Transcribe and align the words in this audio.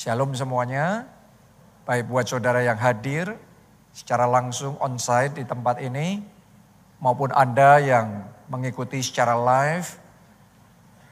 Shalom 0.00 0.32
semuanya. 0.32 1.04
Baik 1.84 2.08
buat 2.08 2.24
saudara 2.24 2.64
yang 2.64 2.80
hadir 2.80 3.36
secara 3.92 4.24
langsung 4.24 4.80
on-site 4.80 5.36
di 5.36 5.44
tempat 5.44 5.76
ini, 5.76 6.24
maupun 7.04 7.28
Anda 7.36 7.76
yang 7.84 8.24
mengikuti 8.48 8.96
secara 9.04 9.36
live, 9.36 10.00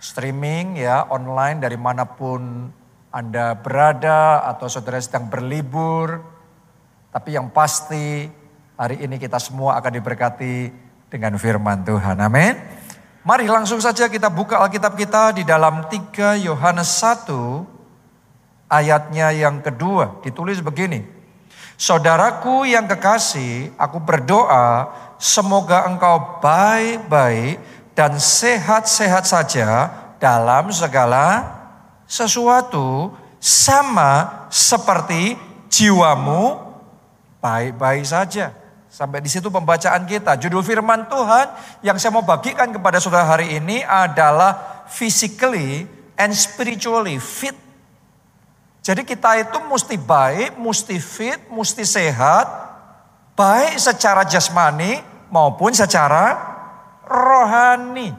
streaming 0.01 0.81
ya, 0.81 1.05
online 1.13 1.61
dari 1.61 1.77
mana 1.77 2.09
pun 2.09 2.73
Anda 3.13 3.61
berada 3.61 4.49
atau 4.49 4.73
saudara 4.73 4.97
sedang 5.05 5.29
berlibur. 5.29 6.25
Tapi 7.13 7.37
yang 7.37 7.53
pasti 7.53 8.25
hari 8.81 9.05
ini 9.05 9.21
kita 9.21 9.37
semua 9.37 9.77
akan 9.85 10.01
diberkati 10.01 10.73
dengan 11.13 11.37
firman 11.37 11.85
Tuhan. 11.85 12.17
Amin. 12.25 12.57
Mari 13.21 13.53
langsung 13.53 13.85
saja 13.85 14.09
kita 14.09 14.33
buka 14.33 14.65
Alkitab 14.65 14.97
kita 14.97 15.37
di 15.37 15.45
dalam 15.45 15.85
3 15.93 16.41
Yohanes 16.41 16.89
1 17.05 17.77
ayatnya 18.69 19.33
yang 19.33 19.65
kedua 19.65 20.21
ditulis 20.23 20.61
begini. 20.61 21.03
Saudaraku 21.79 22.69
yang 22.69 22.87
kekasih, 22.91 23.73
aku 23.79 24.03
berdoa 24.03 24.91
semoga 25.19 25.89
engkau 25.89 26.43
baik-baik 26.43 27.59
dan 27.95 28.19
sehat-sehat 28.19 29.27
saja 29.27 29.91
dalam 30.19 30.71
segala 30.71 31.47
sesuatu 32.07 33.15
sama 33.39 34.47
seperti 34.51 35.39
jiwamu 35.71 36.59
baik-baik 37.39 38.03
saja. 38.03 38.51
Sampai 38.89 39.23
di 39.23 39.31
situ 39.31 39.47
pembacaan 39.47 40.03
kita. 40.09 40.35
Judul 40.35 40.67
firman 40.67 41.07
Tuhan 41.07 41.47
yang 41.87 41.95
saya 42.01 42.11
mau 42.11 42.27
bagikan 42.27 42.75
kepada 42.75 42.99
saudara 42.99 43.39
hari 43.39 43.55
ini 43.55 43.87
adalah 43.87 44.83
physically 44.91 45.87
and 46.19 46.35
spiritually 46.35 47.23
fit 47.23 47.68
jadi 48.83 49.03
kita 49.05 49.31
itu 49.43 49.59
mesti 49.69 50.01
baik, 50.01 50.57
mesti 50.57 50.97
fit, 50.97 51.41
mesti 51.53 51.85
sehat, 51.85 52.47
baik 53.37 53.77
secara 53.77 54.25
jasmani 54.25 55.03
maupun 55.29 55.77
secara 55.77 56.39
rohani. 57.05 58.15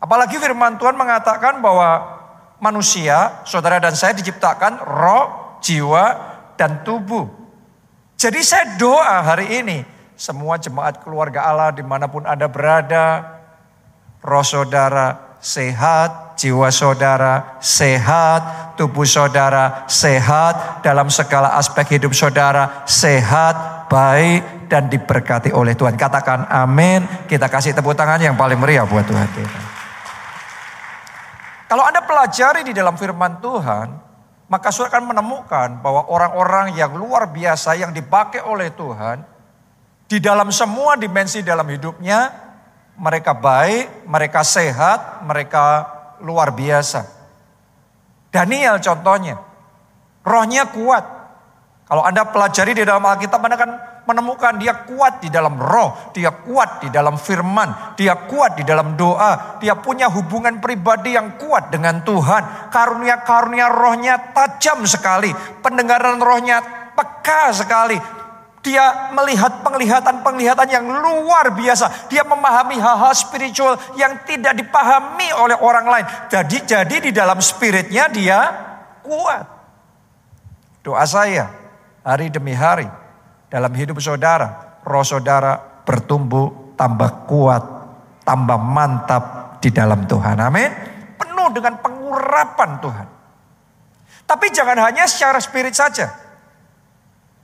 Apalagi 0.00 0.36
firman 0.40 0.76
Tuhan 0.80 0.96
mengatakan 0.96 1.60
bahwa 1.64 2.20
manusia, 2.60 3.40
saudara 3.48 3.80
dan 3.80 3.96
saya 3.96 4.12
diciptakan 4.16 4.84
roh, 4.84 5.56
jiwa, 5.64 6.04
dan 6.60 6.84
tubuh. 6.84 7.28
Jadi 8.20 8.40
saya 8.44 8.76
doa 8.76 9.24
hari 9.24 9.64
ini, 9.64 9.80
semua 10.12 10.60
jemaat 10.60 11.00
keluarga 11.00 11.48
Allah 11.48 11.72
di 11.72 11.80
mana 11.80 12.04
pun 12.04 12.28
Anda 12.28 12.52
berada, 12.52 13.40
roh 14.20 14.44
saudara 14.44 15.29
sehat, 15.40 16.36
jiwa 16.36 16.68
saudara 16.68 17.56
sehat, 17.58 18.76
tubuh 18.76 19.08
saudara 19.08 19.88
sehat, 19.88 20.84
dalam 20.84 21.08
segala 21.08 21.56
aspek 21.56 21.96
hidup 21.96 22.12
saudara 22.12 22.84
sehat, 22.84 23.88
baik, 23.88 24.68
dan 24.70 24.86
diberkati 24.86 25.50
oleh 25.50 25.74
Tuhan. 25.74 25.96
Katakan 25.96 26.46
amin. 26.46 27.02
Kita 27.26 27.48
kasih 27.50 27.74
tepuk 27.74 27.96
tangan 27.96 28.20
yang 28.20 28.36
paling 28.36 28.60
meriah 28.60 28.86
buat 28.86 29.02
Tuhan. 29.02 29.28
Kalau 31.66 31.82
Anda 31.86 32.04
pelajari 32.04 32.62
di 32.66 32.76
dalam 32.76 32.94
firman 32.94 33.40
Tuhan, 33.40 33.88
maka 34.50 34.68
saudara 34.74 34.98
akan 34.98 35.14
menemukan 35.14 35.68
bahwa 35.78 36.10
orang-orang 36.10 36.74
yang 36.74 36.94
luar 36.94 37.30
biasa 37.30 37.78
yang 37.78 37.94
dipakai 37.94 38.42
oleh 38.42 38.74
Tuhan, 38.74 39.22
di 40.10 40.18
dalam 40.18 40.50
semua 40.50 40.98
dimensi 40.98 41.38
dalam 41.46 41.70
hidupnya, 41.70 42.49
mereka 43.00 43.32
baik, 43.32 44.04
mereka 44.04 44.44
sehat, 44.44 45.24
mereka 45.24 45.88
luar 46.20 46.52
biasa. 46.52 47.08
Daniel 48.28 48.76
contohnya, 48.76 49.40
rohnya 50.20 50.68
kuat. 50.68 51.04
Kalau 51.88 52.06
Anda 52.06 52.28
pelajari 52.28 52.76
di 52.76 52.84
dalam 52.86 53.02
Alkitab, 53.02 53.42
Anda 53.42 53.56
akan 53.58 53.72
menemukan 54.06 54.62
dia 54.62 54.86
kuat 54.86 55.18
di 55.24 55.32
dalam 55.32 55.58
roh, 55.58 56.12
dia 56.14 56.30
kuat 56.30 56.84
di 56.84 56.88
dalam 56.92 57.18
firman, 57.18 57.96
dia 57.98 58.14
kuat 58.30 58.60
di 58.60 58.62
dalam 58.62 58.94
doa, 58.94 59.58
dia 59.58 59.74
punya 59.74 60.06
hubungan 60.06 60.62
pribadi 60.62 61.18
yang 61.18 61.34
kuat 61.40 61.74
dengan 61.74 62.04
Tuhan. 62.06 62.70
Karunia-karunia 62.70 63.66
rohnya 63.72 64.14
tajam 64.30 64.86
sekali, 64.86 65.34
pendengaran 65.64 66.22
rohnya 66.22 66.62
peka 66.94 67.50
sekali, 67.50 67.98
dia 68.60 69.12
melihat 69.16 69.64
penglihatan-penglihatan 69.64 70.68
yang 70.68 70.84
luar 70.84 71.48
biasa. 71.56 72.12
Dia 72.12 72.28
memahami 72.28 72.76
hal-hal 72.76 73.16
spiritual 73.16 73.80
yang 73.96 74.20
tidak 74.28 74.52
dipahami 74.60 75.32
oleh 75.32 75.56
orang 75.56 75.88
lain. 75.88 76.06
Jadi 76.28 76.68
jadi 76.68 76.96
di 77.00 77.10
dalam 77.10 77.40
spiritnya 77.40 78.12
dia 78.12 78.38
kuat. 79.00 79.44
Doa 80.84 81.04
saya 81.08 81.48
hari 82.04 82.28
demi 82.28 82.52
hari 82.52 82.88
dalam 83.48 83.72
hidup 83.72 83.96
saudara, 84.00 84.80
roh 84.84 85.04
saudara 85.04 85.56
bertumbuh 85.88 86.76
tambah 86.76 87.24
kuat, 87.24 87.64
tambah 88.28 88.60
mantap 88.60 89.56
di 89.64 89.72
dalam 89.72 90.04
Tuhan. 90.04 90.36
Amin. 90.36 90.70
Penuh 91.16 91.48
dengan 91.56 91.80
pengurapan 91.80 92.70
Tuhan. 92.80 93.06
Tapi 94.28 94.46
jangan 94.52 94.78
hanya 94.84 95.08
secara 95.08 95.40
spirit 95.40 95.72
saja. 95.72 96.29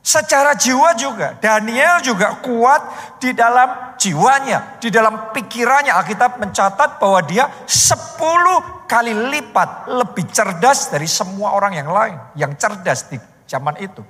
Secara 0.06 0.54
jiwa 0.54 0.94
juga, 0.94 1.34
Daniel 1.34 1.98
juga 1.98 2.38
kuat 2.38 2.78
di 3.18 3.34
dalam 3.34 3.98
jiwanya, 3.98 4.78
di 4.78 4.86
dalam 4.86 5.34
pikirannya. 5.34 5.90
Alkitab 5.90 6.38
mencatat 6.38 7.02
bahwa 7.02 7.26
dia 7.26 7.50
10 7.66 8.86
kali 8.86 9.10
lipat 9.10 9.90
lebih 9.90 10.30
cerdas 10.30 10.94
dari 10.94 11.10
semua 11.10 11.58
orang 11.58 11.74
yang 11.74 11.90
lain. 11.90 12.14
Yang 12.38 12.52
cerdas 12.54 13.10
di 13.10 13.18
zaman 13.50 13.74
itu. 13.82 14.06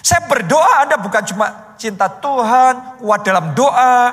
Saya 0.00 0.24
berdoa 0.24 0.88
Anda 0.88 0.96
bukan 1.04 1.24
cuma 1.28 1.76
cinta 1.76 2.08
Tuhan, 2.08 3.04
kuat 3.04 3.28
dalam 3.28 3.52
doa. 3.52 4.08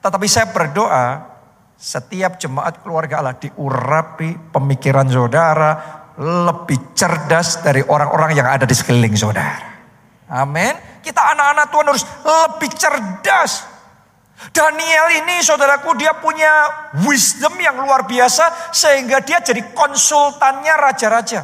Tetapi 0.00 0.24
saya 0.32 0.48
berdoa 0.48 1.28
setiap 1.76 2.40
jemaat 2.40 2.80
keluarga 2.80 3.20
Allah 3.20 3.36
diurapi 3.36 4.48
pemikiran 4.48 5.12
saudara, 5.12 6.07
lebih 6.18 6.98
cerdas 6.98 7.62
dari 7.62 7.78
orang-orang 7.86 8.34
yang 8.34 8.50
ada 8.50 8.66
di 8.66 8.74
sekeliling 8.74 9.14
saudara. 9.14 9.78
Amin. 10.28 10.74
Kita 10.98 11.32
anak-anak 11.32 11.66
Tuhan 11.70 11.86
harus 11.86 12.04
lebih 12.26 12.70
cerdas. 12.74 13.52
Daniel 14.54 15.06
ini 15.18 15.42
saudaraku 15.42 15.98
dia 15.98 16.14
punya 16.18 16.50
wisdom 17.06 17.58
yang 17.58 17.78
luar 17.78 18.06
biasa 18.06 18.70
sehingga 18.70 19.22
dia 19.22 19.42
jadi 19.42 19.74
konsultannya 19.74 20.74
raja-raja. 20.78 21.42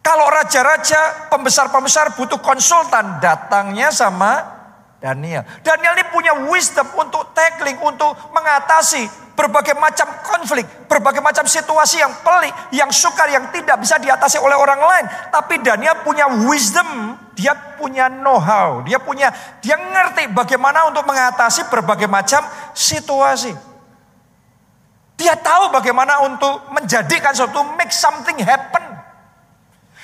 Kalau 0.00 0.32
raja-raja, 0.32 1.28
pembesar-pembesar 1.28 2.16
butuh 2.16 2.40
konsultan, 2.40 3.20
datangnya 3.20 3.92
sama 3.92 4.59
Daniel. 5.00 5.48
Daniel 5.64 5.96
ini 5.96 6.04
punya 6.12 6.32
wisdom 6.52 6.84
untuk 7.00 7.32
tackling, 7.32 7.80
untuk 7.80 8.12
mengatasi 8.36 9.08
berbagai 9.32 9.72
macam 9.80 10.04
konflik, 10.20 10.68
berbagai 10.84 11.24
macam 11.24 11.48
situasi 11.48 12.04
yang 12.04 12.12
pelik, 12.20 12.52
yang 12.76 12.92
sukar, 12.92 13.24
yang 13.32 13.48
tidak 13.48 13.80
bisa 13.80 13.96
diatasi 13.96 14.36
oleh 14.36 14.52
orang 14.52 14.76
lain. 14.76 15.08
Tapi 15.32 15.64
Daniel 15.64 16.04
punya 16.04 16.28
wisdom, 16.44 17.16
dia 17.32 17.56
punya 17.80 18.12
know-how, 18.12 18.84
dia 18.84 19.00
punya, 19.00 19.32
dia 19.64 19.80
ngerti 19.80 20.28
bagaimana 20.36 20.84
untuk 20.92 21.08
mengatasi 21.08 21.72
berbagai 21.72 22.04
macam 22.04 22.44
situasi. 22.76 23.56
Dia 25.16 25.32
tahu 25.40 25.72
bagaimana 25.72 26.28
untuk 26.28 26.68
menjadikan 26.76 27.32
suatu 27.32 27.64
make 27.80 27.92
something 27.92 28.36
happen. 28.44 28.84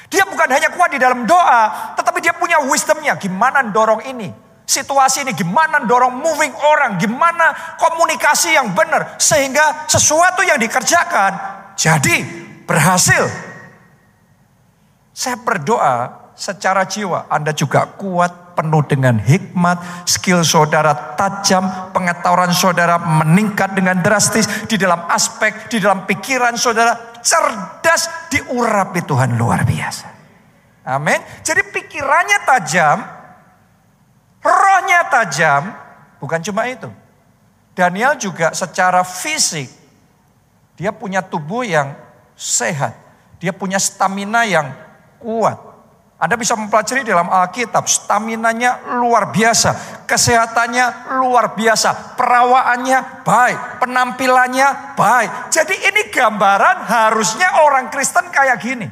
Dia 0.08 0.24
bukan 0.24 0.48
hanya 0.48 0.72
kuat 0.72 0.96
di 0.96 1.00
dalam 1.00 1.28
doa, 1.28 1.92
tetapi 2.00 2.24
dia 2.24 2.32
punya 2.32 2.64
wisdomnya. 2.64 3.20
Gimana 3.20 3.60
dorong 3.68 4.00
ini? 4.08 4.45
Situasi 4.66 5.22
ini, 5.22 5.32
gimana 5.32 5.86
dorong 5.86 6.18
moving 6.18 6.52
orang, 6.52 6.98
gimana 6.98 7.54
komunikasi 7.78 8.58
yang 8.58 8.74
benar 8.74 9.14
sehingga 9.16 9.86
sesuatu 9.86 10.42
yang 10.42 10.58
dikerjakan 10.58 11.32
jadi 11.78 12.16
berhasil. 12.66 13.30
Saya 15.16 15.40
berdoa 15.40 16.26
secara 16.36 16.84
jiwa 16.84 17.24
Anda 17.32 17.56
juga 17.56 17.88
kuat 17.96 18.52
penuh 18.52 18.84
dengan 18.84 19.16
hikmat, 19.16 20.04
skill 20.04 20.44
saudara 20.44 21.16
tajam, 21.16 21.92
pengetahuan 21.92 22.52
saudara 22.52 23.00
meningkat 23.00 23.72
dengan 23.72 24.00
drastis 24.00 24.44
di 24.68 24.76
dalam 24.76 25.08
aspek, 25.08 25.68
di 25.72 25.80
dalam 25.80 26.04
pikiran 26.04 26.56
saudara 26.56 27.16
cerdas 27.20 28.28
diurapi 28.32 29.04
Tuhan 29.04 29.36
luar 29.36 29.64
biasa. 29.64 30.06
Amin. 30.86 31.18
Jadi 31.42 31.66
pikirannya 31.68 32.38
tajam, 32.46 32.96
Rohnya 34.46 35.10
tajam, 35.10 35.74
bukan 36.22 36.38
cuma 36.46 36.70
itu. 36.70 36.86
Daniel 37.74 38.14
juga 38.16 38.54
secara 38.54 39.02
fisik, 39.02 39.68
dia 40.78 40.94
punya 40.94 41.20
tubuh 41.20 41.66
yang 41.66 41.92
sehat. 42.38 42.94
Dia 43.36 43.52
punya 43.52 43.76
stamina 43.76 44.48
yang 44.48 44.72
kuat. 45.20 45.60
Anda 46.16 46.40
bisa 46.40 46.56
mempelajari 46.56 47.04
dalam 47.04 47.28
Alkitab, 47.28 47.84
staminanya 47.84 48.80
luar 48.96 49.28
biasa, 49.36 50.00
kesehatannya 50.08 51.12
luar 51.20 51.52
biasa, 51.52 52.16
perawaannya 52.16 53.20
baik, 53.20 53.84
penampilannya 53.84 54.96
baik. 54.96 55.52
Jadi 55.52 55.76
ini 55.76 56.08
gambaran 56.08 56.88
harusnya 56.88 57.60
orang 57.68 57.92
Kristen 57.92 58.32
kayak 58.32 58.56
gini. 58.64 58.88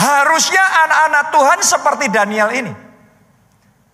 Harusnya 0.00 0.64
anak-anak 0.88 1.24
Tuhan 1.36 1.60
seperti 1.60 2.06
Daniel 2.08 2.48
ini. 2.56 2.72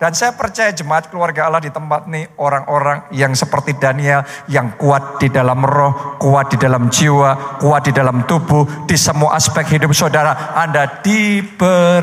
Dan 0.03 0.19
saya 0.19 0.35
percaya 0.35 0.75
jemaat 0.75 1.15
keluarga 1.15 1.47
Allah 1.47 1.63
di 1.63 1.71
tempat 1.71 2.11
ini 2.11 2.27
orang-orang 2.43 3.07
yang 3.15 3.39
seperti 3.39 3.79
Daniel 3.79 4.27
yang 4.51 4.75
kuat 4.75 5.23
di 5.23 5.31
dalam 5.31 5.63
roh, 5.63 6.19
kuat 6.19 6.51
di 6.51 6.59
dalam 6.59 6.91
jiwa, 6.91 7.63
kuat 7.63 7.87
di 7.87 7.95
dalam 7.95 8.27
tubuh, 8.27 8.83
di 8.83 8.99
semua 8.99 9.39
aspek 9.39 9.79
hidup 9.79 9.95
saudara. 9.95 10.59
Anda 10.59 10.99
diberkati. 11.07 11.95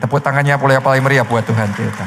Tepuk 0.00 0.24
tangannya 0.24 0.56
boleh 0.56 0.80
paling 0.80 1.04
meriah 1.04 1.28
buat 1.28 1.44
Tuhan 1.44 1.76
kita. 1.76 2.06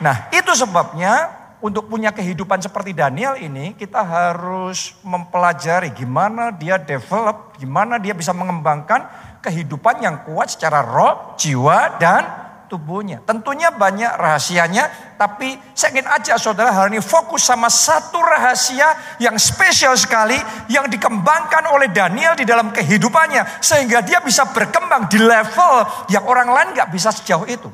Nah 0.00 0.32
itu 0.32 0.56
sebabnya 0.56 1.28
untuk 1.60 1.92
punya 1.92 2.08
kehidupan 2.08 2.64
seperti 2.64 2.96
Daniel 2.96 3.36
ini 3.36 3.76
kita 3.76 4.00
harus 4.00 4.96
mempelajari 5.04 5.92
gimana 5.92 6.48
dia 6.48 6.80
develop, 6.80 7.52
gimana 7.60 8.00
dia 8.00 8.16
bisa 8.16 8.32
mengembangkan 8.32 9.12
kehidupan 9.44 10.00
yang 10.00 10.24
kuat 10.24 10.56
secara 10.56 10.80
roh, 10.80 11.36
jiwa, 11.36 12.00
dan 12.00 12.48
tubuhnya. 12.72 13.20
Tentunya 13.28 13.68
banyak 13.68 14.16
rahasianya, 14.16 15.14
tapi 15.20 15.60
saya 15.76 15.92
ingin 15.92 16.08
aja 16.08 16.40
saudara 16.40 16.72
hari 16.72 16.96
ini 16.96 17.04
fokus 17.04 17.44
sama 17.44 17.68
satu 17.68 18.16
rahasia 18.16 19.20
yang 19.20 19.36
spesial 19.36 19.92
sekali 19.92 20.40
yang 20.72 20.88
dikembangkan 20.88 21.68
oleh 21.68 21.92
Daniel 21.92 22.32
di 22.32 22.48
dalam 22.48 22.72
kehidupannya. 22.72 23.60
Sehingga 23.60 24.00
dia 24.00 24.24
bisa 24.24 24.48
berkembang 24.48 25.04
di 25.12 25.20
level 25.20 26.08
yang 26.08 26.24
orang 26.24 26.48
lain 26.48 26.72
gak 26.72 26.88
bisa 26.88 27.12
sejauh 27.12 27.44
itu. 27.44 27.68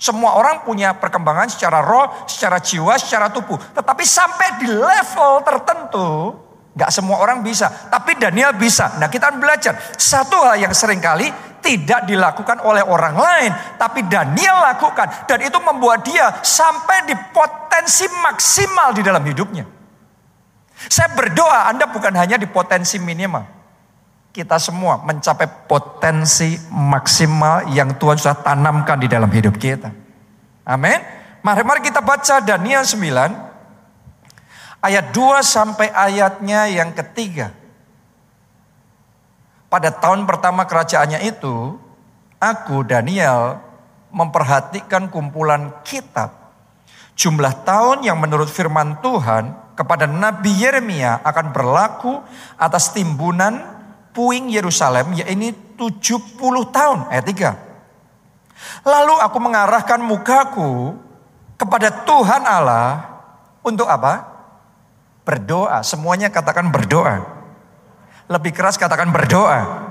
Semua 0.00 0.40
orang 0.40 0.64
punya 0.64 0.96
perkembangan 0.96 1.52
secara 1.52 1.84
roh, 1.84 2.24
secara 2.24 2.56
jiwa, 2.56 2.96
secara 2.96 3.28
tubuh. 3.28 3.60
Tetapi 3.76 4.04
sampai 4.04 4.48
di 4.64 4.68
level 4.72 5.44
tertentu, 5.44 6.08
Gak 6.76 6.92
semua 6.92 7.16
orang 7.24 7.40
bisa, 7.40 7.72
tapi 7.88 8.20
Daniel 8.20 8.52
bisa. 8.52 9.00
Nah 9.00 9.08
kita 9.08 9.32
belajar 9.32 9.80
satu 9.96 10.36
hal 10.44 10.60
yang 10.60 10.76
sering 10.76 11.00
kali 11.00 11.32
tidak 11.66 12.06
dilakukan 12.06 12.62
oleh 12.62 12.86
orang 12.86 13.18
lain, 13.18 13.50
tapi 13.74 14.06
Daniel 14.06 14.62
lakukan. 14.62 15.26
Dan 15.26 15.42
itu 15.42 15.58
membuat 15.58 16.06
dia 16.06 16.30
sampai 16.38 17.10
di 17.10 17.14
potensi 17.34 18.06
maksimal 18.22 18.94
di 18.94 19.02
dalam 19.02 19.26
hidupnya. 19.26 19.66
Saya 20.86 21.10
berdoa 21.10 21.66
Anda 21.66 21.90
bukan 21.90 22.14
hanya 22.14 22.38
di 22.38 22.46
potensi 22.46 23.02
minimal. 23.02 23.42
Kita 24.30 24.62
semua 24.62 25.02
mencapai 25.02 25.66
potensi 25.66 26.54
maksimal 26.70 27.66
yang 27.72 27.98
Tuhan 27.98 28.20
sudah 28.20 28.38
tanamkan 28.46 29.02
di 29.02 29.10
dalam 29.10 29.32
hidup 29.32 29.58
kita. 29.58 29.90
Amin. 30.62 31.00
Mari, 31.40 31.62
mari 31.64 31.80
kita 31.82 32.04
baca 32.04 32.44
Daniel 32.44 32.84
9 32.84 34.84
ayat 34.84 35.10
2 35.10 35.42
sampai 35.42 35.88
ayatnya 35.90 36.68
yang 36.68 36.92
ketiga. 36.92 37.65
Pada 39.66 39.90
tahun 39.90 40.24
pertama 40.30 40.62
kerajaannya 40.64 41.26
itu, 41.26 41.74
aku 42.38 42.86
Daniel 42.86 43.58
memperhatikan 44.14 45.10
kumpulan 45.10 45.74
kitab. 45.82 46.32
Jumlah 47.16 47.64
tahun 47.66 48.04
yang 48.06 48.20
menurut 48.20 48.46
firman 48.46 49.00
Tuhan 49.00 49.52
kepada 49.76 50.08
Nabi 50.08 50.52
Yeremia 50.52 51.20
akan 51.24 51.46
berlaku 51.52 52.20
atas 52.56 52.92
timbunan 52.96 53.60
puing 54.16 54.48
Yerusalem, 54.48 55.12
yaitu 55.12 55.92
70 55.92 56.40
tahun. 56.72 57.12
Ayat 57.12 57.26
3. 57.28 58.86
Lalu 58.88 59.14
aku 59.20 59.38
mengarahkan 59.42 60.00
mukaku 60.00 60.96
kepada 61.60 61.92
Tuhan 62.08 62.48
Allah 62.48 63.04
untuk 63.60 63.84
apa? 63.84 64.24
Berdoa, 65.28 65.84
semuanya 65.84 66.32
katakan 66.32 66.72
berdoa. 66.72 67.35
Lebih 68.26 68.52
keras 68.54 68.74
katakan 68.74 69.14
berdoa. 69.14 69.86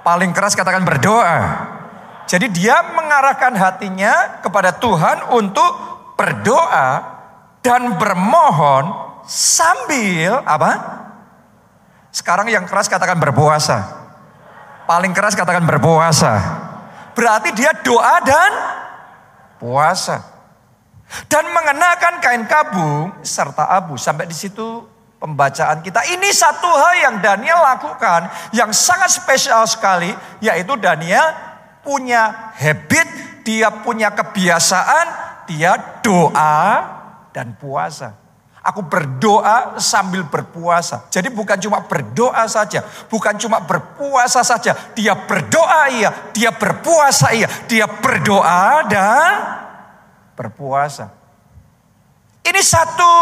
Paling 0.00 0.32
keras 0.32 0.56
katakan 0.56 0.86
berdoa. 0.86 1.40
Jadi 2.26 2.50
dia 2.50 2.82
mengarahkan 2.94 3.54
hatinya 3.54 4.42
kepada 4.42 4.74
Tuhan 4.74 5.30
untuk 5.36 5.72
berdoa 6.18 7.04
dan 7.60 7.94
bermohon 8.00 8.90
sambil 9.28 10.42
apa? 10.42 10.72
Sekarang 12.10 12.48
yang 12.48 12.64
keras 12.64 12.88
katakan 12.88 13.20
berpuasa. 13.20 14.08
Paling 14.88 15.12
keras 15.12 15.36
katakan 15.36 15.66
berpuasa. 15.66 16.32
Berarti 17.12 17.52
dia 17.52 17.74
doa 17.82 18.22
dan 18.22 18.52
puasa 19.58 20.22
dan 21.30 21.44
mengenakan 21.50 22.14
kain 22.22 22.44
kabung 22.46 23.12
serta 23.22 23.70
abu. 23.70 23.98
Sampai 23.98 24.26
di 24.26 24.34
situ 24.34 24.95
pembacaan 25.16 25.80
kita. 25.80 26.04
Ini 26.12 26.28
satu 26.32 26.68
hal 26.68 26.94
yang 27.00 27.16
Daniel 27.24 27.60
lakukan 27.64 28.28
yang 28.52 28.70
sangat 28.72 29.12
spesial 29.12 29.64
sekali, 29.64 30.12
yaitu 30.44 30.76
Daniel 30.76 31.32
punya 31.80 32.52
habit, 32.56 33.08
dia 33.46 33.70
punya 33.70 34.12
kebiasaan, 34.12 35.06
dia 35.48 36.02
doa 36.02 36.62
dan 37.32 37.54
puasa. 37.56 38.26
Aku 38.66 38.82
berdoa 38.82 39.78
sambil 39.78 40.26
berpuasa. 40.26 41.06
Jadi 41.06 41.30
bukan 41.30 41.54
cuma 41.62 41.86
berdoa 41.86 42.50
saja, 42.50 42.82
bukan 43.06 43.38
cuma 43.38 43.62
berpuasa 43.62 44.42
saja. 44.42 44.74
Dia 44.98 45.14
berdoa 45.14 45.86
iya, 45.86 46.10
dia 46.34 46.50
berpuasa 46.50 47.30
iya, 47.30 47.46
dia 47.70 47.86
berdoa 47.86 48.82
dan 48.90 49.62
berpuasa. 50.34 51.14
Ini 52.42 52.58
satu 52.58 53.14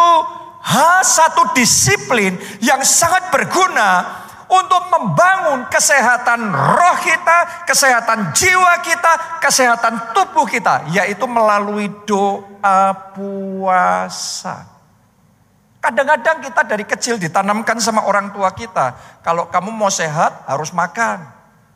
hal, 0.64 1.04
satu 1.04 1.52
disiplin 1.52 2.34
yang 2.64 2.80
sangat 2.80 3.28
berguna 3.28 4.24
untuk 4.48 4.82
membangun 4.92 5.68
kesehatan 5.68 6.52
roh 6.52 6.96
kita, 7.00 7.68
kesehatan 7.68 8.32
jiwa 8.32 8.74
kita, 8.80 9.12
kesehatan 9.40 10.14
tubuh 10.16 10.48
kita, 10.48 10.88
yaitu 10.92 11.24
melalui 11.28 11.92
doa 12.08 12.92
puasa. 13.12 14.72
Kadang-kadang 15.84 16.40
kita 16.40 16.62
dari 16.64 16.84
kecil 16.88 17.20
ditanamkan 17.20 17.76
sama 17.76 18.08
orang 18.08 18.32
tua 18.32 18.48
kita, 18.56 19.20
kalau 19.20 19.52
kamu 19.52 19.68
mau 19.68 19.92
sehat 19.92 20.48
harus 20.48 20.72
makan. 20.72 21.20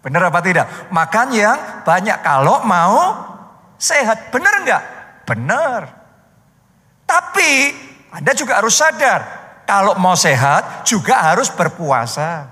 Benar 0.00 0.32
apa 0.32 0.40
tidak? 0.40 0.88
Makan 0.88 1.28
yang 1.34 1.58
banyak 1.84 2.16
kalau 2.24 2.64
mau 2.64 3.12
sehat. 3.76 4.32
Benar 4.32 4.64
enggak? 4.64 4.82
Benar. 5.28 5.80
Tapi 7.04 7.72
Anda 8.08 8.32
juga 8.32 8.56
harus 8.60 8.76
sadar, 8.76 9.20
kalau 9.68 9.94
mau 10.00 10.16
sehat 10.16 10.88
juga 10.88 11.20
harus 11.20 11.52
berpuasa. 11.52 12.48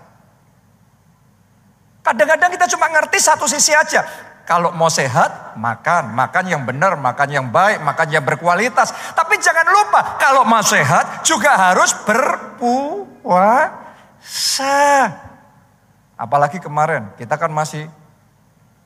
Kadang-kadang 2.05 2.53
kita 2.53 2.69
cuma 2.77 2.93
ngerti 2.93 3.19
satu 3.19 3.48
sisi 3.48 3.72
aja. 3.72 4.05
Kalau 4.46 4.70
mau 4.70 4.86
sehat, 4.86 5.58
makan. 5.58 6.15
Makan 6.15 6.44
yang 6.46 6.63
benar, 6.63 6.94
makan 6.94 7.29
yang 7.34 7.51
baik, 7.51 7.82
makan 7.82 8.15
yang 8.15 8.22
berkualitas. 8.22 8.94
Tapi 9.10 9.43
jangan 9.43 9.67
lupa, 9.67 10.15
kalau 10.22 10.46
mau 10.46 10.63
sehat 10.63 11.27
juga 11.27 11.58
harus 11.58 11.91
berpuasa. 12.06 13.51
Apalagi 16.15 16.63
kemarin, 16.63 17.10
kita 17.19 17.34
kan 17.34 17.51
masih 17.51 17.91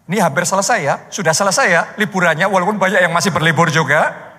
ini 0.09 0.17
hampir 0.19 0.49
selesai 0.49 0.81
ya, 0.81 0.97
sudah 1.13 1.31
selesai 1.31 1.67
ya 1.71 1.83
liburannya 1.95 2.49
walaupun 2.49 2.81
banyak 2.81 3.05
yang 3.05 3.13
masih 3.13 3.31
berlibur 3.31 3.69
juga. 3.69 4.30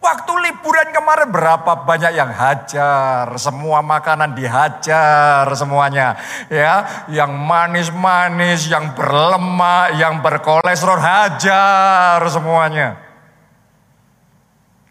Waktu 0.00 0.32
liburan 0.32 0.96
kemarin 0.96 1.28
berapa 1.28 1.84
banyak 1.84 2.16
yang 2.16 2.32
hajar, 2.32 3.36
semua 3.36 3.84
makanan 3.84 4.32
dihajar 4.32 5.44
semuanya. 5.52 6.16
Ya, 6.48 7.04
yang 7.12 7.36
manis-manis, 7.36 8.64
yang 8.64 8.96
berlemak, 8.96 10.00
yang 10.00 10.24
berkolesterol 10.24 10.96
hajar 10.96 12.16
semuanya. 12.32 12.96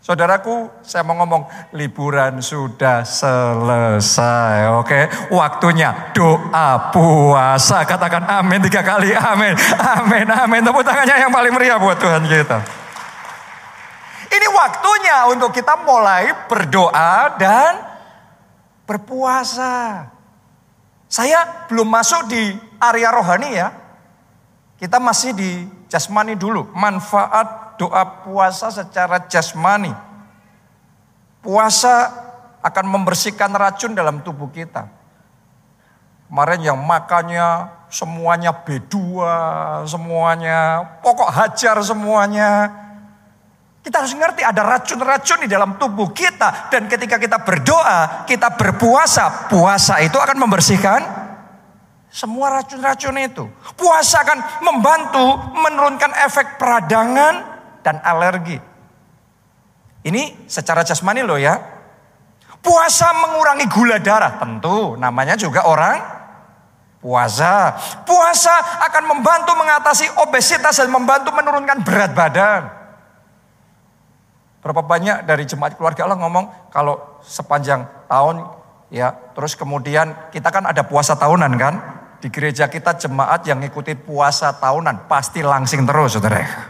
Saudaraku, 0.06 0.70
saya 0.86 1.02
mau 1.02 1.18
ngomong 1.26 1.74
liburan 1.74 2.38
sudah 2.46 3.02
selesai, 3.02 4.70
oke? 4.78 5.34
Waktunya 5.34 6.14
doa 6.14 6.94
puasa, 6.94 7.82
katakan 7.82 8.30
amin 8.30 8.62
tiga 8.62 8.86
kali, 8.86 9.18
amin, 9.18 9.58
amin, 9.74 10.26
amin. 10.30 10.62
Tepuk 10.62 10.86
tangannya 10.86 11.18
yang 11.18 11.34
paling 11.34 11.50
meriah 11.50 11.82
buat 11.82 11.98
Tuhan 11.98 12.30
kita. 12.30 12.79
Ini 14.30 14.48
waktunya 14.54 15.18
untuk 15.34 15.50
kita 15.50 15.74
mulai 15.82 16.30
berdoa 16.46 17.34
dan 17.42 17.82
berpuasa. 18.86 20.06
Saya 21.10 21.66
belum 21.66 21.90
masuk 21.90 22.30
di 22.30 22.54
area 22.78 23.10
rohani 23.10 23.50
ya. 23.58 23.74
Kita 24.78 25.02
masih 25.02 25.34
di 25.34 25.52
jasmani 25.90 26.38
dulu. 26.38 26.70
Manfaat 26.78 27.82
doa 27.82 28.06
puasa 28.22 28.70
secara 28.70 29.26
jasmani. 29.26 29.92
Puasa 31.42 32.14
akan 32.62 32.86
membersihkan 32.86 33.50
racun 33.56 33.98
dalam 33.98 34.22
tubuh 34.22 34.54
kita. 34.54 34.86
Kemarin 36.30 36.62
yang 36.62 36.78
makannya 36.78 37.74
semuanya 37.90 38.54
B2, 38.54 38.94
semuanya 39.90 40.86
pokok 41.02 41.34
hajar 41.34 41.82
semuanya. 41.82 42.70
Kita 43.90 44.06
harus 44.06 44.14
ngerti 44.14 44.46
ada 44.46 44.62
racun-racun 44.62 45.42
di 45.42 45.50
dalam 45.50 45.82
tubuh 45.82 46.14
kita. 46.14 46.70
Dan 46.70 46.86
ketika 46.86 47.18
kita 47.18 47.42
berdoa, 47.42 48.22
kita 48.30 48.54
berpuasa. 48.54 49.50
Puasa 49.50 49.98
itu 50.06 50.14
akan 50.14 50.38
membersihkan 50.46 51.02
semua 52.14 52.62
racun-racun 52.62 53.18
itu. 53.18 53.50
Puasa 53.74 54.22
akan 54.22 54.62
membantu 54.62 55.26
menurunkan 55.58 56.14
efek 56.22 56.62
peradangan 56.62 57.34
dan 57.82 57.98
alergi. 58.06 58.62
Ini 60.06 60.46
secara 60.46 60.86
jasmani 60.86 61.26
loh 61.26 61.42
ya. 61.42 61.58
Puasa 62.62 63.10
mengurangi 63.10 63.66
gula 63.74 63.98
darah. 63.98 64.38
Tentu 64.38 65.02
namanya 65.02 65.34
juga 65.34 65.66
orang 65.66 65.98
puasa. 67.02 67.74
Puasa 68.06 68.86
akan 68.86 69.18
membantu 69.18 69.58
mengatasi 69.58 70.14
obesitas 70.22 70.78
dan 70.78 70.94
membantu 70.94 71.34
menurunkan 71.34 71.82
berat 71.82 72.14
badan. 72.14 72.79
Berapa 74.60 74.84
banyak 74.84 75.24
dari 75.24 75.48
jemaat 75.48 75.80
keluarga 75.80 76.04
Allah 76.04 76.20
ngomong 76.20 76.72
kalau 76.74 77.20
sepanjang 77.24 77.88
tahun 78.12 78.44
ya, 78.92 79.16
terus 79.32 79.56
kemudian 79.56 80.12
kita 80.36 80.52
kan 80.52 80.68
ada 80.68 80.84
puasa 80.84 81.16
tahunan 81.16 81.54
kan? 81.56 81.76
Di 82.20 82.28
gereja 82.28 82.68
kita 82.68 83.00
jemaat 83.00 83.48
yang 83.48 83.64
ngikutin 83.64 84.04
puasa 84.04 84.52
tahunan 84.52 85.08
pasti 85.08 85.40
langsing 85.40 85.88
terus 85.88 86.20
saudara. 86.20 86.44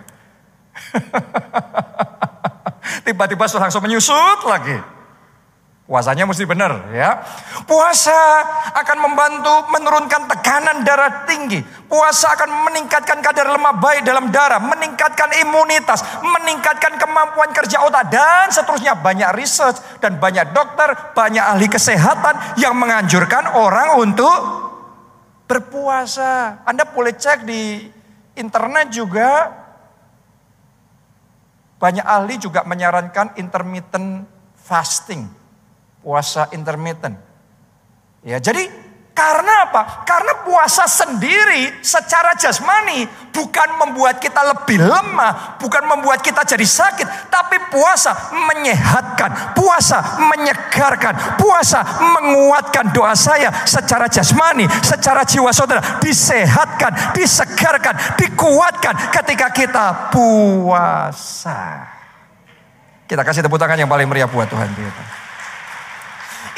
Tiba-tiba 3.05 3.45
langsung 3.57 3.81
menyusut 3.81 4.45
lagi. 4.45 4.98
Puasanya 5.89 6.29
mesti 6.29 6.45
benar 6.45 6.93
ya. 6.93 7.17
Puasa 7.65 8.13
akan 8.77 8.97
membantu 9.09 9.73
menurunkan 9.73 10.29
tekanan 10.29 10.85
darah 10.85 11.25
tinggi. 11.25 11.65
Puasa 11.89 12.29
akan 12.37 12.69
meningkatkan 12.69 13.17
kadar 13.25 13.49
lemak 13.49 13.81
baik 13.81 14.05
dalam 14.05 14.29
darah, 14.29 14.61
meningkatkan 14.61 15.33
imunitas, 15.41 16.05
meningkatkan 16.21 16.93
kemampuan 16.93 17.49
kerja 17.57 17.81
otak 17.81 18.05
dan 18.13 18.53
seterusnya. 18.53 19.01
Banyak 19.01 19.33
riset 19.33 19.81
dan 19.97 20.21
banyak 20.21 20.53
dokter, 20.53 20.93
banyak 21.17 21.41
ahli 21.41 21.65
kesehatan 21.65 22.61
yang 22.61 22.77
menganjurkan 22.77 23.57
orang 23.57 23.97
untuk 23.97 24.37
berpuasa. 25.49 26.61
Anda 26.69 26.85
boleh 26.85 27.17
cek 27.17 27.49
di 27.49 27.89
internet 28.37 28.93
juga 28.93 29.57
banyak 31.81 32.05
ahli 32.05 32.37
juga 32.37 32.61
menyarankan 32.61 33.41
intermittent 33.41 34.29
fasting 34.53 35.38
puasa 36.03 36.47
intermittent. 36.55 37.17
Ya, 38.23 38.39
jadi 38.39 38.67
karena 39.19 39.67
apa? 39.67 40.07
Karena 40.07 40.31
puasa 40.47 40.87
sendiri 40.87 41.83
secara 41.83 42.39
jasmani 42.39 43.03
bukan 43.35 43.75
membuat 43.75 44.15
kita 44.23 44.39
lebih 44.47 44.79
lemah, 44.79 45.59
bukan 45.59 45.83
membuat 45.91 46.23
kita 46.23 46.47
jadi 46.47 46.63
sakit, 46.63 47.27
tapi 47.27 47.59
puasa 47.67 48.15
menyehatkan, 48.31 49.59
puasa 49.59 50.23
menyegarkan, 50.23 51.35
puasa 51.35 51.83
menguatkan 51.99 52.95
doa 52.95 53.11
saya 53.11 53.51
secara 53.67 54.07
jasmani, 54.07 54.63
secara 54.79 55.27
jiwa 55.27 55.51
saudara 55.51 55.99
disehatkan, 55.99 57.11
disegarkan, 57.11 58.15
dikuatkan 58.15 58.95
ketika 59.19 59.51
kita 59.51 59.85
puasa. 60.15 61.91
Kita 63.03 63.19
kasih 63.27 63.43
tepuk 63.43 63.59
tangan 63.59 63.83
yang 63.83 63.91
paling 63.91 64.07
meriah 64.07 64.31
buat 64.31 64.47
Tuhan 64.47 64.71
kita. 64.71 65.18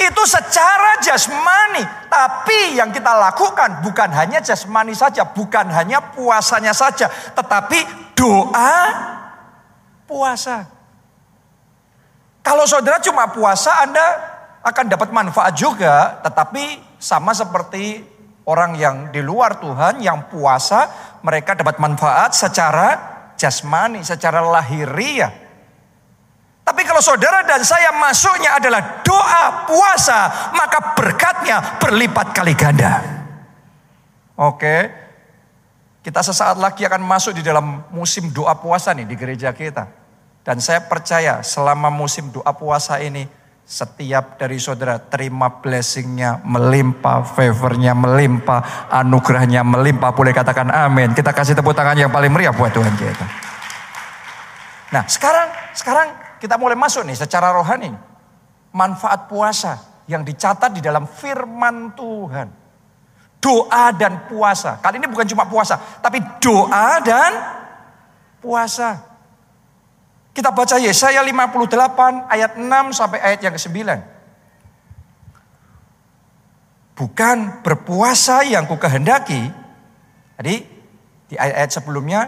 Itu 0.02 0.24
secara 0.26 0.98
jasmani. 0.98 1.86
Tapi 2.10 2.82
yang 2.82 2.90
kita 2.90 3.14
lakukan 3.14 3.86
bukan 3.86 4.10
hanya 4.10 4.42
jasmani 4.42 4.98
saja. 4.98 5.22
Bukan 5.30 5.70
hanya 5.70 6.02
puasanya 6.02 6.74
saja. 6.74 7.06
Tetapi 7.38 7.80
doa 8.18 8.78
puasa. 10.10 10.66
Kalau 12.42 12.66
saudara 12.66 12.98
cuma 12.98 13.30
puasa 13.30 13.86
Anda 13.86 14.06
akan 14.66 14.86
dapat 14.90 15.14
manfaat 15.14 15.54
juga. 15.54 16.18
Tetapi 16.26 16.98
sama 16.98 17.38
seperti 17.38 18.02
orang 18.50 18.74
yang 18.82 19.14
di 19.14 19.22
luar 19.22 19.62
Tuhan 19.62 20.02
yang 20.02 20.26
puasa. 20.34 20.90
Mereka 21.22 21.62
dapat 21.62 21.78
manfaat 21.78 22.34
secara 22.34 22.88
jasmani, 23.38 24.02
secara 24.02 24.42
lahiriah. 24.42 25.51
Saudara 27.02 27.42
dan 27.44 27.66
saya 27.66 27.90
masuknya 27.98 28.56
adalah 28.62 29.02
doa 29.02 29.66
puasa, 29.66 30.52
maka 30.54 30.94
berkatnya 30.94 31.82
berlipat 31.82 32.32
kali 32.32 32.54
ganda. 32.54 33.02
Oke. 34.38 35.02
Kita 36.02 36.22
sesaat 36.26 36.58
lagi 36.58 36.82
akan 36.82 37.02
masuk 37.06 37.38
di 37.38 37.46
dalam 37.46 37.86
musim 37.94 38.34
doa 38.34 38.58
puasa 38.58 38.90
nih 38.94 39.06
di 39.06 39.14
gereja 39.14 39.54
kita. 39.54 39.86
Dan 40.42 40.58
saya 40.58 40.82
percaya 40.82 41.46
selama 41.46 41.94
musim 41.94 42.34
doa 42.34 42.50
puasa 42.58 42.98
ini 42.98 43.30
setiap 43.62 44.42
dari 44.42 44.58
saudara 44.58 44.98
terima 44.98 45.62
blessingnya 45.62 46.42
melimpah, 46.42 47.22
favornya 47.22 47.94
melimpah, 47.94 48.90
anugerahnya 48.90 49.62
melimpah. 49.62 50.10
Boleh 50.18 50.34
katakan 50.34 50.74
amin. 50.74 51.14
Kita 51.14 51.30
kasih 51.30 51.54
tepuk 51.54 51.78
tangan 51.78 51.94
yang 51.94 52.10
paling 52.10 52.34
meriah 52.34 52.52
buat 52.52 52.74
Tuhan 52.74 52.94
kita. 52.98 53.26
Nah 54.92 55.06
sekarang, 55.06 55.50
sekarang 55.78 56.08
kita 56.42 56.58
mulai 56.58 56.74
masuk 56.74 57.06
nih 57.06 57.14
secara 57.14 57.54
rohani. 57.54 57.94
Manfaat 58.74 59.30
puasa 59.30 59.78
yang 60.10 60.26
dicatat 60.26 60.74
di 60.74 60.82
dalam 60.82 61.06
firman 61.06 61.94
Tuhan. 61.94 62.50
Doa 63.38 63.94
dan 63.94 64.26
puasa. 64.26 64.82
Kali 64.82 64.98
ini 64.98 65.06
bukan 65.06 65.30
cuma 65.30 65.46
puasa, 65.46 65.78
tapi 66.02 66.18
doa 66.42 66.98
dan 67.06 67.32
puasa. 68.42 68.98
Kita 70.32 70.50
baca 70.50 70.82
Yesaya 70.82 71.22
58 71.22 72.32
ayat 72.32 72.52
6 72.58 72.98
sampai 72.98 73.20
ayat 73.22 73.40
yang 73.44 73.54
ke-9. 73.54 73.78
Bukan 76.96 77.38
berpuasa 77.62 78.46
yang 78.46 78.66
ku 78.70 78.78
kehendaki. 78.78 79.52
Jadi 80.40 80.56
di 81.28 81.36
ayat-ayat 81.36 81.72
sebelumnya 81.74 82.22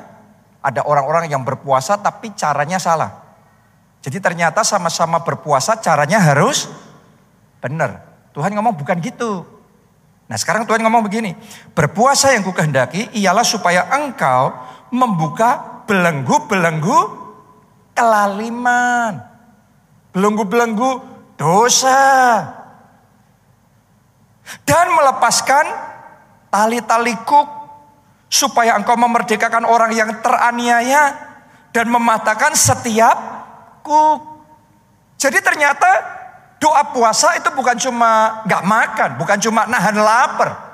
ada 0.60 0.84
orang-orang 0.84 1.32
yang 1.32 1.46
berpuasa 1.48 1.96
tapi 2.02 2.36
caranya 2.36 2.82
salah. 2.82 3.23
Jadi 4.04 4.20
ternyata 4.20 4.68
sama-sama 4.68 5.24
berpuasa 5.24 5.80
caranya 5.80 6.20
harus 6.20 6.68
benar. 7.64 8.04
Tuhan 8.36 8.52
ngomong 8.52 8.76
bukan 8.76 9.00
gitu. 9.00 9.48
Nah 10.28 10.36
sekarang 10.36 10.68
Tuhan 10.68 10.84
ngomong 10.84 11.08
begini. 11.08 11.32
Berpuasa 11.72 12.36
yang 12.36 12.44
kukehendaki 12.44 13.16
ialah 13.16 13.48
supaya 13.48 13.88
engkau 13.96 14.52
membuka 14.92 15.84
belenggu-belenggu 15.88 17.00
kelaliman. 17.96 19.24
Belenggu-belenggu 20.12 21.00
dosa. 21.40 22.04
Dan 24.68 24.86
melepaskan 25.00 25.64
tali-tali 26.52 27.16
kuk 27.24 27.48
supaya 28.28 28.76
engkau 28.76 29.00
memerdekakan 29.00 29.64
orang 29.64 29.96
yang 29.96 30.12
teraniaya 30.20 31.16
dan 31.72 31.88
mematahkan 31.88 32.52
setiap 32.58 33.43
takut. 33.84 34.24
Jadi 35.20 35.44
ternyata 35.44 35.92
doa 36.64 36.88
puasa 36.96 37.36
itu 37.36 37.52
bukan 37.52 37.76
cuma 37.76 38.44
nggak 38.48 38.64
makan, 38.64 39.10
bukan 39.20 39.38
cuma 39.44 39.68
nahan 39.68 40.00
lapar. 40.00 40.72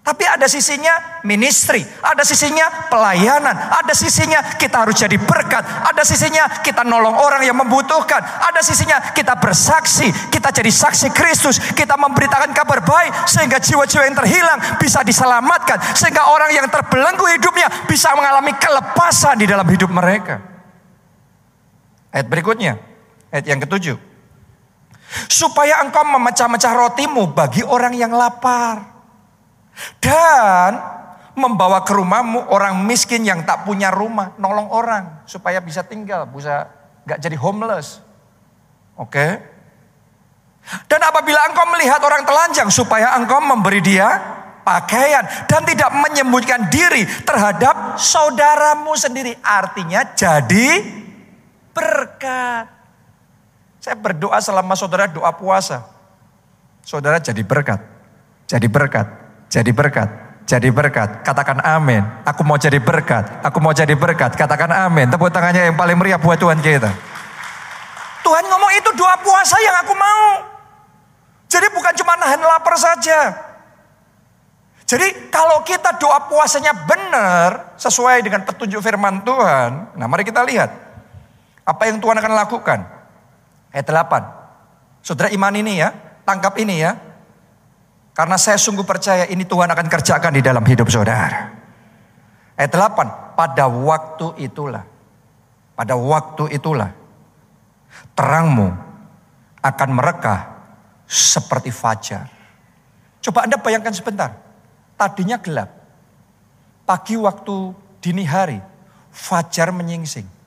Tapi 0.00 0.24
ada 0.24 0.48
sisinya 0.48 1.20
ministry, 1.28 1.84
ada 2.00 2.24
sisinya 2.24 2.88
pelayanan, 2.88 3.52
ada 3.52 3.92
sisinya 3.92 4.40
kita 4.56 4.80
harus 4.80 4.96
jadi 4.96 5.20
berkat, 5.20 5.60
ada 5.60 6.00
sisinya 6.08 6.48
kita 6.64 6.80
nolong 6.88 7.20
orang 7.20 7.44
yang 7.44 7.52
membutuhkan, 7.52 8.18
ada 8.18 8.64
sisinya 8.64 9.12
kita 9.12 9.36
bersaksi, 9.36 10.08
kita 10.32 10.56
jadi 10.56 10.72
saksi 10.72 11.12
Kristus, 11.12 11.60
kita 11.76 12.00
memberitakan 12.00 12.48
kabar 12.56 12.80
baik 12.80 13.28
sehingga 13.28 13.60
jiwa-jiwa 13.60 14.08
yang 14.08 14.16
terhilang 14.16 14.58
bisa 14.80 15.04
diselamatkan, 15.04 15.76
sehingga 15.92 16.32
orang 16.32 16.48
yang 16.48 16.64
terbelenggu 16.72 17.28
hidupnya 17.36 17.68
bisa 17.84 18.16
mengalami 18.16 18.56
kelepasan 18.56 19.36
di 19.36 19.44
dalam 19.44 19.68
hidup 19.68 19.92
mereka. 19.92 20.49
Ayat 22.10 22.26
berikutnya, 22.26 22.78
ayat 23.30 23.46
yang 23.46 23.62
ketujuh. 23.62 23.96
Supaya 25.26 25.82
engkau 25.82 26.06
memecah-mecah 26.06 26.72
rotimu 26.74 27.34
bagi 27.34 27.66
orang 27.66 27.94
yang 27.94 28.14
lapar. 28.14 28.86
Dan 30.02 30.78
membawa 31.38 31.86
ke 31.86 31.94
rumahmu 31.94 32.50
orang 32.50 32.82
miskin 32.84 33.22
yang 33.22 33.42
tak 33.46 33.66
punya 33.66 33.90
rumah. 33.94 34.34
Nolong 34.38 34.70
orang 34.70 35.24
supaya 35.26 35.62
bisa 35.62 35.86
tinggal, 35.86 36.26
bisa 36.26 36.66
gak 37.06 37.22
jadi 37.22 37.38
homeless. 37.38 38.02
Oke. 38.98 39.40
Dan 40.86 41.00
apabila 41.00 41.40
engkau 41.50 41.66
melihat 41.72 41.98
orang 42.04 42.22
telanjang 42.26 42.68
supaya 42.68 43.16
engkau 43.16 43.40
memberi 43.40 43.80
dia 43.80 44.06
pakaian 44.60 45.24
dan 45.48 45.64
tidak 45.64 45.90
menyembunyikan 45.90 46.68
diri 46.68 47.08
terhadap 47.24 47.96
saudaramu 47.96 48.92
sendiri. 48.94 49.34
Artinya 49.40 50.04
jadi 50.12 51.00
berkat. 51.74 52.66
Saya 53.80 53.96
berdoa 53.96 54.36
selama 54.44 54.76
saudara 54.76 55.08
doa 55.08 55.32
puasa. 55.32 55.88
Saudara 56.84 57.16
jadi 57.20 57.40
berkat. 57.44 57.80
jadi 58.50 58.66
berkat, 58.66 59.06
jadi 59.46 59.70
berkat, 59.70 60.08
jadi 60.42 60.68
berkat. 60.74 61.22
Katakan 61.22 61.62
amin. 61.62 62.02
Aku 62.26 62.42
mau 62.42 62.58
jadi 62.58 62.82
berkat, 62.82 63.46
aku 63.46 63.62
mau 63.62 63.70
jadi 63.70 63.94
berkat. 63.94 64.34
Katakan 64.34 64.90
amin. 64.90 65.06
Tepuk 65.06 65.30
tangannya 65.30 65.70
yang 65.70 65.78
paling 65.78 65.94
meriah 65.94 66.18
buat 66.18 66.34
Tuhan 66.34 66.58
kita. 66.58 66.90
Tuhan 68.26 68.44
ngomong 68.50 68.72
itu 68.74 68.90
doa 68.98 69.14
puasa 69.22 69.54
yang 69.62 69.76
aku 69.86 69.94
mau. 69.94 70.26
Jadi 71.46 71.66
bukan 71.70 71.94
cuma 71.94 72.18
nahan 72.18 72.42
lapar 72.42 72.74
saja. 72.74 73.38
Jadi 74.82 75.30
kalau 75.30 75.62
kita 75.62 75.94
doa 76.02 76.26
puasanya 76.26 76.74
benar 76.74 77.78
sesuai 77.78 78.26
dengan 78.26 78.42
petunjuk 78.42 78.82
firman 78.82 79.22
Tuhan, 79.22 79.94
nah 79.94 80.06
mari 80.10 80.26
kita 80.26 80.42
lihat 80.42 80.89
apa 81.70 81.86
yang 81.86 82.02
Tuhan 82.02 82.18
akan 82.18 82.32
lakukan. 82.34 82.82
Ayat 83.70 83.86
8. 83.86 85.06
Saudara 85.06 85.30
iman 85.30 85.54
ini 85.54 85.78
ya, 85.78 85.94
tangkap 86.26 86.58
ini 86.58 86.82
ya. 86.82 86.98
Karena 88.10 88.34
saya 88.34 88.58
sungguh 88.58 88.82
percaya 88.82 89.30
ini 89.30 89.46
Tuhan 89.46 89.70
akan 89.70 89.86
kerjakan 89.86 90.34
di 90.34 90.42
dalam 90.42 90.66
hidup 90.66 90.90
saudara. 90.90 91.54
Ayat 92.58 92.74
8, 92.74 93.38
pada 93.38 93.70
waktu 93.70 94.34
itulah. 94.42 94.82
Pada 95.78 95.94
waktu 95.94 96.50
itulah. 96.58 96.90
Terangmu 98.18 98.68
akan 99.62 99.88
merekah 99.94 100.40
seperti 101.06 101.70
fajar. 101.70 102.26
Coba 103.22 103.46
Anda 103.46 103.62
bayangkan 103.62 103.94
sebentar. 103.94 104.34
Tadinya 104.98 105.38
gelap. 105.38 105.70
Pagi 106.82 107.14
waktu 107.14 107.72
dini 108.02 108.26
hari, 108.26 108.58
fajar 109.14 109.70
menyingsing. 109.70 110.39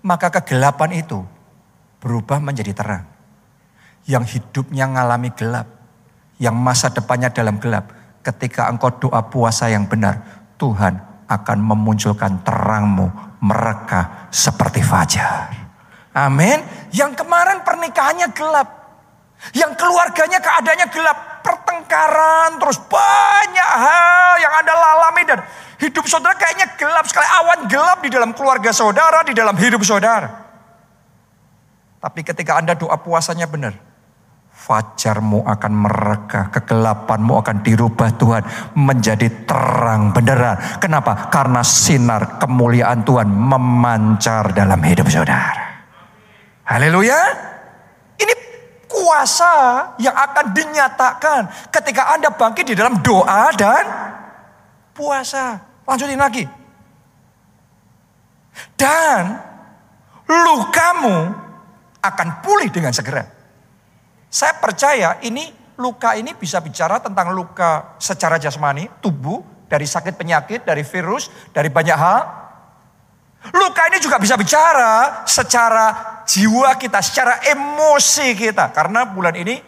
Maka 0.00 0.32
kegelapan 0.32 0.96
itu 0.96 1.20
berubah 2.00 2.40
menjadi 2.40 2.72
terang. 2.72 3.04
Yang 4.08 4.40
hidupnya 4.40 4.88
mengalami 4.88 5.28
gelap, 5.36 5.68
yang 6.40 6.56
masa 6.56 6.88
depannya 6.88 7.28
dalam 7.28 7.60
gelap. 7.60 7.92
Ketika 8.24 8.68
engkau 8.68 8.92
doa 8.96 9.20
puasa 9.28 9.68
yang 9.68 9.84
benar, 9.84 10.20
Tuhan 10.56 11.24
akan 11.28 11.58
memunculkan 11.60 12.40
terangmu 12.44 13.08
mereka 13.44 14.28
seperti 14.32 14.84
fajar. 14.84 15.52
Amin. 16.16 16.60
Yang 16.90 17.22
kemarin 17.22 17.62
pernikahannya 17.62 18.28
gelap. 18.34 18.68
Yang 19.56 19.72
keluarganya 19.80 20.36
keadaannya 20.36 20.88
gelap, 20.92 21.40
pertengkaran, 21.40 22.60
terus 22.60 22.76
banyak 22.84 23.70
hal 23.72 24.32
yang 24.36 24.52
Anda 24.52 24.72
alami 24.76 25.22
dan 25.24 25.40
hidup 25.80 26.04
saudara 26.06 26.36
kayaknya 26.36 26.76
gelap 26.76 27.08
sekali, 27.08 27.26
awan 27.40 27.60
gelap 27.66 27.98
di 28.04 28.10
dalam 28.12 28.30
keluarga 28.36 28.70
saudara, 28.70 29.24
di 29.24 29.32
dalam 29.32 29.56
hidup 29.56 29.80
saudara. 29.82 30.28
Tapi 32.00 32.20
ketika 32.24 32.60
Anda 32.60 32.76
doa 32.76 32.96
puasanya 33.00 33.48
benar, 33.48 33.76
fajarmu 34.52 35.44
akan 35.44 35.72
mereka, 35.72 36.52
kegelapanmu 36.52 37.34
akan 37.40 37.56
dirubah 37.64 38.08
Tuhan 38.16 38.42
menjadi 38.76 39.48
terang 39.48 40.12
beneran. 40.12 40.80
Kenapa? 40.80 41.28
Karena 41.32 41.60
sinar 41.64 42.40
kemuliaan 42.40 43.04
Tuhan 43.04 43.28
memancar 43.28 44.52
dalam 44.52 44.80
hidup 44.80 45.08
saudara. 45.08 45.68
Haleluya 46.64 47.50
kuasa 48.90 49.54
yang 50.02 50.12
akan 50.12 50.50
dinyatakan 50.50 51.70
ketika 51.70 52.10
Anda 52.14 52.34
bangkit 52.34 52.66
di 52.66 52.74
dalam 52.74 52.98
doa 52.98 53.54
dan 53.54 53.84
puasa. 54.92 55.69
Lanjutin 55.90 56.22
lagi. 56.22 56.46
Dan 58.78 59.34
lukamu 60.30 61.34
akan 61.98 62.28
pulih 62.46 62.70
dengan 62.70 62.94
segera. 62.94 63.26
Saya 64.30 64.54
percaya 64.62 65.18
ini 65.26 65.50
luka 65.82 66.14
ini 66.14 66.30
bisa 66.38 66.62
bicara 66.62 67.02
tentang 67.02 67.34
luka 67.34 67.98
secara 67.98 68.38
jasmani, 68.38 68.86
tubuh, 69.02 69.42
dari 69.66 69.82
sakit 69.82 70.14
penyakit, 70.14 70.62
dari 70.62 70.86
virus, 70.86 71.26
dari 71.50 71.66
banyak 71.66 71.98
hal. 71.98 72.22
Luka 73.50 73.88
ini 73.90 73.98
juga 73.98 74.22
bisa 74.22 74.38
bicara 74.38 75.24
secara 75.26 76.22
jiwa 76.22 76.76
kita, 76.78 77.02
secara 77.02 77.42
emosi 77.50 78.38
kita. 78.38 78.70
Karena 78.70 79.10
bulan 79.10 79.34
ini 79.34 79.58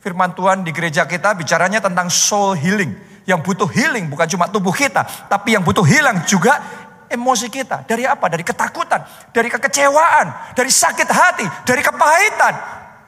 firman 0.00 0.32
Tuhan 0.32 0.64
di 0.64 0.72
gereja 0.72 1.04
kita 1.04 1.36
bicaranya 1.36 1.84
tentang 1.84 2.08
soul 2.08 2.56
healing. 2.56 3.15
Yang 3.26 3.40
butuh 3.42 3.68
healing 3.68 4.06
bukan 4.06 4.26
cuma 4.30 4.46
tubuh 4.46 4.70
kita, 4.70 5.02
tapi 5.26 5.58
yang 5.58 5.62
butuh 5.66 5.82
hilang 5.82 6.22
juga 6.24 6.62
emosi 7.10 7.50
kita. 7.50 7.82
Dari 7.82 8.06
apa? 8.06 8.30
Dari 8.30 8.46
ketakutan, 8.46 9.02
dari 9.34 9.50
kekecewaan, 9.50 10.54
dari 10.54 10.70
sakit 10.70 11.08
hati, 11.10 11.46
dari 11.66 11.82
kepahitan, 11.82 12.54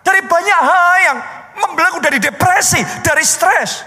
dari 0.02 0.20
banyak 0.26 0.60
hal 0.60 0.94
yang 1.06 1.18
membelenggu 1.62 2.02
dari 2.02 2.18
depresi, 2.18 2.82
dari 3.06 3.22
stres. 3.22 3.86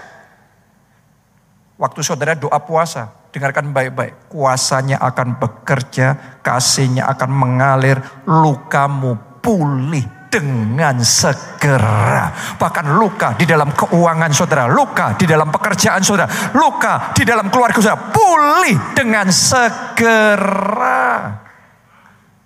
Waktu 1.76 2.00
saudara 2.00 2.32
doa 2.32 2.56
puasa, 2.64 3.22
Dengarkan 3.32 3.72
baik-baik. 3.72 4.28
Kuasanya 4.28 5.00
akan 5.00 5.40
bekerja, 5.40 6.36
kasihnya 6.44 7.08
akan 7.08 7.32
mengalir, 7.32 7.96
lukamu 8.28 9.16
pulih 9.40 10.21
dengan 10.32 10.96
segera. 11.04 12.32
Bahkan 12.56 12.96
luka 12.96 13.36
di 13.36 13.44
dalam 13.44 13.68
keuangan 13.76 14.32
saudara, 14.32 14.64
luka 14.64 15.12
di 15.20 15.28
dalam 15.28 15.52
pekerjaan 15.52 16.00
saudara, 16.00 16.56
luka 16.56 17.12
di 17.12 17.28
dalam 17.28 17.52
keluarga 17.52 17.76
saudara, 17.76 18.08
pulih 18.08 18.96
dengan 18.96 19.28
segera. 19.28 21.04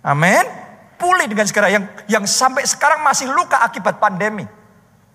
Amin. 0.02 0.66
Pulih 0.98 1.30
dengan 1.30 1.46
segera 1.46 1.70
yang 1.70 1.86
yang 2.10 2.26
sampai 2.26 2.66
sekarang 2.66 3.06
masih 3.06 3.30
luka 3.30 3.62
akibat 3.62 4.02
pandemi. 4.02 4.42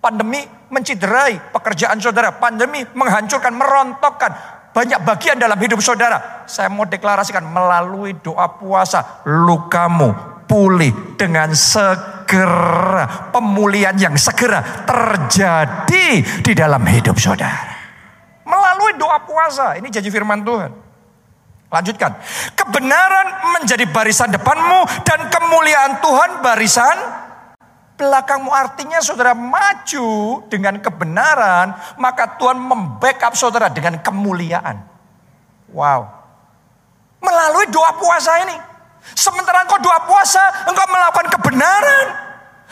Pandemi 0.00 0.40
menciderai 0.72 1.52
pekerjaan 1.52 2.00
saudara, 2.00 2.32
pandemi 2.34 2.82
menghancurkan, 2.96 3.54
merontokkan 3.54 4.32
banyak 4.72 4.98
bagian 5.04 5.36
dalam 5.36 5.60
hidup 5.60 5.78
saudara. 5.84 6.48
Saya 6.48 6.72
mau 6.72 6.88
deklarasikan 6.88 7.44
melalui 7.44 8.16
doa 8.18 8.48
puasa, 8.56 9.22
lukamu 9.28 10.32
pulih 10.48 11.14
dengan 11.20 11.52
segera. 11.52 12.11
Pemulihan 13.32 13.96
yang 13.96 14.16
segera 14.16 14.84
terjadi 14.88 16.40
di 16.40 16.52
dalam 16.56 16.80
hidup 16.88 17.20
saudara. 17.20 17.76
Melalui 18.48 18.96
doa 18.96 19.20
puasa, 19.22 19.76
ini 19.76 19.92
janji 19.92 20.08
firman 20.08 20.40
Tuhan. 20.40 20.72
Lanjutkan. 21.72 22.12
Kebenaran 22.52 23.56
menjadi 23.56 23.88
barisan 23.88 24.28
depanmu 24.28 25.04
dan 25.08 25.32
kemuliaan 25.32 26.04
Tuhan 26.04 26.30
barisan 26.44 26.96
belakangmu 28.02 28.50
artinya 28.50 28.98
saudara 28.98 29.30
maju 29.30 30.42
dengan 30.50 30.82
kebenaran, 30.82 31.70
maka 32.02 32.34
Tuhan 32.34 32.58
membackup 32.58 33.38
saudara 33.38 33.70
dengan 33.70 34.02
kemuliaan. 34.02 34.82
Wow. 35.70 36.10
Melalui 37.22 37.70
doa 37.70 37.94
puasa 37.94 38.42
ini. 38.42 38.71
Sementara 39.12 39.66
engkau 39.66 39.82
doa 39.82 39.98
puasa, 40.06 40.40
engkau 40.70 40.86
melakukan 40.88 41.28
kebenaran. 41.38 42.06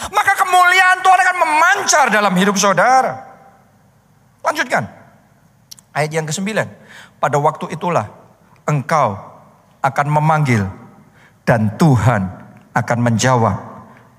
Maka 0.09 0.33
kemuliaan 0.33 1.05
Tuhan 1.05 1.21
akan 1.21 1.37
memancar 1.45 2.07
dalam 2.09 2.33
hidup 2.39 2.57
saudara. 2.57 3.21
Lanjutkan. 4.41 4.89
Ayat 5.93 6.11
yang 6.15 6.25
ke-9. 6.25 6.47
Pada 7.21 7.37
waktu 7.37 7.69
itulah 7.75 8.09
engkau 8.65 9.19
akan 9.83 10.07
memanggil 10.09 10.65
dan 11.45 11.77
Tuhan 11.77 12.31
akan 12.73 12.99
menjawab. 13.03 13.57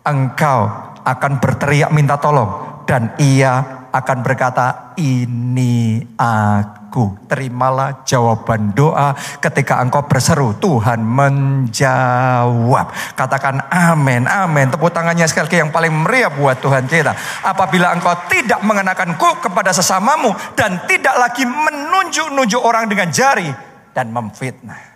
Engkau 0.06 0.60
akan 1.02 1.32
berteriak 1.41 1.89
minta 1.89 2.19
tolong 2.21 2.84
dan 2.86 3.15
ia 3.17 3.88
akan 3.89 4.17
berkata 4.21 4.93
ini 5.00 6.04
aku 6.19 6.81
terimalah 7.25 8.04
jawaban 8.04 8.75
doa 8.75 9.15
ketika 9.39 9.80
engkau 9.80 10.04
berseru 10.06 10.51
Tuhan 10.60 10.99
menjawab. 11.01 12.91
Katakan 13.15 13.71
amin 13.71 14.27
amin. 14.27 14.67
Tepuk 14.69 14.91
tangannya 14.91 15.23
sekali 15.25 15.47
lagi 15.47 15.58
yang 15.63 15.71
paling 15.71 15.93
meriah 15.95 16.32
buat 16.32 16.60
Tuhan 16.60 16.86
kita. 16.91 17.15
Apabila 17.47 17.95
engkau 17.95 18.12
tidak 18.27 18.60
mengenakanku 18.62 19.39
kepada 19.39 19.71
sesamamu 19.71 20.36
dan 20.54 20.84
tidak 20.86 21.15
lagi 21.15 21.47
menunjuk-nunjuk 21.47 22.62
orang 22.62 22.91
dengan 22.91 23.08
jari 23.10 23.47
dan 23.95 24.12
memfitnah. 24.12 24.91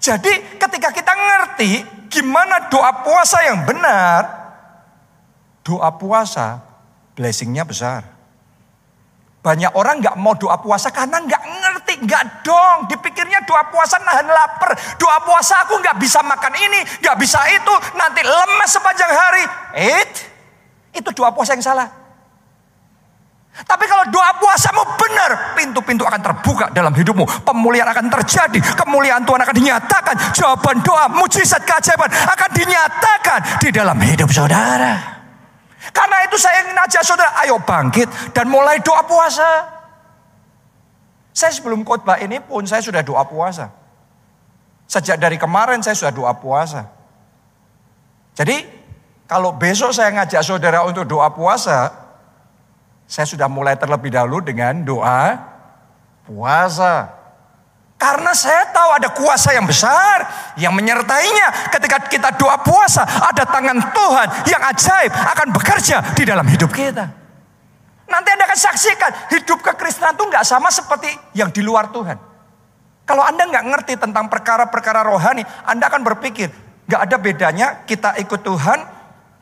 Jadi 0.00 0.60
ketika 0.60 0.92
kita 0.92 1.12
ngerti 1.12 1.70
gimana 2.08 2.68
doa 2.68 3.04
puasa 3.04 3.40
yang 3.44 3.64
benar 3.64 4.38
doa 5.64 5.92
puasa 5.92 6.64
blessingnya 7.12 7.68
besar. 7.68 8.17
Banyak 9.38 9.70
orang 9.78 10.02
nggak 10.02 10.18
mau 10.18 10.34
doa 10.34 10.58
puasa 10.58 10.90
karena 10.90 11.22
nggak 11.22 11.42
ngerti, 11.46 11.94
nggak 12.02 12.42
dong. 12.42 12.90
Dipikirnya 12.90 13.46
doa 13.46 13.70
puasa 13.70 14.02
nahan 14.02 14.26
lapar. 14.26 14.74
Doa 14.98 15.22
puasa 15.22 15.62
aku 15.62 15.78
nggak 15.78 15.94
bisa 15.94 16.18
makan 16.26 16.58
ini, 16.58 16.82
nggak 16.82 17.16
bisa 17.22 17.38
itu, 17.54 17.74
nanti 17.94 18.26
lemas 18.26 18.70
sepanjang 18.70 19.12
hari. 19.14 19.44
It, 19.78 20.12
itu 20.98 21.08
doa 21.14 21.30
puasa 21.30 21.54
yang 21.54 21.62
salah. 21.62 21.86
Tapi 23.58 23.90
kalau 23.90 24.06
doa 24.14 24.30
puasamu 24.38 24.82
benar, 24.94 25.30
pintu-pintu 25.58 26.06
akan 26.06 26.22
terbuka 26.22 26.70
dalam 26.70 26.94
hidupmu. 26.94 27.42
Pemulihan 27.42 27.90
akan 27.90 28.06
terjadi, 28.06 28.58
kemuliaan 28.78 29.26
Tuhan 29.26 29.42
akan 29.42 29.54
dinyatakan. 29.54 30.14
Jawaban 30.30 30.78
doa, 30.82 31.10
mujizat, 31.10 31.66
keajaiban 31.66 32.06
akan 32.06 32.50
dinyatakan 32.54 33.38
di 33.58 33.74
dalam 33.74 33.98
hidup 33.98 34.30
saudara. 34.30 35.17
Karena 35.78 36.26
itu 36.26 36.34
saya 36.34 36.66
ingin 36.66 36.74
ajak 36.74 37.02
saudara, 37.06 37.30
ayo 37.46 37.62
bangkit 37.62 38.10
dan 38.34 38.50
mulai 38.50 38.82
doa 38.82 39.06
puasa. 39.06 39.78
Saya 41.30 41.54
sebelum 41.54 41.86
khotbah 41.86 42.18
ini 42.18 42.42
pun 42.42 42.66
saya 42.66 42.82
sudah 42.82 43.02
doa 43.06 43.22
puasa. 43.22 43.70
Sejak 44.90 45.22
dari 45.22 45.38
kemarin 45.38 45.78
saya 45.78 45.94
sudah 45.94 46.10
doa 46.10 46.32
puasa. 46.34 46.90
Jadi 48.34 48.66
kalau 49.28 49.54
besok 49.54 49.94
saya 49.94 50.10
ngajak 50.14 50.42
saudara 50.42 50.82
untuk 50.82 51.06
doa 51.06 51.30
puasa, 51.30 51.94
saya 53.06 53.26
sudah 53.28 53.46
mulai 53.46 53.78
terlebih 53.78 54.10
dahulu 54.10 54.42
dengan 54.42 54.82
doa 54.82 55.36
puasa. 56.26 57.17
Karena 57.98 58.30
saya 58.30 58.70
tahu 58.70 58.94
ada 58.94 59.10
kuasa 59.10 59.50
yang 59.50 59.66
besar 59.66 60.22
yang 60.54 60.70
menyertainya. 60.70 61.74
Ketika 61.74 62.06
kita 62.06 62.30
doa 62.38 62.54
puasa, 62.62 63.02
ada 63.02 63.42
tangan 63.42 63.74
Tuhan 63.90 64.28
yang 64.46 64.62
ajaib 64.70 65.10
akan 65.10 65.48
bekerja 65.50 66.14
di 66.14 66.22
dalam 66.22 66.46
hidup 66.46 66.70
kita. 66.70 67.10
Nanti 68.06 68.28
Anda 68.30 68.46
akan 68.46 68.60
saksikan 68.70 69.10
hidup 69.34 69.58
kekristenan 69.66 70.14
itu 70.14 70.24
nggak 70.30 70.46
sama 70.46 70.70
seperti 70.70 71.10
yang 71.34 71.50
di 71.50 71.58
luar 71.58 71.90
Tuhan. 71.90 72.16
Kalau 73.02 73.26
Anda 73.26 73.50
nggak 73.50 73.64
ngerti 73.66 73.94
tentang 73.98 74.30
perkara-perkara 74.30 75.02
rohani, 75.02 75.42
Anda 75.66 75.90
akan 75.90 76.06
berpikir 76.06 76.54
nggak 76.86 77.02
ada 77.02 77.16
bedanya 77.18 77.66
kita 77.82 78.14
ikut 78.22 78.46
Tuhan, 78.46 78.78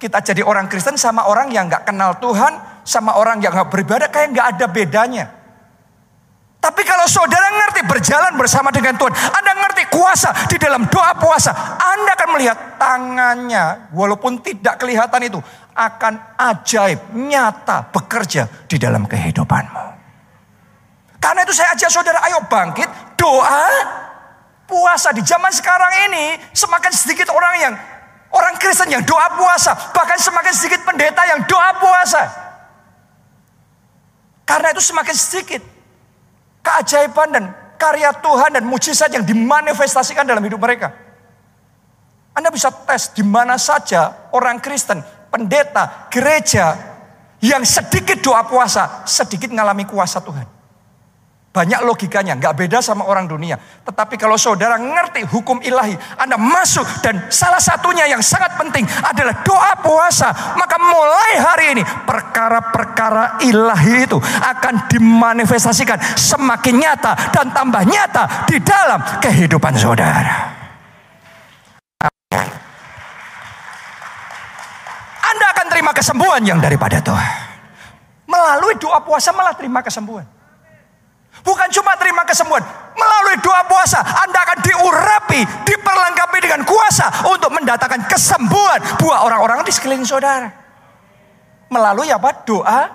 kita 0.01 0.25
jadi 0.25 0.41
orang 0.41 0.65
Kristen 0.73 0.97
sama 0.97 1.29
orang 1.29 1.53
yang 1.53 1.69
nggak 1.69 1.85
kenal 1.93 2.17
Tuhan, 2.25 2.57
sama 2.89 3.21
orang 3.21 3.45
yang 3.45 3.53
nggak 3.53 3.69
beribadah 3.69 4.09
kayak 4.09 4.33
nggak 4.33 4.49
ada 4.57 4.67
bedanya. 4.73 5.25
Tapi 6.67 6.83
kalau 6.83 7.07
saudara 7.07 7.47
ngerti 7.55 7.87
berjalan 7.87 8.35
bersama 8.35 8.75
dengan 8.75 8.99
Tuhan, 8.99 9.15
Anda 9.15 9.55
ngerti 9.55 9.87
kuasa 9.87 10.51
di 10.51 10.59
dalam 10.59 10.91
doa 10.91 11.15
puasa, 11.15 11.55
Anda 11.79 12.19
akan 12.19 12.29
melihat 12.35 12.59
tangannya, 12.75 13.95
walaupun 13.95 14.43
tidak 14.43 14.75
kelihatan 14.83 15.31
itu, 15.31 15.39
akan 15.79 16.19
ajaib, 16.35 17.15
nyata, 17.15 17.87
bekerja 17.95 18.67
di 18.67 18.83
dalam 18.83 19.07
kehidupanmu. 19.07 19.87
Karena 21.23 21.47
itu 21.47 21.55
saya 21.55 21.71
ajak 21.79 21.87
saudara, 21.87 22.19
ayo 22.27 22.43
bangkit, 22.51 23.15
doa, 23.15 23.63
puasa. 24.67 25.15
Di 25.15 25.23
zaman 25.23 25.55
sekarang 25.55 26.11
ini, 26.11 26.35
semakin 26.51 26.91
sedikit 26.91 27.31
orang 27.31 27.55
yang, 27.63 27.75
orang 28.35 28.59
Kristen 28.59 28.91
yang 28.91 29.07
doa 29.07 29.39
puasa, 29.39 29.95
bahkan 29.95 30.19
semakin 30.19 30.51
sedikit 30.51 30.83
pendeta 30.83 31.23
yang 31.31 31.47
doa 31.47 31.79
puasa. 31.79 32.23
Karena 34.43 34.75
itu 34.75 34.83
semakin 34.83 35.15
sedikit 35.15 35.76
keajaiban 36.67 37.31
dan 37.31 37.45
karya 37.79 38.11
Tuhan 38.19 38.59
dan 38.59 38.65
mujizat 38.67 39.15
yang 39.15 39.23
dimanifestasikan 39.23 40.27
dalam 40.27 40.43
hidup 40.43 40.59
mereka. 40.59 40.91
Anda 42.35 42.51
bisa 42.51 42.69
tes 42.69 43.15
di 43.15 43.23
mana 43.23 43.57
saja 43.57 44.29
orang 44.35 44.59
Kristen, 44.59 45.01
pendeta, 45.31 46.11
gereja 46.11 46.75
yang 47.41 47.63
sedikit 47.63 48.19
doa 48.21 48.45
puasa, 48.45 49.07
sedikit 49.07 49.49
mengalami 49.55 49.87
kuasa 49.87 50.21
Tuhan. 50.21 50.56
Banyak 51.57 51.89
logikanya, 51.89 52.37
nggak 52.37 52.53
beda 52.53 52.85
sama 52.85 53.09
orang 53.09 53.25
dunia. 53.25 53.57
Tetapi 53.57 54.21
kalau 54.21 54.37
saudara 54.37 54.77
ngerti 54.77 55.25
hukum 55.25 55.65
ilahi, 55.65 55.97
Anda 56.21 56.37
masuk 56.37 56.85
dan 57.01 57.33
salah 57.33 57.57
satunya 57.57 58.05
yang 58.05 58.21
sangat 58.21 58.61
penting 58.61 58.85
adalah 58.85 59.41
doa 59.41 59.73
puasa. 59.81 60.29
Maka 60.53 60.77
mulai 60.77 61.33
hari 61.41 61.67
ini 61.81 61.83
perkara-perkara 62.05 63.41
ilahi 63.41 64.05
itu 64.05 64.21
akan 64.21 64.85
dimanifestasikan 64.93 65.97
semakin 66.21 66.77
nyata 66.77 67.33
dan 67.33 67.49
tambah 67.49 67.89
nyata 67.89 68.45
di 68.45 68.61
dalam 68.61 69.01
kehidupan 69.25 69.81
saudara. 69.81 70.53
Anda 75.25 75.47
akan 75.57 75.67
terima 75.73 75.97
kesembuhan 75.97 76.45
yang 76.45 76.61
daripada 76.61 77.01
Tuhan. 77.01 77.33
Melalui 78.29 78.77
doa 78.77 79.01
puasa 79.01 79.33
malah 79.33 79.57
terima 79.57 79.81
kesembuhan. 79.81 80.36
Bukan 81.47 81.71
cuma 81.71 81.95
terima 81.95 82.27
kesembuhan. 82.27 82.67
Melalui 82.99 83.39
doa 83.39 83.63
puasa 83.71 84.03
Anda 84.03 84.43
akan 84.43 84.59
diurapi, 84.67 85.41
diperlengkapi 85.63 86.39
dengan 86.43 86.67
kuasa 86.67 87.31
untuk 87.31 87.55
mendatangkan 87.55 88.11
kesembuhan 88.11 88.83
buat 88.99 89.23
orang-orang 89.23 89.63
di 89.63 89.71
sekeliling 89.71 90.03
saudara. 90.03 90.51
Melalui 91.71 92.11
apa? 92.11 92.35
Doa 92.43 92.91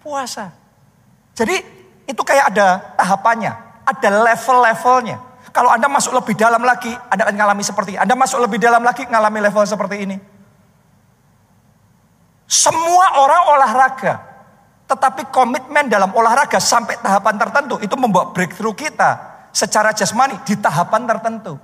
puasa. 0.00 0.48
Jadi 1.36 1.60
itu 2.08 2.22
kayak 2.24 2.56
ada 2.56 2.96
tahapannya, 2.96 3.52
ada 3.84 4.08
level-levelnya. 4.32 5.20
Kalau 5.52 5.68
Anda 5.68 5.92
masuk 5.92 6.16
lebih 6.16 6.40
dalam 6.40 6.64
lagi, 6.64 6.92
Anda 7.12 7.28
akan 7.28 7.34
mengalami 7.36 7.64
seperti 7.66 7.90
ini. 7.96 8.00
Anda 8.00 8.14
masuk 8.16 8.38
lebih 8.48 8.56
dalam 8.56 8.80
lagi, 8.80 9.04
mengalami 9.04 9.44
level 9.44 9.64
seperti 9.68 9.96
ini. 10.08 10.16
Semua 12.48 13.20
orang 13.20 13.42
olahraga 13.52 14.27
tetapi 14.88 15.28
komitmen 15.28 15.92
dalam 15.92 16.08
olahraga 16.16 16.56
sampai 16.56 16.96
tahapan 17.04 17.36
tertentu 17.36 17.76
itu 17.84 17.92
membawa 18.00 18.32
breakthrough 18.32 18.72
kita 18.72 19.20
secara 19.52 19.92
jasmani 19.92 20.40
di 20.48 20.56
tahapan 20.56 21.04
tertentu. 21.04 21.60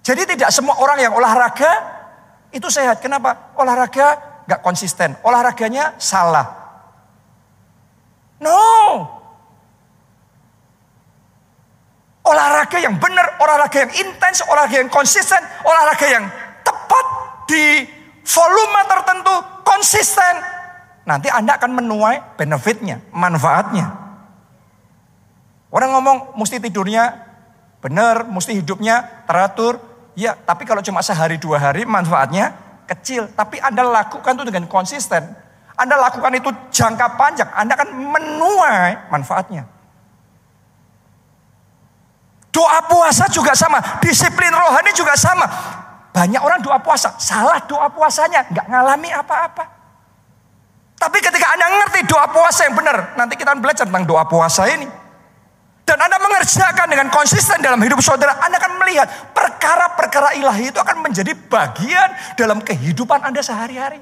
Jadi 0.00 0.36
tidak 0.36 0.48
semua 0.48 0.80
orang 0.80 1.00
yang 1.00 1.12
olahraga 1.12 1.72
itu 2.52 2.68
sehat. 2.72 3.04
Kenapa? 3.04 3.52
Olahraga 3.60 4.40
gak 4.48 4.60
konsisten. 4.64 5.12
Olahraganya 5.24 5.96
salah. 6.00 6.44
No. 8.40 8.60
Olahraga 12.24 12.80
yang 12.80 12.96
benar, 12.96 13.36
olahraga 13.36 13.84
yang 13.84 13.92
intens, 14.00 14.40
olahraga 14.48 14.80
yang 14.80 14.88
konsisten, 14.88 15.40
olahraga 15.64 16.06
yang 16.08 16.24
tepat 16.64 17.06
di 17.44 17.84
volume 18.24 18.80
tertentu, 18.88 19.34
konsisten, 19.60 20.53
nanti 21.04 21.28
Anda 21.28 21.56
akan 21.60 21.70
menuai 21.80 22.36
benefitnya, 22.36 23.00
manfaatnya. 23.12 23.92
Orang 25.74 25.90
ngomong 25.96 26.38
mesti 26.38 26.60
tidurnya 26.60 27.12
benar, 27.84 28.24
mesti 28.28 28.56
hidupnya 28.58 29.24
teratur. 29.28 29.80
Ya, 30.14 30.38
tapi 30.38 30.62
kalau 30.62 30.78
cuma 30.80 31.02
sehari 31.02 31.36
dua 31.36 31.58
hari 31.58 31.82
manfaatnya 31.82 32.54
kecil. 32.86 33.26
Tapi 33.34 33.58
Anda 33.58 33.82
lakukan 33.82 34.38
itu 34.38 34.44
dengan 34.46 34.70
konsisten. 34.70 35.22
Anda 35.74 35.98
lakukan 35.98 36.30
itu 36.38 36.50
jangka 36.70 37.18
panjang, 37.18 37.50
Anda 37.50 37.74
akan 37.74 37.88
menuai 37.90 39.10
manfaatnya. 39.10 39.66
Doa 42.54 42.78
puasa 42.86 43.26
juga 43.26 43.50
sama, 43.58 43.82
disiplin 43.98 44.54
rohani 44.54 44.94
juga 44.94 45.18
sama. 45.18 45.42
Banyak 46.14 46.38
orang 46.38 46.62
doa 46.62 46.78
puasa, 46.78 47.18
salah 47.18 47.58
doa 47.66 47.90
puasanya, 47.90 48.46
nggak 48.46 48.66
ngalami 48.70 49.10
apa-apa. 49.10 49.64
Tapi 51.04 51.20
ketika 51.20 51.52
Anda 51.52 51.68
ngerti 51.68 52.08
doa 52.08 52.24
puasa 52.32 52.64
yang 52.64 52.80
benar, 52.80 53.12
nanti 53.12 53.36
kita 53.36 53.52
belajar 53.60 53.84
tentang 53.84 54.08
doa 54.08 54.24
puasa 54.24 54.64
ini. 54.72 54.88
Dan 55.84 56.00
Anda 56.00 56.16
mengerjakan 56.16 56.88
dengan 56.88 57.12
konsisten 57.12 57.60
dalam 57.60 57.76
hidup 57.84 58.00
saudara, 58.00 58.40
Anda 58.40 58.56
akan 58.56 58.72
melihat 58.80 59.36
perkara-perkara 59.36 60.32
ilahi 60.40 60.72
itu 60.72 60.80
akan 60.80 61.04
menjadi 61.04 61.36
bagian 61.36 62.08
dalam 62.40 62.64
kehidupan 62.64 63.20
Anda 63.20 63.44
sehari-hari. 63.44 64.00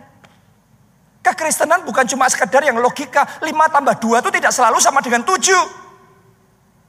Kekristenan 1.27 1.83
bukan 1.83 2.07
cuma 2.07 2.31
sekedar 2.31 2.63
yang 2.63 2.79
logika 2.79 3.27
5 3.43 3.51
tambah 3.51 3.95
2 3.99 4.23
itu 4.23 4.31
tidak 4.39 4.55
selalu 4.55 4.79
sama 4.79 5.03
dengan 5.03 5.27
7. 5.27 5.82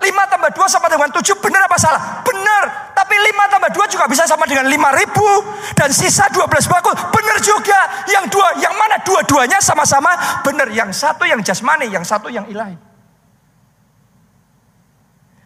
5 0.01 0.31
tambah 0.31 0.49
2 0.51 0.67
sama 0.67 0.87
dengan 0.91 1.09
7 1.13 1.21
benar 1.39 1.69
apa 1.69 1.77
salah? 1.79 2.25
Benar. 2.25 2.91
Tapi 2.91 3.15
5 3.15 3.53
tambah 3.53 3.69
2 3.71 3.93
juga 3.93 4.05
bisa 4.09 4.27
sama 4.27 4.43
dengan 4.43 4.67
5 4.67 4.99
ribu. 4.99 5.29
Dan 5.77 5.89
sisa 5.95 6.27
12 6.27 6.67
bakul 6.67 6.91
benar 6.91 7.37
juga. 7.39 7.79
Yang 8.09 8.25
dua, 8.35 8.47
yang 8.59 8.75
mana 8.75 8.99
dua-duanya 9.05 9.63
sama-sama 9.63 10.41
benar. 10.43 10.67
Yang 10.73 10.97
satu 10.97 11.23
yang 11.23 11.39
jasmani, 11.39 11.87
yang 11.87 12.03
satu 12.03 12.27
yang 12.27 12.43
ilahi. 12.51 12.93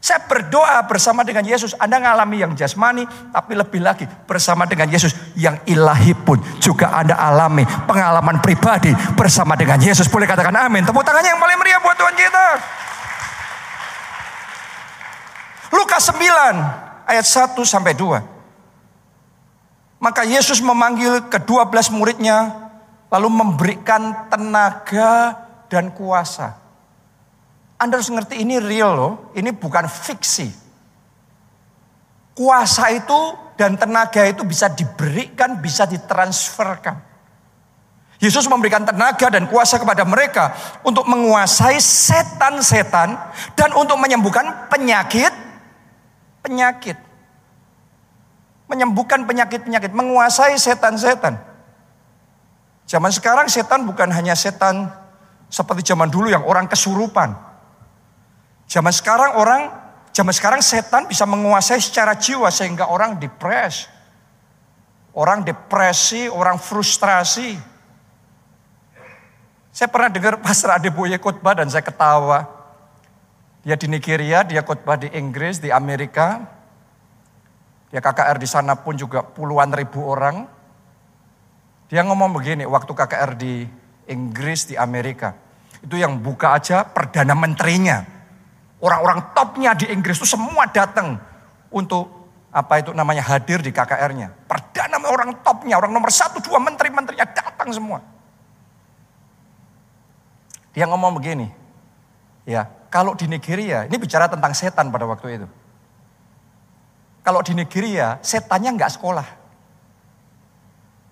Saya 0.08 0.24
berdoa 0.24 0.88
bersama 0.88 1.28
dengan 1.28 1.44
Yesus. 1.44 1.76
Anda 1.76 2.00
ngalami 2.00 2.40
yang 2.40 2.56
jasmani, 2.56 3.04
tapi 3.34 3.60
lebih 3.60 3.84
lagi 3.84 4.08
bersama 4.08 4.64
dengan 4.64 4.88
Yesus. 4.88 5.12
Yang 5.36 5.68
ilahi 5.68 6.16
pun 6.16 6.40
juga 6.64 6.96
Anda 6.96 7.20
alami 7.20 7.68
pengalaman 7.84 8.40
pribadi 8.40 8.96
bersama 9.20 9.60
dengan 9.60 9.76
Yesus. 9.84 10.08
Boleh 10.08 10.24
katakan 10.24 10.56
amin. 10.56 10.88
Tepuk 10.88 11.04
tangannya 11.04 11.36
yang 11.36 11.42
paling 11.44 11.60
meriah 11.60 11.82
buat 11.84 12.00
Tuhan 12.00 12.16
kita. 12.16 12.46
Lukas 15.72 16.08
9 16.12 17.08
ayat 17.08 17.26
1 17.26 17.56
sampai 17.64 17.94
2. 17.96 18.38
Maka 19.98 20.22
Yesus 20.24 20.62
memanggil 20.62 21.26
kedua 21.26 21.66
belas 21.66 21.90
muridnya 21.90 22.70
lalu 23.10 23.30
memberikan 23.34 24.30
tenaga 24.30 25.34
dan 25.72 25.90
kuasa. 25.96 26.54
Anda 27.78 27.98
harus 28.02 28.10
ngerti 28.10 28.42
ini 28.42 28.58
real 28.62 28.92
loh, 28.94 29.14
ini 29.38 29.54
bukan 29.54 29.86
fiksi. 29.90 30.50
Kuasa 32.38 32.94
itu 32.94 33.20
dan 33.58 33.74
tenaga 33.74 34.22
itu 34.30 34.46
bisa 34.46 34.70
diberikan, 34.70 35.58
bisa 35.58 35.90
ditransferkan. 35.90 37.02
Yesus 38.18 38.50
memberikan 38.50 38.82
tenaga 38.82 39.30
dan 39.30 39.46
kuasa 39.46 39.78
kepada 39.78 40.02
mereka 40.02 40.54
untuk 40.82 41.06
menguasai 41.06 41.78
setan-setan 41.78 43.14
dan 43.54 43.70
untuk 43.78 43.98
menyembuhkan 44.02 44.70
penyakit 44.74 45.47
penyakit. 46.48 46.96
Menyembuhkan 48.72 49.28
penyakit-penyakit, 49.28 49.92
menguasai 49.92 50.56
setan-setan. 50.56 51.36
Zaman 52.88 53.12
sekarang 53.12 53.52
setan 53.52 53.84
bukan 53.84 54.08
hanya 54.16 54.32
setan 54.32 54.88
seperti 55.52 55.92
zaman 55.92 56.08
dulu 56.08 56.32
yang 56.32 56.48
orang 56.48 56.72
kesurupan. 56.72 57.36
Zaman 58.68 58.92
sekarang 58.92 59.36
orang, 59.40 59.72
zaman 60.16 60.32
sekarang 60.32 60.64
setan 60.64 61.08
bisa 61.08 61.28
menguasai 61.28 61.80
secara 61.84 62.16
jiwa 62.16 62.48
sehingga 62.48 62.88
orang 62.88 63.20
depres. 63.20 63.92
Orang 65.16 65.44
depresi, 65.44 66.28
orang 66.32 66.60
frustrasi. 66.60 67.58
Saya 69.72 69.88
pernah 69.90 70.10
dengar 70.12 70.38
Pastor 70.42 70.76
Adeboye 70.76 71.18
khotbah 71.18 71.58
dan 71.58 71.72
saya 71.72 71.82
ketawa. 71.84 72.57
Dia 73.68 73.76
di 73.76 73.92
Nigeria, 73.92 74.48
dia 74.48 74.64
khotbah 74.64 74.96
di 74.96 75.12
Inggris, 75.12 75.60
di 75.60 75.68
Amerika. 75.68 76.40
Dia 77.92 78.00
KKR 78.00 78.40
di 78.40 78.48
sana 78.48 78.80
pun 78.80 78.96
juga 78.96 79.20
puluhan 79.20 79.76
ribu 79.76 80.08
orang. 80.08 80.48
Dia 81.92 82.08
ngomong 82.08 82.32
begini, 82.32 82.64
waktu 82.64 82.88
KKR 82.96 83.36
di 83.36 83.68
Inggris, 84.08 84.72
di 84.72 84.80
Amerika. 84.80 85.36
Itu 85.84 86.00
yang 86.00 86.16
buka 86.24 86.56
aja 86.56 86.88
Perdana 86.88 87.36
Menterinya. 87.36 88.08
Orang-orang 88.80 89.36
topnya 89.36 89.76
di 89.76 89.92
Inggris 89.92 90.16
itu 90.16 90.32
semua 90.32 90.72
datang 90.72 91.20
untuk 91.68 92.08
apa 92.56 92.80
itu 92.80 92.96
namanya 92.96 93.28
hadir 93.28 93.60
di 93.60 93.76
KKR-nya. 93.76 94.48
Perdana 94.48 94.96
orang 95.12 95.44
topnya, 95.44 95.76
orang 95.76 95.92
nomor 95.92 96.08
satu, 96.08 96.40
dua 96.40 96.64
menteri-menterinya 96.64 97.28
datang 97.36 97.76
semua. 97.76 98.00
Dia 100.72 100.88
ngomong 100.88 101.20
begini, 101.20 101.52
ya 102.48 102.77
kalau 102.88 103.12
di 103.16 103.28
Nigeria, 103.28 103.84
ini 103.84 104.00
bicara 104.00 104.32
tentang 104.32 104.56
setan 104.56 104.92
pada 104.92 105.04
waktu 105.04 105.42
itu. 105.42 105.48
Kalau 107.24 107.44
di 107.44 107.52
Nigeria, 107.52 108.20
setannya 108.24 108.72
nggak 108.72 108.92
sekolah. 108.96 109.28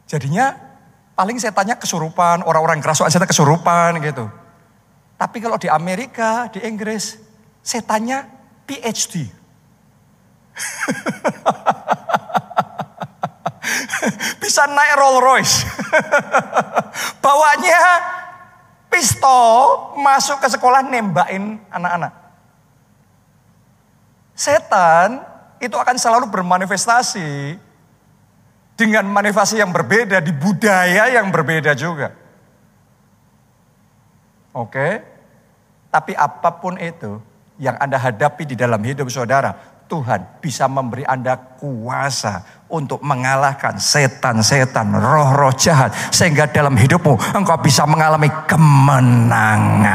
Jadinya 0.07 0.55
paling 1.15 1.35
setannya 1.35 1.75
kesurupan, 1.75 2.47
orang-orang 2.47 2.79
kerasukan 2.79 3.11
setan 3.11 3.27
kesurupan 3.27 3.99
gitu. 3.99 4.31
Tapi 5.19 5.37
kalau 5.43 5.59
di 5.59 5.67
Amerika, 5.67 6.47
di 6.51 6.63
Inggris, 6.63 7.19
setannya 7.59 8.23
PhD. 8.63 9.27
Bisa 14.39 14.63
naik 14.71 14.95
Rolls 14.95 15.19
Royce. 15.19 15.67
Bawanya 17.23 17.79
pistol 18.95 19.91
masuk 19.99 20.39
ke 20.39 20.47
sekolah 20.47 20.79
nembakin 20.87 21.59
anak-anak. 21.67 22.15
Setan 24.31 25.19
itu 25.59 25.75
akan 25.75 25.99
selalu 25.99 26.31
bermanifestasi 26.31 27.59
dengan 28.79 29.03
manifestasi 29.03 29.59
yang 29.59 29.75
berbeda 29.75 30.23
di 30.23 30.31
budaya 30.31 31.11
yang 31.11 31.27
berbeda 31.27 31.75
juga. 31.75 32.15
Oke? 34.55 35.03
Tapi 35.91 36.15
apa 36.15 36.55
pun 36.55 36.79
itu 36.79 37.19
yang 37.59 37.75
Anda 37.79 37.99
hadapi 37.99 38.47
di 38.47 38.55
dalam 38.55 38.79
hidup 38.83 39.11
saudara, 39.11 39.74
Tuhan 39.85 40.41
bisa 40.41 40.65
memberi 40.65 41.05
Anda 41.05 41.37
kuasa 41.37 42.41
untuk 42.65 43.05
mengalahkan 43.05 43.77
setan-setan, 43.77 44.97
roh-roh 44.97 45.53
jahat. 45.53 45.93
Sehingga 46.09 46.49
dalam 46.49 46.73
hidupmu 46.73 47.37
engkau 47.37 47.53
bisa 47.61 47.85
mengalami 47.85 48.25
kemenangan. 48.49 49.85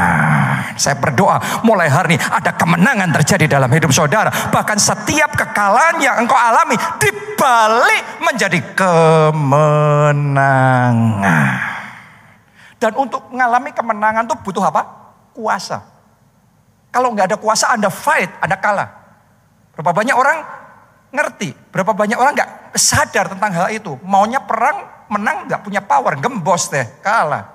Saya 0.79 0.94
berdoa 0.94 1.42
mulai 1.66 1.90
hari 1.90 2.14
ini 2.14 2.22
ada 2.22 2.55
kemenangan 2.55 3.11
terjadi 3.18 3.59
dalam 3.59 3.66
hidup 3.74 3.90
saudara. 3.90 4.31
Bahkan 4.31 4.79
setiap 4.79 5.35
kekalahan 5.35 5.98
yang 5.98 6.22
engkau 6.22 6.38
alami 6.38 6.79
dibalik 7.03 8.22
menjadi 8.22 8.62
kemenangan. 8.79 9.74
Dan 12.79 12.94
untuk 12.94 13.26
mengalami 13.35 13.74
kemenangan 13.74 14.31
itu 14.31 14.38
butuh 14.38 14.62
apa? 14.70 14.87
Kuasa. 15.35 15.83
Kalau 16.94 17.11
nggak 17.11 17.35
ada 17.35 17.38
kuasa 17.42 17.74
Anda 17.74 17.90
fight, 17.90 18.31
Anda 18.38 18.55
kalah. 18.55 18.99
Berapa 19.81 19.97
banyak 19.97 20.12
orang 20.12 20.38
ngerti, 21.09 21.57
berapa 21.73 21.97
banyak 21.97 22.21
orang 22.21 22.37
nggak 22.37 22.77
sadar 22.77 23.33
tentang 23.33 23.49
hal 23.57 23.73
itu. 23.73 23.97
Maunya 24.05 24.45
perang, 24.45 25.09
menang 25.09 25.49
nggak 25.49 25.64
punya 25.64 25.81
power, 25.81 26.21
gembos 26.21 26.69
deh, 26.69 26.85
kalah. 27.01 27.49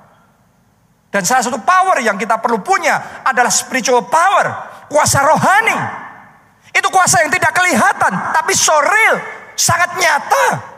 Dan 1.14 1.22
salah 1.22 1.46
satu 1.46 1.62
power 1.62 2.02
yang 2.02 2.18
kita 2.18 2.42
perlu 2.42 2.66
punya 2.66 3.22
adalah 3.22 3.54
spiritual 3.54 4.10
power, 4.10 4.46
kuasa 4.90 5.22
rohani. 5.22 5.78
Itu 6.74 6.90
kuasa 6.90 7.22
yang 7.22 7.30
tidak 7.30 7.54
kelihatan, 7.54 8.14
tapi 8.34 8.58
so 8.58 8.74
real, 8.74 9.22
sangat 9.54 9.94
nyata. 9.94 10.75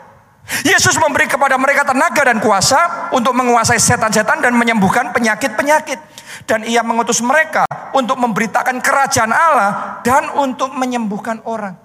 Yesus 0.64 0.96
memberi 0.96 1.28
kepada 1.28 1.60
mereka 1.60 1.84
tenaga 1.84 2.24
dan 2.24 2.40
kuasa 2.40 3.12
untuk 3.12 3.36
menguasai 3.36 3.76
setan-setan 3.76 4.40
dan 4.40 4.56
menyembuhkan 4.56 5.12
penyakit-penyakit. 5.12 6.00
Dan 6.48 6.64
ia 6.64 6.80
mengutus 6.80 7.20
mereka 7.20 7.68
untuk 7.92 8.16
memberitakan 8.16 8.80
kerajaan 8.80 9.32
Allah 9.32 10.00
dan 10.00 10.32
untuk 10.40 10.72
menyembuhkan 10.72 11.44
orang. 11.44 11.76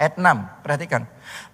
Ayat 0.00 0.16
6, 0.16 0.64
perhatikan. 0.64 1.04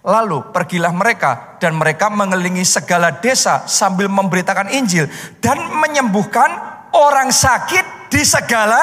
Lalu 0.07 0.39
pergilah 0.55 0.95
mereka 0.95 1.59
dan 1.59 1.75
mereka 1.75 2.07
mengelilingi 2.07 2.63
segala 2.63 3.11
desa 3.19 3.67
sambil 3.67 4.07
memberitakan 4.07 4.71
Injil 4.71 5.11
dan 5.43 5.59
menyembuhkan 5.59 6.47
orang 6.95 7.27
sakit 7.27 8.07
di 8.07 8.23
segala 8.23 8.79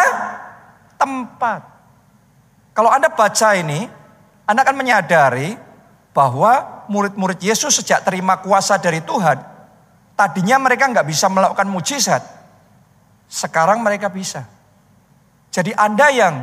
tempat. 1.01 1.65
Kalau 2.77 2.93
Anda 2.93 3.09
baca 3.09 3.57
ini, 3.57 3.89
Anda 4.45 4.61
akan 4.69 4.77
menyadari 4.77 5.64
bahwa 6.15 6.87
murid-murid 6.87 7.43
Yesus 7.43 7.83
sejak 7.83 8.07
terima 8.07 8.39
kuasa 8.39 8.79
dari 8.79 9.03
Tuhan, 9.03 9.43
tadinya 10.15 10.57
mereka 10.63 10.87
nggak 10.87 11.11
bisa 11.11 11.27
melakukan 11.27 11.67
mujizat. 11.67 12.23
Sekarang 13.27 13.83
mereka 13.83 14.07
bisa. 14.09 14.47
Jadi 15.51 15.75
Anda 15.75 16.07
yang 16.15 16.35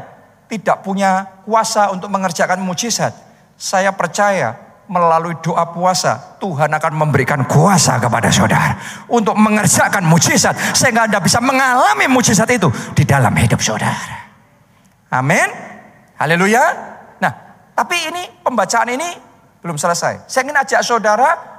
tidak 0.52 0.84
punya 0.84 1.24
kuasa 1.48 1.88
untuk 1.96 2.12
mengerjakan 2.12 2.60
mujizat, 2.60 3.16
saya 3.56 3.96
percaya 3.96 4.72
melalui 4.92 5.40
doa 5.40 5.72
puasa 5.72 6.36
Tuhan 6.44 6.68
akan 6.68 6.94
memberikan 7.00 7.48
kuasa 7.48 7.96
kepada 7.96 8.28
saudara 8.28 8.76
untuk 9.08 9.40
mengerjakan 9.40 10.04
mujizat 10.04 10.52
sehingga 10.76 11.08
Anda 11.08 11.24
bisa 11.24 11.40
mengalami 11.40 12.12
mujizat 12.12 12.52
itu 12.52 12.68
di 12.92 13.08
dalam 13.08 13.32
hidup 13.40 13.64
saudara. 13.64 14.28
Amin. 15.16 15.48
Haleluya. 16.20 16.64
Nah, 17.24 17.34
tapi 17.72 17.96
ini 18.12 18.44
pembacaan 18.44 18.92
ini 18.92 19.31
belum 19.62 19.78
selesai. 19.78 20.26
Saya 20.26 20.41
ingin 20.45 20.58
ajak 20.58 20.82
saudara 20.82 21.52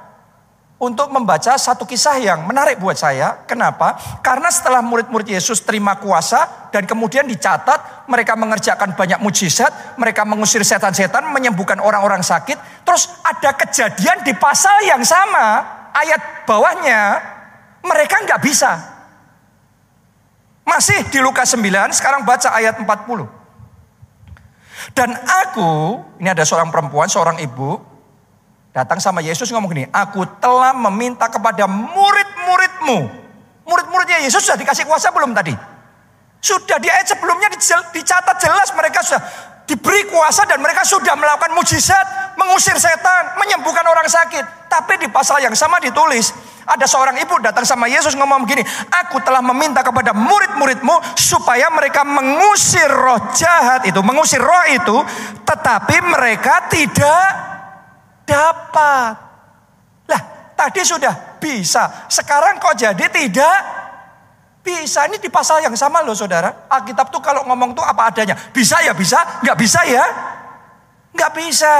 untuk 0.83 1.07
membaca 1.15 1.55
satu 1.55 1.87
kisah 1.87 2.19
yang 2.19 2.43
menarik 2.43 2.75
buat 2.75 2.99
saya. 2.99 3.47
Kenapa? 3.47 3.95
Karena 4.19 4.51
setelah 4.51 4.83
murid-murid 4.83 5.31
Yesus 5.31 5.63
terima 5.63 5.95
kuasa 5.95 6.69
dan 6.75 6.83
kemudian 6.83 7.23
dicatat 7.23 8.11
mereka 8.11 8.35
mengerjakan 8.35 8.91
banyak 8.91 9.23
mujizat, 9.23 9.95
mereka 9.95 10.27
mengusir 10.27 10.59
setan-setan, 10.67 11.23
menyembuhkan 11.31 11.79
orang-orang 11.79 12.19
sakit. 12.19 12.83
Terus 12.83 13.07
ada 13.23 13.55
kejadian 13.55 14.27
di 14.27 14.35
pasal 14.35 14.83
yang 14.83 14.99
sama, 15.07 15.63
ayat 15.95 16.43
bawahnya 16.43 17.23
mereka 17.87 18.19
nggak 18.27 18.43
bisa. 18.43 18.71
Masih 20.67 21.07
di 21.11 21.19
Lukas 21.23 21.51
9, 21.55 21.95
sekarang 21.95 22.27
baca 22.27 22.51
ayat 22.55 22.75
40. 22.79 22.87
Dan 24.91 25.15
aku, 25.15 26.01
ini 26.19 26.27
ada 26.27 26.43
seorang 26.43 26.67
perempuan, 26.71 27.07
seorang 27.07 27.39
ibu, 27.39 27.92
Datang 28.73 28.97
sama 28.97 29.21
Yesus 29.21 29.53
ngomong 29.53 29.69
gini, 29.69 29.85
aku 29.93 30.25
telah 30.41 30.73
meminta 30.73 31.29
kepada 31.29 31.69
murid-muridmu. 31.69 33.05
Murid-muridnya 33.69 34.25
Yesus 34.25 34.41
sudah 34.41 34.57
dikasih 34.57 34.89
kuasa 34.89 35.13
belum 35.13 35.29
tadi? 35.37 35.53
Sudah 36.41 36.81
di 36.81 36.89
ayat 36.89 37.05
sebelumnya 37.05 37.53
dicatat 37.93 38.35
jelas 38.41 38.73
mereka 38.73 39.05
sudah 39.05 39.21
diberi 39.69 40.09
kuasa 40.09 40.49
dan 40.49 40.57
mereka 40.57 40.81
sudah 40.81 41.13
melakukan 41.13 41.53
mujizat, 41.53 42.33
mengusir 42.33 42.73
setan, 42.81 43.37
menyembuhkan 43.37 43.85
orang 43.85 44.09
sakit. 44.09 44.65
Tapi 44.65 45.05
di 45.05 45.07
pasal 45.07 45.45
yang 45.45 45.53
sama 45.53 45.77
ditulis, 45.77 46.33
ada 46.65 46.89
seorang 46.89 47.13
ibu 47.21 47.37
datang 47.45 47.69
sama 47.69 47.85
Yesus 47.85 48.17
ngomong 48.17 48.41
begini, 48.41 48.65
aku 48.89 49.21
telah 49.21 49.45
meminta 49.45 49.85
kepada 49.85 50.17
murid-muridmu 50.17 51.13
supaya 51.13 51.69
mereka 51.69 52.01
mengusir 52.01 52.89
roh 52.89 53.21
jahat 53.37 53.85
itu, 53.85 54.01
mengusir 54.01 54.41
roh 54.41 54.65
itu, 54.65 54.97
tetapi 55.45 56.09
mereka 56.09 56.65
tidak 56.73 57.52
Dapat. 58.23 59.13
Lah, 60.07 60.21
tadi 60.55 60.81
sudah 60.83 61.39
bisa. 61.39 62.07
Sekarang 62.07 62.59
kok 62.59 62.79
jadi 62.79 63.05
tidak 63.11 63.59
bisa. 64.63 65.05
Ini 65.11 65.19
di 65.19 65.27
pasal 65.27 65.59
yang 65.61 65.75
sama 65.75 65.99
loh 66.01 66.15
saudara. 66.15 66.71
Alkitab 66.71 67.11
tuh 67.11 67.19
kalau 67.19 67.43
ngomong 67.47 67.75
tuh 67.75 67.83
apa 67.83 68.09
adanya. 68.09 68.33
Bisa 68.55 68.79
ya 68.79 68.95
bisa, 68.95 69.43
nggak 69.43 69.57
bisa 69.59 69.79
ya. 69.83 70.05
Nggak 71.13 71.31
bisa. 71.35 71.75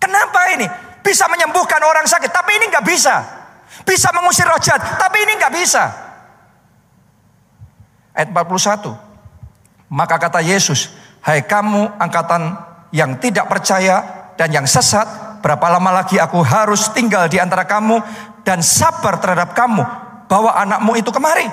Kenapa 0.00 0.40
ini? 0.56 0.66
Bisa 1.04 1.28
menyembuhkan 1.28 1.82
orang 1.84 2.06
sakit, 2.08 2.32
tapi 2.32 2.56
ini 2.56 2.72
nggak 2.72 2.86
bisa. 2.86 3.14
Bisa 3.84 4.08
mengusir 4.16 4.48
roh 4.48 4.60
jahat, 4.60 4.96
tapi 4.96 5.26
ini 5.26 5.36
nggak 5.36 5.52
bisa. 5.52 5.84
Ayat 8.16 8.32
41. 8.32 8.96
Maka 9.90 10.16
kata 10.22 10.40
Yesus, 10.40 10.92
Hai 11.20 11.44
kamu 11.44 12.00
angkatan 12.00 12.56
yang 12.96 13.20
tidak 13.20 13.44
percaya 13.50 14.19
dan 14.40 14.56
yang 14.56 14.64
sesat, 14.64 15.04
berapa 15.44 15.68
lama 15.68 16.00
lagi 16.00 16.16
aku 16.16 16.40
harus 16.40 16.88
tinggal 16.96 17.28
di 17.28 17.36
antara 17.36 17.68
kamu 17.68 18.00
dan 18.40 18.64
sabar 18.64 19.20
terhadap 19.20 19.52
kamu. 19.52 19.84
Bawa 20.32 20.64
anakmu 20.64 20.96
itu 20.96 21.12
kemari. 21.12 21.44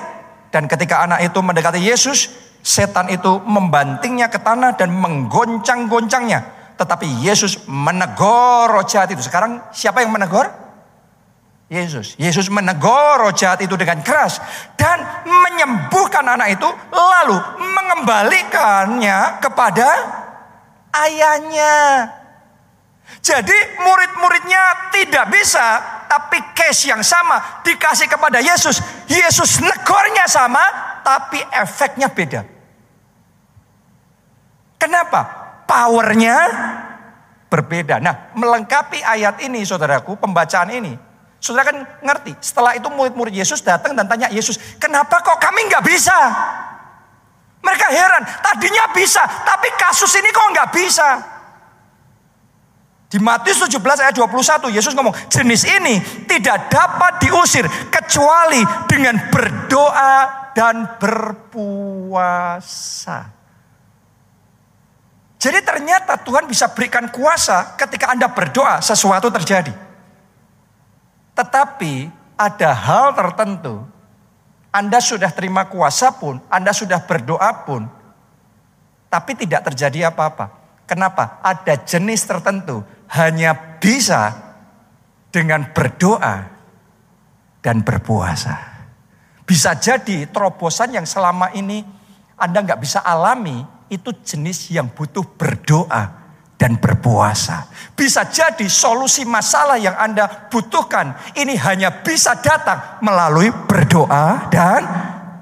Dan 0.48 0.64
ketika 0.64 1.04
anak 1.04 1.20
itu 1.28 1.36
mendekati 1.44 1.84
Yesus, 1.84 2.32
setan 2.64 3.12
itu 3.12 3.44
membantingnya 3.44 4.32
ke 4.32 4.40
tanah 4.40 4.72
dan 4.80 4.88
menggoncang-goncangnya. 4.88 6.48
Tetapi 6.80 7.28
Yesus 7.28 7.68
menegur 7.68 8.72
roh 8.72 8.88
jahat 8.88 9.12
itu. 9.12 9.20
Sekarang 9.20 9.60
siapa 9.68 10.00
yang 10.00 10.08
menegur? 10.08 10.48
Yesus. 11.68 12.16
Yesus 12.16 12.48
menegur 12.48 13.20
roh 13.20 13.36
jahat 13.36 13.60
itu 13.60 13.76
dengan 13.76 14.00
keras. 14.00 14.40
Dan 14.80 15.04
menyembuhkan 15.28 16.24
anak 16.24 16.56
itu. 16.56 16.68
Lalu 16.88 17.36
mengembalikannya 17.60 19.44
kepada 19.44 19.88
ayahnya. 20.96 21.76
Jadi 23.18 23.58
murid-muridnya 23.80 24.92
tidak 24.94 25.26
bisa. 25.32 25.66
Tapi 26.08 26.40
case 26.56 26.88
yang 26.88 27.04
sama 27.04 27.62
dikasih 27.64 28.08
kepada 28.08 28.40
Yesus. 28.40 28.80
Yesus 29.08 29.60
negornya 29.60 30.24
sama. 30.28 30.62
Tapi 31.04 31.40
efeknya 31.52 32.08
beda. 32.12 32.42
Kenapa? 34.78 35.48
powernya 35.68 36.36
berbeda. 37.52 38.00
Nah, 38.00 38.32
melengkapi 38.32 39.04
ayat 39.04 39.44
ini 39.44 39.60
saudaraku, 39.68 40.16
pembacaan 40.16 40.72
ini. 40.72 40.96
Saudara 41.38 41.70
kan 41.70 41.78
ngerti, 42.02 42.34
setelah 42.42 42.74
itu 42.74 42.88
murid-murid 42.90 43.30
Yesus 43.36 43.62
datang 43.62 43.94
dan 43.94 44.08
tanya 44.10 44.26
Yesus, 44.32 44.58
kenapa 44.80 45.22
kok 45.22 45.38
kami 45.38 45.70
nggak 45.70 45.84
bisa? 45.86 46.16
Mereka 47.62 47.86
heran, 47.94 48.24
tadinya 48.42 48.90
bisa, 48.90 49.22
tapi 49.22 49.70
kasus 49.78 50.10
ini 50.18 50.34
kok 50.34 50.50
nggak 50.50 50.70
bisa? 50.74 51.37
Di 53.08 53.16
Matius 53.16 53.64
17 53.64 53.80
ayat 54.04 54.12
21 54.12 54.68
Yesus 54.68 54.92
ngomong 54.92 55.16
jenis 55.32 55.64
ini 55.64 55.96
tidak 56.28 56.68
dapat 56.68 57.24
diusir 57.24 57.64
kecuali 57.88 58.60
dengan 58.84 59.16
berdoa 59.32 60.28
dan 60.52 61.00
berpuasa. 61.00 62.52
Jadi 65.40 65.58
ternyata 65.64 66.20
Tuhan 66.20 66.44
bisa 66.44 66.68
berikan 66.76 67.08
kuasa 67.08 67.80
ketika 67.80 68.12
Anda 68.12 68.28
berdoa 68.28 68.84
sesuatu 68.84 69.32
terjadi. 69.32 69.72
Tetapi 71.32 72.12
ada 72.36 72.70
hal 72.76 73.16
tertentu, 73.16 73.88
Anda 74.68 75.00
sudah 75.00 75.32
terima 75.32 75.64
kuasa 75.64 76.12
pun, 76.12 76.44
Anda 76.52 76.76
sudah 76.76 77.00
berdoa 77.08 77.64
pun, 77.64 77.88
tapi 79.08 79.32
tidak 79.32 79.72
terjadi 79.72 80.12
apa-apa. 80.12 80.52
Kenapa? 80.84 81.38
Ada 81.40 81.86
jenis 81.86 82.26
tertentu 82.26 82.82
hanya 83.08 83.78
bisa 83.80 84.36
dengan 85.32 85.72
berdoa 85.72 86.44
dan 87.64 87.80
berpuasa. 87.84 88.56
Bisa 89.48 89.76
jadi 89.80 90.28
terobosan 90.28 90.92
yang 90.92 91.08
selama 91.08 91.52
ini 91.56 91.80
Anda 92.36 92.60
nggak 92.64 92.80
bisa 92.80 93.00
alami 93.00 93.64
itu 93.88 94.12
jenis 94.12 94.68
yang 94.68 94.92
butuh 94.92 95.24
berdoa 95.24 96.18
dan 96.58 96.76
berpuasa. 96.76 97.70
Bisa 97.96 98.28
jadi 98.28 98.66
solusi 98.68 99.24
masalah 99.24 99.80
yang 99.80 99.96
Anda 99.96 100.50
butuhkan 100.52 101.16
ini 101.38 101.56
hanya 101.56 102.04
bisa 102.04 102.36
datang 102.44 103.00
melalui 103.00 103.48
berdoa 103.64 104.52
dan 104.52 104.82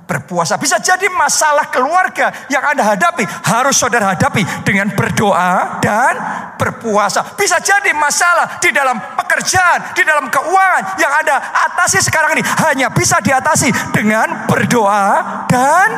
berpuasa. 0.07 0.55
Bisa 0.57 0.79
jadi 0.79 1.11
masalah 1.11 1.69
keluarga 1.69 2.31
yang 2.47 2.62
Anda 2.62 2.95
hadapi 2.95 3.27
harus 3.27 3.75
saudara 3.77 4.14
hadapi 4.14 4.47
dengan 4.62 4.95
berdoa 4.95 5.83
dan 5.83 6.14
berpuasa. 6.57 7.35
Bisa 7.35 7.59
jadi 7.59 7.90
masalah 7.92 8.62
di 8.62 8.71
dalam 8.71 8.97
pekerjaan, 9.19 9.92
di 9.92 10.07
dalam 10.07 10.31
keuangan 10.31 10.97
yang 11.03 11.12
Anda 11.12 11.37
atasi 11.69 11.99
sekarang 12.01 12.38
ini 12.38 12.42
hanya 12.71 12.88
bisa 12.95 13.19
diatasi 13.19 13.75
dengan 13.90 14.47
berdoa 14.47 15.45
dan 15.51 15.88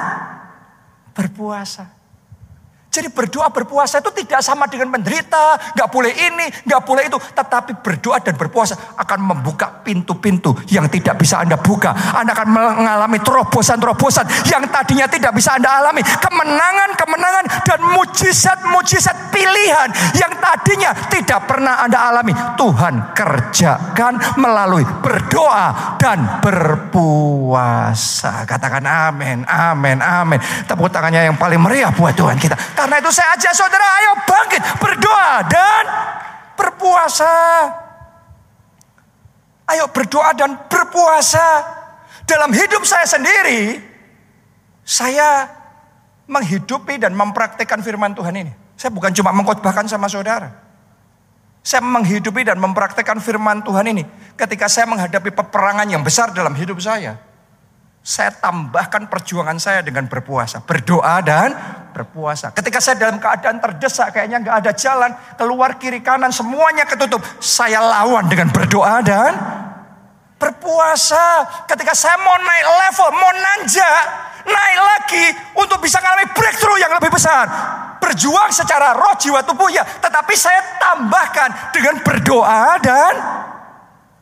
berpuasa. 1.13 1.98
Jadi 2.99 3.15
berdoa 3.15 3.47
berpuasa 3.55 4.03
itu 4.03 4.11
tidak 4.11 4.43
sama 4.43 4.67
dengan 4.67 4.91
menderita, 4.91 5.55
nggak 5.79 5.87
boleh 5.87 6.11
ini, 6.11 6.51
nggak 6.67 6.83
boleh 6.83 7.07
itu. 7.07 7.15
Tetapi 7.15 7.79
berdoa 7.79 8.19
dan 8.19 8.35
berpuasa 8.35 8.75
akan 8.99 9.23
membuka 9.23 9.71
pintu-pintu 9.87 10.51
yang 10.67 10.91
tidak 10.91 11.15
bisa 11.15 11.39
Anda 11.39 11.55
buka. 11.55 11.95
Anda 11.95 12.35
akan 12.35 12.51
mengalami 12.51 13.23
terobosan-terobosan 13.23 14.51
yang 14.51 14.67
tadinya 14.67 15.07
tidak 15.07 15.31
bisa 15.31 15.55
Anda 15.55 15.79
alami. 15.79 16.03
Kemenangan-kemenangan 16.03 17.45
dan 17.63 17.79
mujizat-mujizat 17.87 19.31
pilihan 19.31 19.95
yang 20.19 20.35
tadinya 20.43 20.91
tidak 21.07 21.47
pernah 21.47 21.87
Anda 21.87 22.03
alami. 22.03 22.35
Tuhan 22.59 23.15
kerjakan 23.15 24.43
melalui 24.43 24.83
berdoa 24.83 25.95
dan 26.03 26.43
berpuasa. 26.43 28.43
Katakan 28.43 28.83
amin, 28.83 29.47
amin, 29.47 30.03
amin. 30.03 30.43
Tepuk 30.67 30.91
tangannya 30.91 31.31
yang 31.31 31.39
paling 31.39 31.63
meriah 31.63 31.95
buat 31.95 32.19
Tuhan 32.19 32.35
kita. 32.35 32.59
Karena 32.89 33.05
itu 33.05 33.13
saya 33.13 33.37
ajak 33.37 33.53
saudara, 33.53 33.85
ayo 34.01 34.13
bangkit, 34.25 34.63
berdoa 34.81 35.45
dan 35.45 35.85
berpuasa. 36.57 37.37
Ayo 39.69 39.93
berdoa 39.93 40.33
dan 40.33 40.57
berpuasa. 40.73 41.69
Dalam 42.25 42.49
hidup 42.49 42.89
saya 42.89 43.05
sendiri, 43.05 43.77
saya 44.89 45.53
menghidupi 46.33 46.97
dan 46.97 47.13
mempraktekkan 47.13 47.85
firman 47.85 48.17
Tuhan 48.17 48.33
ini. 48.33 48.57
Saya 48.81 48.89
bukan 48.89 49.13
cuma 49.13 49.37
mengkhotbahkan 49.37 49.85
sama 49.85 50.09
saudara. 50.09 50.49
Saya 51.61 51.85
menghidupi 51.85 52.41
dan 52.41 52.57
mempraktekkan 52.57 53.21
firman 53.21 53.61
Tuhan 53.69 53.85
ini 53.85 54.09
ketika 54.41 54.65
saya 54.65 54.89
menghadapi 54.89 55.29
peperangan 55.37 55.93
yang 55.93 56.01
besar 56.01 56.33
dalam 56.33 56.57
hidup 56.57 56.81
saya 56.81 57.21
saya 58.09 58.33
tambahkan 58.33 59.13
perjuangan 59.13 59.61
saya 59.61 59.85
dengan 59.85 60.09
berpuasa, 60.09 60.65
berdoa 60.65 61.21
dan 61.21 61.53
berpuasa. 61.99 62.55
Ketika 62.55 62.79
saya 62.79 62.95
dalam 62.95 63.19
keadaan 63.19 63.59
terdesak, 63.59 64.15
kayaknya 64.15 64.39
nggak 64.39 64.57
ada 64.63 64.73
jalan, 64.79 65.11
keluar 65.35 65.75
kiri 65.83 65.99
kanan 65.99 66.31
semuanya 66.31 66.87
ketutup, 66.87 67.19
saya 67.43 67.83
lawan 67.83 68.31
dengan 68.31 68.55
berdoa 68.55 69.03
dan 69.03 69.35
berpuasa. 70.39 71.43
Ketika 71.67 71.99
saya 71.99 72.15
mau 72.23 72.39
naik 72.39 72.67
level, 72.87 73.09
mau 73.19 73.33
nanjak, 73.35 74.03
naik 74.47 74.79
lagi 74.79 75.27
untuk 75.59 75.83
bisa 75.83 75.99
mengalami 75.99 76.31
breakthrough 76.31 76.79
yang 76.79 76.95
lebih 76.95 77.11
besar. 77.11 77.45
Berjuang 77.99 78.55
secara 78.55 78.95
roh, 78.95 79.19
jiwa, 79.19 79.43
tubuh 79.43 79.67
ya, 79.75 79.83
tetapi 79.83 80.39
saya 80.39 80.63
tambahkan 80.79 81.75
dengan 81.75 81.99
berdoa 82.07 82.79
dan 82.79 83.13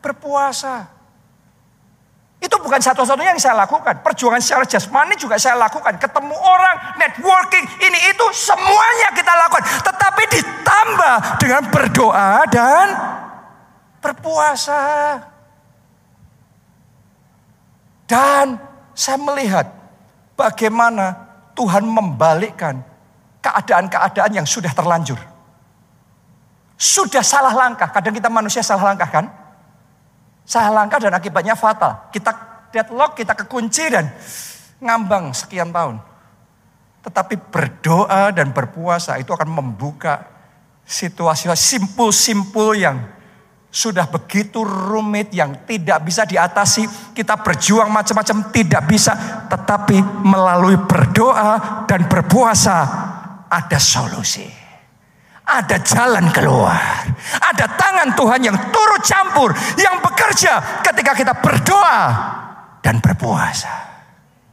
berpuasa. 0.01 0.96
Itu 2.37 2.53
bukan 2.61 2.77
satu-satunya 2.77 3.33
yang 3.33 3.41
saya 3.41 3.57
lakukan. 3.57 4.05
Perjuangan 4.05 4.37
secara 4.37 4.65
jasmani 4.69 5.17
juga 5.17 5.41
saya 5.41 5.57
lakukan. 5.57 5.97
Ketemu 5.97 6.37
orang, 6.37 6.75
networking, 7.01 7.65
ini 7.81 7.99
itu 8.13 8.25
semuanya 8.29 9.09
kita 9.09 9.33
lakukan. 9.33 9.65
Tetapi 9.81 10.23
ditambah 10.37 11.15
dengan 11.41 11.63
berdoa 11.73 12.45
dan 12.53 12.87
berpuasa. 13.97 14.81
Dan 18.05 18.61
saya 18.93 19.17
melihat 19.17 19.67
bagaimana 20.37 21.17
Tuhan 21.57 21.89
membalikkan 21.89 22.85
keadaan-keadaan 23.41 24.31
yang 24.37 24.47
sudah 24.47 24.69
terlanjur. 24.77 25.17
Sudah 26.77 27.25
salah 27.25 27.57
langkah. 27.57 27.89
Kadang 27.89 28.13
kita 28.13 28.29
manusia 28.29 28.61
salah 28.61 28.93
langkah 28.93 29.09
kan? 29.09 29.25
Salah 30.47 30.71
langkah 30.71 30.95
dan 30.95 31.11
akibatnya 31.11 31.59
fatal. 31.59 32.07
Kita 32.07 32.31
deadlock, 32.71 33.19
kita 33.19 33.35
kekunci 33.35 33.91
dan 33.91 34.07
ngambang 34.79 35.35
sekian 35.35 35.75
tahun. 35.75 35.99
Tetapi 37.03 37.35
berdoa 37.51 38.31
dan 38.31 38.55
berpuasa 38.55 39.19
itu 39.19 39.35
akan 39.35 39.51
membuka 39.51 40.23
situasi 40.87 41.51
simpul-simpul 41.51 42.79
yang 42.79 42.95
sudah 43.67 44.07
begitu 44.07 44.63
rumit 44.63 45.35
yang 45.35 45.67
tidak 45.67 46.07
bisa 46.07 46.23
diatasi. 46.23 47.11
Kita 47.11 47.43
berjuang 47.43 47.91
macam-macam 47.91 48.47
tidak 48.55 48.87
bisa. 48.87 49.13
Tetapi 49.51 50.23
melalui 50.23 50.79
berdoa 50.79 51.83
dan 51.83 52.07
berpuasa 52.07 52.77
ada 53.51 53.79
solusi. 53.79 54.66
Ada 55.47 55.79
jalan 55.79 56.27
keluar. 56.35 57.07
Ada 57.39 57.65
tangan 57.79 58.11
Tuhan 58.19 58.41
yang 58.43 58.57
turut 58.67 59.01
campur. 59.07 59.55
Yang 59.79 59.95
bekerja 60.03 60.53
ketika 60.83 61.15
kita 61.15 61.33
berdoa 61.39 62.01
dan 62.83 62.99
berpuasa. 62.99 63.71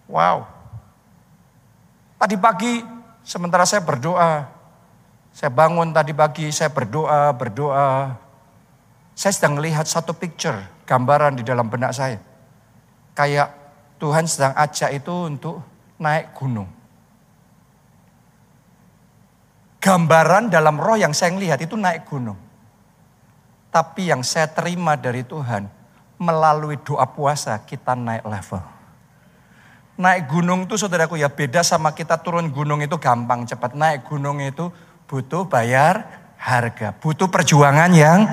Wow. 0.07 0.47
Tadi 2.15 2.39
pagi 2.39 2.79
sementara 3.27 3.67
saya 3.67 3.83
berdoa. 3.83 4.47
Saya 5.35 5.51
bangun 5.51 5.91
tadi 5.91 6.15
pagi, 6.15 6.55
saya 6.55 6.71
berdoa, 6.71 7.35
berdoa. 7.35 8.15
Saya 9.19 9.33
sedang 9.35 9.59
melihat 9.59 9.83
satu 9.83 10.15
picture, 10.15 10.63
gambaran 10.87 11.35
di 11.35 11.43
dalam 11.43 11.67
benak 11.67 11.91
saya. 11.91 12.23
Kayak 13.19 13.51
Tuhan 13.99 14.31
sedang 14.31 14.55
ajak 14.55 14.95
itu 14.95 15.15
untuk 15.27 15.59
naik 15.99 16.35
gunung. 16.35 16.71
Gambaran 19.85 20.49
dalam 20.49 20.81
roh 20.81 20.97
yang 20.97 21.13
saya 21.13 21.37
lihat 21.37 21.61
itu 21.61 21.77
naik 21.77 22.09
gunung. 22.09 22.41
Tapi 23.69 24.09
yang 24.09 24.25
saya 24.25 24.49
terima 24.49 24.97
dari 24.97 25.21
Tuhan 25.21 25.69
melalui 26.17 26.81
doa 26.81 27.05
puasa 27.05 27.53
kita 27.61 27.93
naik 27.93 28.25
level. 28.25 28.65
Naik 30.01 30.25
gunung 30.33 30.65
itu 30.65 30.81
saudaraku 30.81 31.21
ya 31.21 31.29
beda 31.29 31.61
sama 31.61 31.93
kita 31.93 32.17
turun 32.25 32.49
gunung 32.49 32.81
itu 32.81 32.97
gampang 32.97 33.45
cepat. 33.45 33.77
Naik 33.77 34.09
gunung 34.09 34.41
itu 34.41 34.73
butuh 35.05 35.45
bayar 35.45 36.25
harga. 36.41 36.97
Butuh 36.97 37.29
perjuangan 37.29 37.93
yang 37.93 38.25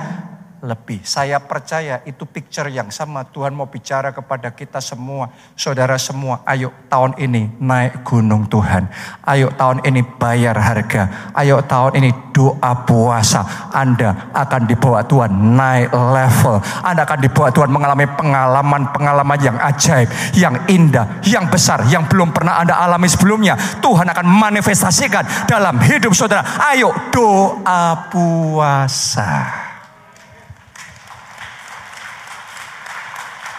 lebih. 0.62 1.01
Saya 1.01 1.41
percaya 1.41 2.05
itu 2.05 2.24
picture 2.30 2.70
yang 2.70 2.93
sama. 2.93 3.26
Tuhan 3.26 3.53
mau 3.53 3.66
bicara 3.66 4.14
kepada 4.14 4.53
kita 4.53 4.78
semua. 4.78 5.34
Saudara 5.57 5.97
semua, 5.97 6.45
ayo 6.45 6.70
tahun 6.86 7.18
ini 7.18 7.57
naik 7.57 8.05
gunung 8.05 8.45
Tuhan. 8.45 8.86
Ayo 9.26 9.49
tahun 9.57 9.82
ini 9.86 10.05
bayar 10.22 10.57
harga. 10.62 11.34
Ayo 11.34 11.66
tahun 11.66 11.97
ini 11.97 12.09
doa 12.30 12.72
puasa. 12.86 13.74
Anda 13.74 14.30
akan 14.38 14.70
dibawa 14.70 15.01
Tuhan 15.05 15.34
naik 15.57 15.89
level. 15.91 16.62
Anda 16.86 17.09
akan 17.09 17.20
dibawa 17.26 17.49
Tuhan 17.49 17.70
mengalami 17.74 18.05
pengalaman-pengalaman 18.14 19.39
yang 19.41 19.57
ajaib, 19.57 20.09
yang 20.38 20.55
indah, 20.70 21.26
yang 21.26 21.49
besar, 21.49 21.89
yang 21.89 22.05
belum 22.05 22.30
pernah 22.30 22.62
Anda 22.62 22.78
alami 22.78 23.09
sebelumnya. 23.09 23.57
Tuhan 23.82 24.05
akan 24.05 24.26
manifestasikan 24.30 25.49
dalam 25.49 25.82
hidup 25.82 26.14
saudara. 26.14 26.45
Ayo 26.70 26.93
doa 27.09 28.09
puasa. 28.14 29.61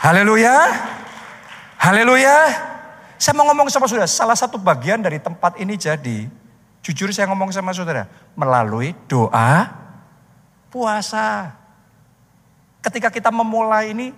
Haleluya. 0.02 0.58
Haleluya. 1.78 2.36
Saya 3.22 3.38
mau 3.38 3.46
ngomong 3.46 3.70
sama 3.70 3.86
saudara, 3.86 4.10
salah 4.10 4.34
satu 4.34 4.58
bagian 4.58 4.98
dari 4.98 5.22
tempat 5.22 5.54
ini 5.62 5.78
jadi, 5.78 6.26
jujur 6.82 7.06
saya 7.14 7.30
ngomong 7.30 7.54
sama 7.54 7.70
saudara, 7.70 8.10
melalui 8.34 8.98
doa 9.06 9.70
puasa. 10.74 11.54
Ketika 12.82 13.14
kita 13.14 13.30
memulai 13.30 13.94
ini, 13.94 14.10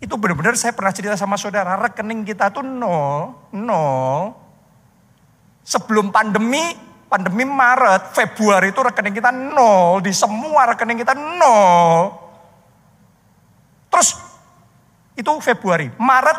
itu 0.00 0.16
benar-benar 0.16 0.56
saya 0.56 0.72
pernah 0.72 0.96
cerita 0.96 1.12
sama 1.12 1.36
saudara, 1.36 1.76
rekening 1.76 2.24
kita 2.24 2.48
tuh 2.48 2.64
nol, 2.64 3.36
nol. 3.52 4.32
Sebelum 5.60 6.08
pandemi, 6.08 6.72
pandemi 7.04 7.44
Maret, 7.44 8.16
Februari 8.16 8.72
itu 8.72 8.80
rekening 8.80 9.12
kita 9.12 9.28
nol, 9.28 10.00
di 10.00 10.08
semua 10.16 10.72
rekening 10.72 11.04
kita 11.04 11.12
nol. 11.12 12.16
Terus 13.92 14.29
itu 15.16 15.30
Februari. 15.40 15.90
Maret, 15.98 16.38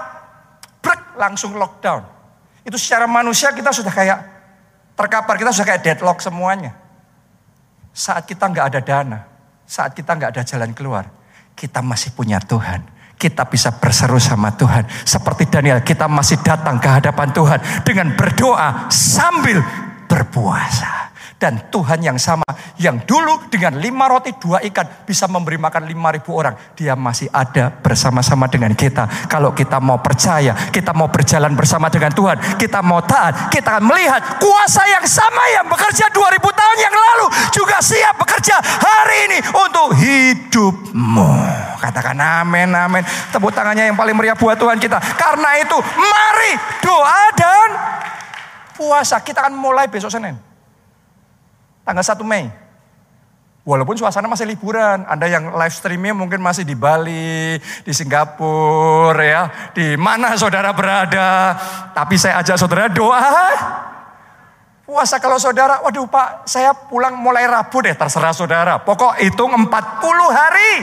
brek, 0.79 1.17
langsung 1.17 1.55
lockdown. 1.55 2.03
Itu 2.61 2.77
secara 2.77 3.09
manusia 3.09 3.51
kita 3.51 3.73
sudah 3.73 3.93
kayak 3.93 4.19
terkapar, 4.93 5.35
kita 5.37 5.49
sudah 5.49 5.67
kayak 5.73 5.83
deadlock 5.83 6.21
semuanya. 6.21 6.77
Saat 7.91 8.29
kita 8.29 8.47
nggak 8.47 8.65
ada 8.71 8.79
dana, 8.79 9.19
saat 9.65 9.91
kita 9.97 10.15
nggak 10.15 10.31
ada 10.37 10.43
jalan 10.45 10.71
keluar, 10.71 11.09
kita 11.57 11.81
masih 11.81 12.13
punya 12.13 12.37
Tuhan. 12.39 13.01
Kita 13.21 13.45
bisa 13.45 13.77
berseru 13.77 14.17
sama 14.17 14.57
Tuhan. 14.57 14.89
Seperti 15.05 15.45
Daniel, 15.45 15.85
kita 15.85 16.09
masih 16.09 16.41
datang 16.41 16.81
ke 16.81 16.89
hadapan 16.89 17.29
Tuhan 17.29 17.59
dengan 17.85 18.17
berdoa 18.17 18.89
sambil 18.89 19.61
berpuasa. 20.09 21.00
Dan 21.41 21.73
Tuhan 21.73 22.05
yang 22.05 22.21
sama, 22.21 22.45
yang 22.77 23.01
dulu 23.01 23.49
dengan 23.49 23.81
lima 23.81 24.05
roti 24.05 24.29
dua 24.37 24.61
ikan 24.61 24.85
bisa 25.09 25.25
memberi 25.25 25.57
makan 25.57 25.89
lima 25.89 26.13
ribu 26.13 26.37
orang. 26.37 26.53
Dia 26.77 26.93
masih 26.93 27.33
ada 27.33 27.73
bersama-sama 27.73 28.45
dengan 28.45 28.77
kita. 28.77 29.09
Kalau 29.25 29.49
kita 29.49 29.81
mau 29.81 29.97
percaya, 29.97 30.53
kita 30.69 30.93
mau 30.93 31.09
berjalan 31.09 31.57
bersama 31.57 31.89
dengan 31.89 32.13
Tuhan. 32.13 32.61
Kita 32.61 32.85
mau 32.85 33.01
taat, 33.01 33.49
kita 33.49 33.73
akan 33.73 33.89
melihat 33.89 34.37
kuasa 34.37 34.85
yang 34.85 35.01
sama 35.09 35.41
yang 35.57 35.65
bekerja 35.65 36.13
dua 36.13 36.29
ribu 36.29 36.53
tahun 36.53 36.77
yang 36.77 36.93
lalu. 36.93 37.25
Juga 37.49 37.81
siap 37.81 38.21
bekerja 38.21 38.61
hari 38.61 39.17
ini 39.33 39.39
untuk 39.41 39.97
hidupmu. 39.97 41.33
Katakan 41.81 42.21
amin, 42.21 42.69
amin. 42.69 43.01
Tepuk 43.33 43.49
tangannya 43.49 43.89
yang 43.89 43.97
paling 43.97 44.13
meriah 44.13 44.37
buat 44.37 44.61
Tuhan 44.61 44.77
kita. 44.77 45.01
Karena 45.17 45.57
itu 45.57 45.77
mari 45.97 46.53
doa 46.85 47.23
dan 47.33 47.69
puasa. 48.77 49.17
Kita 49.25 49.49
akan 49.49 49.57
mulai 49.57 49.89
besok 49.89 50.13
Senin 50.13 50.50
tanggal 51.85 52.03
1 52.03 52.21
Mei. 52.25 52.49
Walaupun 53.61 53.93
suasana 53.93 54.25
masih 54.25 54.49
liburan, 54.49 55.05
Anda 55.05 55.29
yang 55.29 55.53
live 55.53 55.69
streaming 55.69 56.17
mungkin 56.17 56.41
masih 56.41 56.65
di 56.65 56.73
Bali, 56.73 57.61
di 57.61 57.93
Singapura 57.93 59.21
ya, 59.21 59.43
di 59.77 59.93
mana 60.01 60.33
saudara 60.33 60.73
berada. 60.73 61.53
Tapi 61.93 62.17
saya 62.17 62.41
ajak 62.41 62.57
saudara 62.57 62.89
doa. 62.89 63.21
Puasa 64.81 65.21
kalau 65.21 65.37
saudara, 65.37 65.77
waduh 65.85 66.09
Pak, 66.09 66.49
saya 66.49 66.73
pulang 66.73 67.13
mulai 67.13 67.45
Rabu 67.45 67.85
deh, 67.85 67.93
terserah 67.93 68.33
saudara. 68.33 68.81
Pokok 68.81 69.21
hitung 69.21 69.53
40 69.53 69.69
hari. 70.33 70.73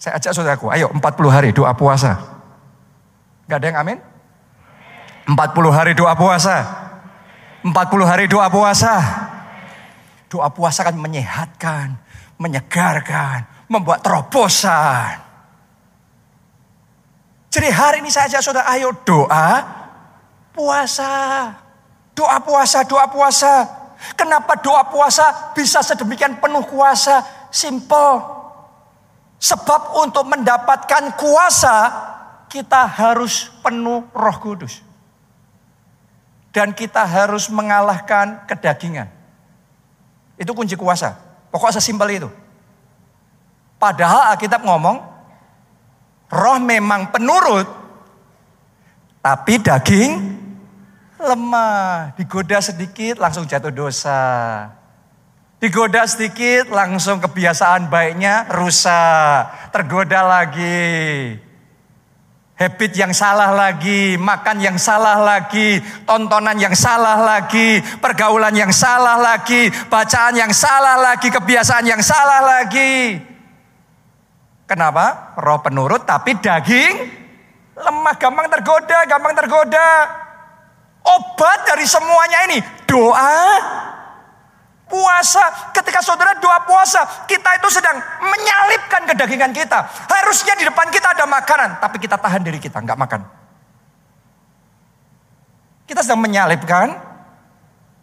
Saya 0.00 0.16
ajak 0.16 0.32
saudaraku, 0.32 0.66
ayo 0.72 0.88
40 0.96 1.28
hari 1.28 1.52
doa 1.52 1.76
puasa. 1.76 2.40
Gak 3.46 3.62
ada 3.62 3.66
yang 3.68 3.78
amin? 3.84 3.98
40 5.28 5.36
hari 5.70 5.92
doa 5.92 6.16
puasa. 6.16 6.88
40 7.62 7.70
hari 8.02 8.26
doa 8.26 8.50
puasa. 8.50 8.98
Doa 10.26 10.50
puasa 10.50 10.82
kan 10.82 10.98
menyehatkan, 10.98 11.94
menyegarkan, 12.36 13.46
membuat 13.70 14.02
terobosan. 14.02 15.22
Jadi 17.52 17.68
hari 17.68 18.00
ini 18.02 18.10
saja 18.10 18.42
saudara 18.42 18.66
ayo 18.74 18.90
doa 19.06 19.62
puasa. 20.50 21.12
Doa 22.12 22.42
puasa, 22.42 22.84
doa 22.84 23.06
puasa. 23.08 23.68
Kenapa 24.18 24.58
doa 24.58 24.82
puasa 24.90 25.54
bisa 25.54 25.80
sedemikian 25.80 26.42
penuh 26.42 26.66
kuasa? 26.66 27.22
Simple. 27.52 28.42
Sebab 29.38 30.00
untuk 30.02 30.26
mendapatkan 30.26 31.14
kuasa 31.14 31.76
kita 32.48 32.88
harus 32.88 33.48
penuh 33.62 34.04
roh 34.12 34.36
kudus. 34.42 34.91
Dan 36.52 36.76
kita 36.76 37.08
harus 37.08 37.48
mengalahkan 37.48 38.44
kedagingan. 38.44 39.08
Itu 40.36 40.52
kunci 40.52 40.76
kuasa. 40.76 41.16
Pokok 41.48 41.72
sesimpel 41.72 42.20
itu. 42.20 42.28
Padahal 43.80 44.36
Alkitab 44.36 44.62
ngomong, 44.62 45.00
roh 46.28 46.58
memang 46.60 47.10
penurut, 47.10 47.66
tapi 49.24 49.58
daging 49.58 50.12
lemah. 51.18 52.14
Digoda 52.14 52.62
sedikit 52.62 53.18
langsung 53.18 53.48
jatuh 53.48 53.72
dosa. 53.72 54.22
Digoda 55.62 56.02
sedikit 56.10 56.74
langsung 56.74 57.22
kebiasaan 57.22 57.86
baiknya 57.86 58.50
rusak. 58.50 59.70
Tergoda 59.70 60.26
lagi 60.26 61.38
habit 62.62 62.94
yang 62.94 63.10
salah 63.10 63.50
lagi, 63.50 64.14
makan 64.14 64.62
yang 64.62 64.78
salah 64.78 65.18
lagi, 65.18 65.82
tontonan 66.06 66.54
yang 66.54 66.78
salah 66.78 67.18
lagi, 67.18 67.82
pergaulan 67.98 68.54
yang 68.54 68.70
salah 68.70 69.18
lagi, 69.18 69.66
bacaan 69.90 70.38
yang 70.38 70.54
salah 70.54 70.94
lagi, 70.94 71.26
kebiasaan 71.26 71.82
yang 71.82 71.98
salah 71.98 72.38
lagi. 72.38 73.18
Kenapa? 74.70 75.34
Roh 75.42 75.58
penurut 75.58 76.06
tapi 76.06 76.38
daging 76.38 76.94
lemah, 77.74 78.14
gampang 78.14 78.46
tergoda, 78.46 78.98
gampang 79.10 79.34
tergoda. 79.34 79.90
Obat 81.02 81.66
dari 81.66 81.82
semuanya 81.82 82.46
ini 82.46 82.62
doa, 82.86 83.42
puasa. 84.92 85.72
Ketika 85.72 86.04
saudara 86.04 86.36
doa 86.36 86.60
puasa, 86.68 87.24
kita 87.24 87.56
itu 87.56 87.68
sedang 87.72 87.96
menyalipkan 88.20 89.08
kedagingan 89.08 89.56
kita. 89.56 89.88
Harusnya 90.12 90.52
di 90.60 90.68
depan 90.68 90.92
kita 90.92 91.16
ada 91.16 91.24
makanan, 91.24 91.80
tapi 91.80 91.96
kita 91.96 92.20
tahan 92.20 92.44
diri 92.44 92.60
kita, 92.60 92.76
nggak 92.84 93.00
makan. 93.00 93.24
Kita 95.88 96.04
sedang 96.04 96.20
menyalipkan 96.20 96.92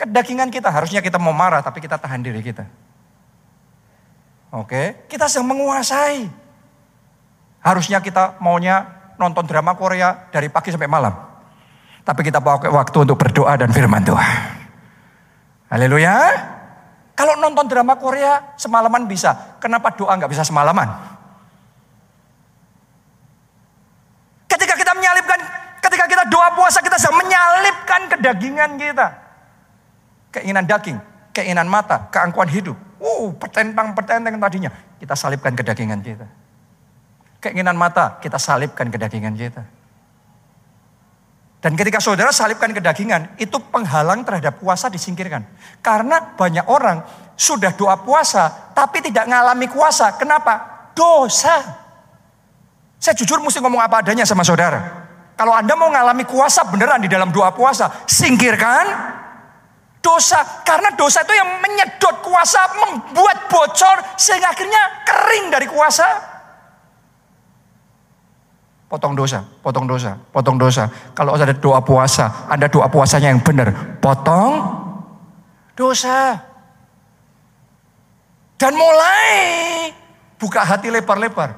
kedagingan 0.02 0.50
kita. 0.50 0.74
Harusnya 0.74 1.06
kita 1.06 1.22
mau 1.22 1.32
marah, 1.32 1.62
tapi 1.62 1.78
kita 1.78 2.02
tahan 2.02 2.26
diri 2.26 2.42
kita. 2.42 2.66
Oke, 4.50 5.06
kita 5.06 5.30
sedang 5.30 5.54
menguasai. 5.54 6.26
Harusnya 7.62 8.02
kita 8.02 8.42
maunya 8.42 9.14
nonton 9.22 9.46
drama 9.46 9.78
Korea 9.78 10.26
dari 10.34 10.50
pagi 10.50 10.74
sampai 10.74 10.90
malam. 10.90 11.14
Tapi 12.02 12.26
kita 12.26 12.42
pakai 12.42 12.74
waktu 12.74 12.98
untuk 13.06 13.22
berdoa 13.22 13.54
dan 13.54 13.70
firman 13.70 14.02
Tuhan. 14.02 14.38
Haleluya. 15.70 16.58
Kalau 17.20 17.36
nonton 17.36 17.68
drama 17.68 18.00
Korea 18.00 18.56
semalaman 18.56 19.04
bisa, 19.04 19.60
kenapa 19.60 19.92
doa 19.92 20.16
nggak 20.16 20.32
bisa 20.32 20.48
semalaman? 20.48 20.88
Ketika 24.48 24.80
kita 24.80 24.96
menyalipkan, 24.96 25.36
ketika 25.84 26.08
kita 26.08 26.24
doa 26.32 26.56
puasa 26.56 26.80
kita 26.80 26.96
sedang 26.96 27.20
menyalipkan 27.20 28.08
kedagingan 28.08 28.80
kita. 28.80 29.08
Keinginan 30.32 30.64
daging, 30.64 30.96
keinginan 31.36 31.68
mata, 31.68 32.08
keangkuhan 32.08 32.48
hidup. 32.48 32.80
Uh, 33.04 33.36
petentang-petenteng 33.36 34.40
tadinya. 34.40 34.72
Kita 34.96 35.12
salipkan 35.12 35.52
kedagingan 35.60 36.00
kita. 36.00 36.24
Keinginan 37.44 37.76
mata, 37.76 38.16
kita 38.24 38.40
salipkan 38.40 38.88
kedagingan 38.88 39.36
kita. 39.36 39.68
Dan 41.60 41.76
ketika 41.76 42.00
saudara 42.00 42.32
salibkan 42.32 42.72
kedagingan, 42.72 43.36
itu 43.36 43.60
penghalang 43.60 44.24
terhadap 44.24 44.64
puasa 44.64 44.88
disingkirkan. 44.88 45.44
Karena 45.84 46.36
banyak 46.40 46.64
orang 46.72 47.04
sudah 47.36 47.76
doa 47.76 48.00
puasa, 48.00 48.72
tapi 48.72 49.04
tidak 49.04 49.28
mengalami 49.28 49.68
kuasa. 49.68 50.16
Kenapa? 50.16 50.80
dosa. 51.00 51.56
Saya 53.00 53.16
jujur 53.16 53.40
mesti 53.40 53.64
ngomong 53.64 53.80
apa 53.80 54.04
adanya 54.04 54.28
sama 54.28 54.44
saudara. 54.44 55.08
Kalau 55.40 55.56
Anda 55.56 55.72
mau 55.80 55.88
mengalami 55.88 56.28
kuasa 56.28 56.68
beneran 56.68 57.00
di 57.00 57.08
dalam 57.08 57.32
doa 57.32 57.56
puasa, 57.56 58.04
singkirkan 58.04 59.16
dosa. 60.04 60.44
Karena 60.68 60.92
dosa 61.00 61.24
itu 61.24 61.32
yang 61.32 61.64
menyedot 61.64 62.20
kuasa, 62.20 62.60
membuat 62.76 63.48
bocor, 63.48 64.20
sehingga 64.20 64.52
akhirnya 64.52 65.08
kering 65.08 65.48
dari 65.48 65.68
kuasa. 65.72 66.36
Potong 68.90 69.14
dosa, 69.14 69.46
potong 69.62 69.86
dosa, 69.86 70.18
potong 70.34 70.58
dosa. 70.58 70.90
Kalau 71.14 71.38
ada 71.38 71.54
doa 71.54 71.78
puasa, 71.86 72.50
Anda 72.50 72.66
doa 72.66 72.90
puasanya 72.90 73.30
yang 73.30 73.46
benar. 73.46 74.02
Potong 74.02 74.54
dosa. 75.78 76.42
Dan 78.58 78.74
mulai 78.74 79.94
buka 80.42 80.66
hati 80.66 80.90
lebar-lebar. 80.90 81.54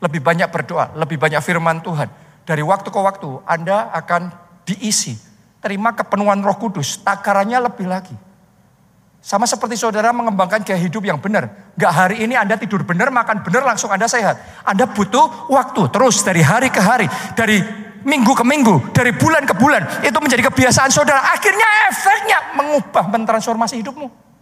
Lebih 0.00 0.24
banyak 0.24 0.48
berdoa, 0.48 0.96
lebih 0.96 1.20
banyak 1.20 1.44
firman 1.44 1.84
Tuhan 1.84 2.08
dari 2.48 2.64
waktu 2.64 2.88
ke 2.88 3.00
waktu 3.00 3.44
Anda 3.44 3.92
akan 3.92 4.32
diisi. 4.64 5.20
Terima 5.60 5.92
kepenuhan 5.92 6.40
roh 6.44 6.56
kudus, 6.56 7.00
takarannya 7.00 7.60
lebih 7.60 7.88
lagi. 7.88 8.16
Sama 9.24 9.48
seperti 9.48 9.80
saudara 9.80 10.12
mengembangkan 10.12 10.60
gaya 10.60 10.76
hidup 10.76 11.00
yang 11.00 11.16
benar. 11.16 11.72
Gak 11.80 11.88
hari 11.96 12.28
ini 12.28 12.36
Anda 12.36 12.60
tidur 12.60 12.84
benar, 12.84 13.08
makan 13.08 13.40
benar, 13.40 13.64
langsung 13.64 13.88
Anda 13.88 14.04
sehat. 14.04 14.36
Anda 14.68 14.84
butuh 14.84 15.48
waktu 15.48 15.88
terus 15.88 16.20
dari 16.20 16.44
hari 16.44 16.68
ke 16.68 16.76
hari. 16.76 17.08
Dari 17.32 17.56
minggu 18.04 18.36
ke 18.36 18.44
minggu, 18.44 18.92
dari 18.92 19.16
bulan 19.16 19.48
ke 19.48 19.56
bulan. 19.56 20.04
Itu 20.04 20.20
menjadi 20.20 20.44
kebiasaan 20.52 20.92
saudara. 20.92 21.24
Akhirnya 21.32 21.64
efeknya 21.88 22.38
mengubah, 22.52 23.08
mentransformasi 23.08 23.80
hidupmu. 23.80 24.33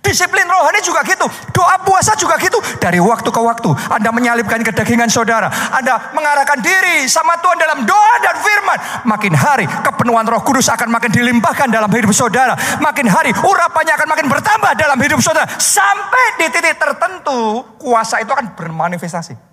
Disiplin 0.00 0.48
rohani 0.48 0.80
juga 0.80 1.04
gitu. 1.04 1.28
Doa 1.52 1.76
puasa 1.84 2.16
juga 2.16 2.40
gitu. 2.40 2.56
Dari 2.80 2.96
waktu 2.96 3.28
ke 3.28 3.40
waktu. 3.40 3.68
Anda 3.92 4.08
menyalipkan 4.08 4.64
kedagingan 4.64 5.12
saudara. 5.12 5.52
Anda 5.76 6.10
mengarahkan 6.16 6.56
diri 6.64 7.04
sama 7.04 7.36
Tuhan 7.36 7.60
dalam 7.60 7.84
doa 7.84 8.14
dan 8.24 8.36
firman. 8.40 8.78
Makin 9.04 9.32
hari 9.36 9.68
kepenuhan 9.68 10.24
roh 10.24 10.40
kudus 10.40 10.72
akan 10.72 10.88
makin 10.88 11.12
dilimpahkan 11.12 11.68
dalam 11.68 11.92
hidup 11.92 12.16
saudara. 12.16 12.56
Makin 12.80 13.06
hari 13.12 13.30
urapannya 13.36 13.92
akan 14.00 14.08
makin 14.08 14.26
bertambah 14.32 14.72
dalam 14.80 14.96
hidup 15.04 15.20
saudara. 15.20 15.46
Sampai 15.60 16.40
di 16.40 16.46
titik 16.48 16.80
tertentu 16.80 17.60
kuasa 17.76 18.24
itu 18.24 18.32
akan 18.32 18.56
bermanifestasi. 18.56 19.52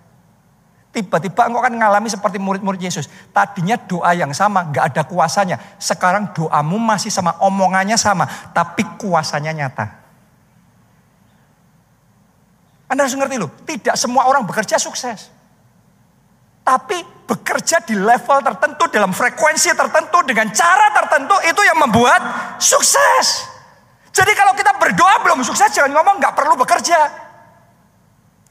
Tiba-tiba 0.95 1.45
engkau 1.45 1.59
akan 1.59 1.75
mengalami 1.75 2.07
seperti 2.07 2.39
murid-murid 2.39 2.81
Yesus. 2.81 3.11
Tadinya 3.35 3.75
doa 3.75 4.15
yang 4.15 4.31
sama, 4.31 4.71
gak 4.71 4.95
ada 4.95 5.03
kuasanya. 5.03 5.59
Sekarang 5.75 6.31
doamu 6.31 6.79
masih 6.79 7.11
sama, 7.11 7.35
omongannya 7.43 7.99
sama. 7.99 8.25
Tapi 8.55 8.95
kuasanya 8.95 9.51
nyata. 9.51 10.06
Anda 12.87 13.03
harus 13.03 13.15
ngerti 13.19 13.35
loh, 13.35 13.51
tidak 13.67 13.99
semua 13.99 14.31
orang 14.31 14.47
bekerja 14.47 14.79
sukses. 14.79 15.27
Tapi 16.63 16.99
bekerja 17.27 17.83
di 17.83 17.95
level 17.95 18.39
tertentu, 18.43 18.87
dalam 18.91 19.11
frekuensi 19.11 19.71
tertentu, 19.71 20.19
dengan 20.27 20.51
cara 20.51 20.91
tertentu, 20.91 21.35
itu 21.47 21.61
yang 21.63 21.79
membuat 21.79 22.19
sukses. 22.59 23.47
Jadi 24.11 24.31
kalau 24.35 24.51
kita 24.55 24.75
berdoa 24.75 25.23
belum 25.23 25.43
sukses, 25.43 25.71
jangan 25.71 25.95
ngomong 25.95 26.19
nggak 26.19 26.35
perlu 26.35 26.59
bekerja. 26.59 27.27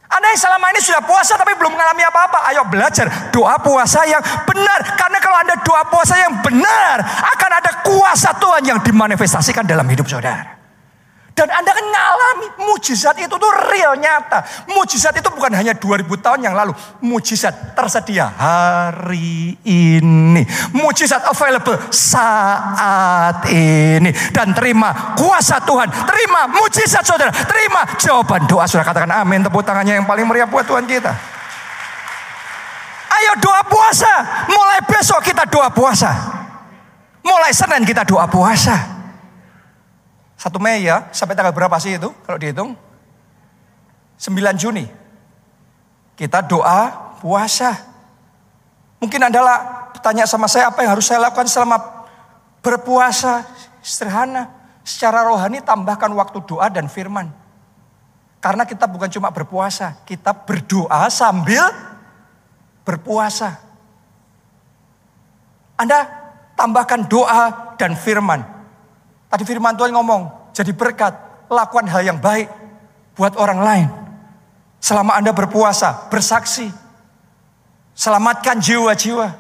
Anda 0.06 0.32
yang 0.32 0.40
selama 0.40 0.70
ini 0.70 0.80
sudah 0.80 1.02
puasa 1.02 1.34
tapi 1.34 1.58
belum 1.58 1.76
mengalami 1.76 2.06
apa-apa. 2.06 2.38
Ayo 2.48 2.62
belajar 2.70 3.10
doa 3.34 3.58
puasa 3.58 4.06
yang 4.06 4.22
benar. 4.46 4.80
Karena 4.94 5.18
kalau 5.18 5.36
Anda 5.42 5.54
doa 5.66 5.82
puasa 5.90 6.14
yang 6.16 6.40
benar, 6.40 6.96
akan 7.36 7.50
ada 7.52 7.70
kuasa 7.82 8.30
Tuhan 8.38 8.62
yang 8.64 8.78
dimanifestasikan 8.80 9.66
dalam 9.66 9.84
hidup 9.90 10.06
saudara. 10.06 10.55
Dan 11.36 11.52
Anda 11.52 11.68
kan 11.68 11.84
ngalami 11.84 12.48
mujizat 12.64 13.12
itu 13.20 13.36
tuh 13.36 13.52
real 13.68 13.92
nyata. 14.00 14.40
Mujizat 14.72 15.20
itu 15.20 15.28
bukan 15.28 15.52
hanya 15.52 15.76
2000 15.76 16.08
tahun 16.24 16.40
yang 16.40 16.56
lalu. 16.56 16.72
Mujizat 17.04 17.76
tersedia 17.76 18.32
hari 18.32 19.52
ini. 19.68 20.40
Mujizat 20.72 21.28
available 21.28 21.76
saat 21.92 23.44
ini. 23.52 24.08
Dan 24.32 24.56
terima 24.56 25.12
kuasa 25.12 25.60
Tuhan. 25.60 25.92
Terima 26.08 26.48
mujizat 26.48 27.04
saudara. 27.04 27.28
Terima 27.28 27.84
jawaban 28.00 28.48
doa 28.48 28.64
saudara. 28.64 28.96
Katakan 28.96 29.12
amin. 29.20 29.44
Tepuk 29.44 29.60
tangannya 29.60 30.00
yang 30.00 30.08
paling 30.08 30.24
meriah 30.24 30.48
buat 30.48 30.64
Tuhan 30.64 30.88
kita. 30.88 31.12
Ayo 33.12 33.36
doa 33.44 33.60
puasa. 33.68 34.48
Mulai 34.48 34.80
besok 34.88 35.20
kita 35.20 35.44
doa 35.52 35.68
puasa. 35.68 36.16
Mulai 37.20 37.52
Senin 37.52 37.84
kita 37.84 38.08
doa 38.08 38.24
puasa. 38.24 38.95
Satu 40.36 40.60
Mei 40.60 40.84
ya, 40.84 41.08
sampai 41.16 41.32
tanggal 41.32 41.56
berapa 41.56 41.76
sih 41.80 41.96
itu 41.96 42.12
kalau 42.28 42.36
dihitung? 42.36 42.76
9 44.20 44.60
Juni. 44.60 44.84
Kita 46.16 46.44
doa 46.44 47.12
puasa. 47.20 47.76
Mungkin 49.00 49.28
adalah 49.28 49.88
tanya 50.00 50.24
sama 50.24 50.48
saya 50.48 50.72
apa 50.72 50.80
yang 50.84 50.96
harus 50.96 51.04
saya 51.04 51.20
lakukan 51.20 51.48
selama 51.48 51.76
berpuasa. 52.64 53.44
Sederhana. 53.84 54.52
Secara 54.86 55.26
rohani 55.26 55.60
tambahkan 55.60 56.14
waktu 56.14 56.38
doa 56.46 56.70
dan 56.70 56.86
firman. 56.86 57.28
Karena 58.38 58.62
kita 58.62 58.86
bukan 58.86 59.10
cuma 59.10 59.34
berpuasa, 59.34 59.98
kita 60.06 60.30
berdoa 60.30 61.10
sambil 61.10 61.66
berpuasa. 62.86 63.58
Anda 65.74 66.06
tambahkan 66.54 67.10
doa 67.10 67.74
dan 67.74 67.98
firman. 67.98 68.55
Tadi 69.26 69.42
firman 69.42 69.74
Tuhan 69.74 69.90
ngomong, 69.90 70.54
jadi 70.54 70.70
berkat, 70.70 71.14
lakukan 71.50 71.86
hal 71.90 72.02
yang 72.06 72.18
baik 72.22 72.46
buat 73.18 73.34
orang 73.34 73.60
lain. 73.60 73.88
Selama 74.78 75.18
Anda 75.18 75.34
berpuasa, 75.34 76.06
bersaksi, 76.12 76.70
selamatkan 77.96 78.62
jiwa-jiwa. 78.62 79.34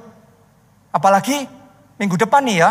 Apalagi 0.90 1.46
minggu 2.00 2.18
depan 2.18 2.42
nih 2.42 2.56
ya, 2.66 2.70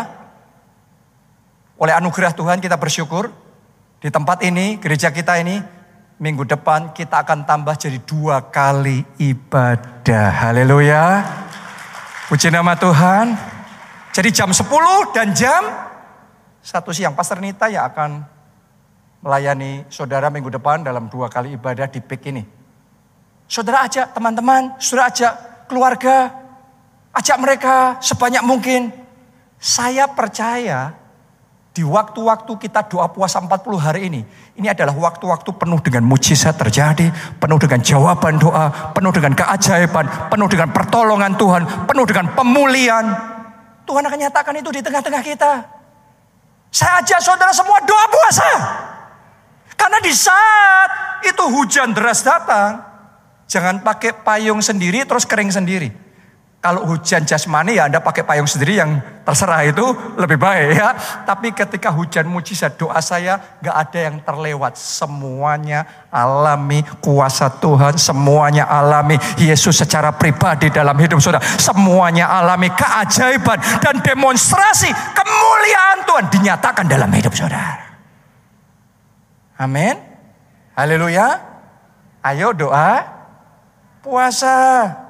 oleh 1.80 1.94
anugerah 1.96 2.36
Tuhan 2.36 2.60
kita 2.60 2.76
bersyukur, 2.76 3.32
di 3.96 4.12
tempat 4.12 4.44
ini, 4.44 4.76
gereja 4.76 5.08
kita 5.08 5.40
ini, 5.40 5.56
minggu 6.20 6.44
depan 6.44 6.92
kita 6.92 7.24
akan 7.24 7.48
tambah 7.48 7.76
jadi 7.80 7.96
dua 8.04 8.52
kali 8.52 9.04
ibadah. 9.16 10.28
Haleluya. 10.32 11.24
Puji 12.28 12.52
nama 12.52 12.76
Tuhan. 12.76 13.36
Jadi 14.16 14.28
jam 14.32 14.48
10 14.48 15.12
dan 15.12 15.36
jam 15.36 15.62
satu 16.66 16.90
siang 16.90 17.14
Pastor 17.14 17.38
Nita 17.38 17.70
yang 17.70 17.86
akan 17.86 18.26
melayani 19.22 19.86
saudara 19.86 20.26
minggu 20.34 20.50
depan 20.50 20.82
dalam 20.82 21.06
dua 21.06 21.30
kali 21.30 21.54
ibadah 21.54 21.86
di 21.86 22.02
PIK 22.02 22.22
ini. 22.34 22.42
Saudara 23.46 23.86
ajak 23.86 24.10
teman-teman, 24.10 24.74
saudara 24.82 25.14
ajak 25.14 25.32
keluarga, 25.70 26.34
ajak 27.14 27.38
mereka 27.38 28.02
sebanyak 28.02 28.42
mungkin. 28.42 28.90
Saya 29.62 30.10
percaya 30.10 30.90
di 31.70 31.86
waktu-waktu 31.86 32.50
kita 32.58 32.90
doa 32.90 33.14
puasa 33.14 33.38
40 33.38 33.78
hari 33.78 34.10
ini, 34.10 34.26
ini 34.58 34.66
adalah 34.66 34.92
waktu-waktu 34.92 35.46
penuh 35.54 35.78
dengan 35.78 36.02
mujizat 36.02 36.58
terjadi, 36.58 37.14
penuh 37.38 37.62
dengan 37.62 37.78
jawaban 37.78 38.42
doa, 38.42 38.90
penuh 38.90 39.14
dengan 39.14 39.38
keajaiban, 39.38 40.34
penuh 40.34 40.50
dengan 40.50 40.74
pertolongan 40.74 41.38
Tuhan, 41.38 41.62
penuh 41.86 42.04
dengan 42.10 42.26
pemulihan. 42.34 43.06
Tuhan 43.86 44.02
akan 44.02 44.18
nyatakan 44.18 44.54
itu 44.58 44.70
di 44.74 44.82
tengah-tengah 44.82 45.22
kita. 45.22 45.75
Saya 46.76 47.00
ajak 47.00 47.24
saudara 47.24 47.56
semua 47.56 47.80
doa 47.88 48.04
puasa. 48.12 48.48
Karena 49.80 49.96
di 50.04 50.12
saat 50.12 51.24
itu 51.24 51.44
hujan 51.48 51.96
deras 51.96 52.20
datang, 52.20 52.84
jangan 53.48 53.80
pakai 53.80 54.12
payung 54.20 54.60
sendiri 54.60 55.08
terus 55.08 55.24
kering 55.24 55.48
sendiri. 55.48 55.88
Kalau 56.66 56.82
hujan 56.82 57.22
jasmani 57.22 57.78
ya 57.78 57.86
Anda 57.86 58.02
pakai 58.02 58.26
payung 58.26 58.50
sendiri 58.50 58.82
yang 58.82 58.98
terserah 59.22 59.62
itu 59.70 59.86
lebih 60.18 60.34
baik 60.34 60.74
ya. 60.74 60.98
Tapi 61.22 61.54
ketika 61.54 61.94
hujan 61.94 62.26
mujizat 62.26 62.74
doa 62.74 62.98
saya 62.98 63.38
gak 63.62 63.76
ada 63.86 64.10
yang 64.10 64.18
terlewat. 64.18 64.74
Semuanya 64.74 66.10
alami 66.10 66.82
kuasa 66.98 67.46
Tuhan. 67.62 67.94
Semuanya 68.02 68.66
alami 68.66 69.14
Yesus 69.38 69.78
secara 69.78 70.10
pribadi 70.10 70.66
dalam 70.74 70.98
hidup 70.98 71.22
saudara. 71.22 71.46
Semuanya 71.54 72.34
alami 72.34 72.66
keajaiban 72.74 73.62
dan 73.78 74.02
demonstrasi 74.02 74.90
kemuliaan 74.90 76.02
Tuhan 76.02 76.26
dinyatakan 76.34 76.90
dalam 76.90 77.14
hidup 77.14 77.30
saudara. 77.30 77.78
Amin. 79.54 79.94
Haleluya. 80.74 81.46
Ayo 82.26 82.50
doa 82.50 83.06
puasa. 84.02 85.05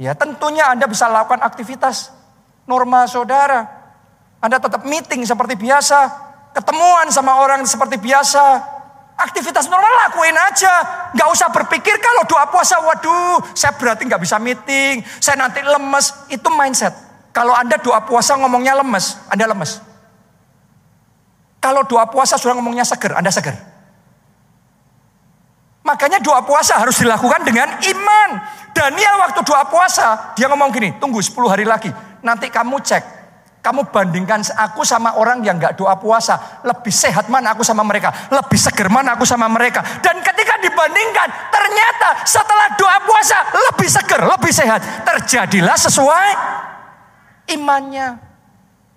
Ya 0.00 0.16
tentunya 0.16 0.68
Anda 0.72 0.88
bisa 0.88 1.08
lakukan 1.08 1.44
aktivitas 1.44 2.12
normal 2.64 3.08
saudara. 3.08 3.68
Anda 4.42 4.58
tetap 4.58 4.82
meeting 4.88 5.22
seperti 5.22 5.54
biasa. 5.54 5.98
Ketemuan 6.52 7.08
sama 7.08 7.40
orang 7.40 7.62
seperti 7.64 7.96
biasa. 8.00 8.42
Aktivitas 9.16 9.70
normal 9.70 9.92
lakuin 10.08 10.34
aja. 10.34 10.74
Gak 11.14 11.28
usah 11.30 11.48
berpikir 11.52 11.94
kalau 12.02 12.26
doa 12.26 12.48
puasa, 12.50 12.80
waduh 12.82 13.38
saya 13.54 13.76
berarti 13.78 14.08
gak 14.08 14.18
bisa 14.18 14.40
meeting. 14.42 15.04
Saya 15.22 15.38
nanti 15.38 15.62
lemes. 15.62 16.26
Itu 16.32 16.50
mindset. 16.50 16.92
Kalau 17.32 17.56
Anda 17.56 17.80
doa 17.80 18.04
puasa 18.04 18.36
ngomongnya 18.36 18.76
lemes, 18.76 19.16
Anda 19.32 19.48
lemes. 19.48 19.80
Kalau 21.62 21.86
doa 21.86 22.10
puasa 22.10 22.34
sudah 22.36 22.58
ngomongnya 22.58 22.82
seger, 22.82 23.14
Anda 23.14 23.30
seger. 23.30 23.71
Makanya 25.82 26.22
doa 26.22 26.42
puasa 26.46 26.78
harus 26.78 26.94
dilakukan 27.02 27.42
dengan 27.42 27.66
iman. 27.74 28.30
Daniel 28.70 29.18
waktu 29.18 29.42
doa 29.42 29.66
puasa, 29.66 30.32
dia 30.38 30.46
ngomong 30.46 30.70
gini, 30.70 30.94
tunggu 31.02 31.18
10 31.18 31.34
hari 31.50 31.66
lagi. 31.66 31.90
Nanti 32.22 32.46
kamu 32.48 32.78
cek, 32.78 33.02
kamu 33.62 33.94
bandingkan 33.94 34.42
aku 34.58 34.82
sama 34.82 35.14
orang 35.14 35.38
yang 35.46 35.54
gak 35.54 35.78
doa 35.78 35.94
puasa. 35.94 36.62
Lebih 36.66 36.90
sehat 36.90 37.30
mana 37.30 37.54
aku 37.54 37.62
sama 37.62 37.86
mereka. 37.86 38.10
Lebih 38.30 38.58
seger 38.58 38.90
mana 38.90 39.14
aku 39.14 39.22
sama 39.22 39.46
mereka. 39.46 39.86
Dan 40.02 40.18
ketika 40.18 40.58
dibandingkan, 40.58 41.30
ternyata 41.50 42.26
setelah 42.26 42.74
doa 42.74 42.98
puasa 43.06 43.38
lebih 43.70 43.86
seger, 43.86 44.20
lebih 44.26 44.50
sehat. 44.50 45.06
Terjadilah 45.06 45.78
sesuai 45.78 46.28
imannya. 47.54 48.18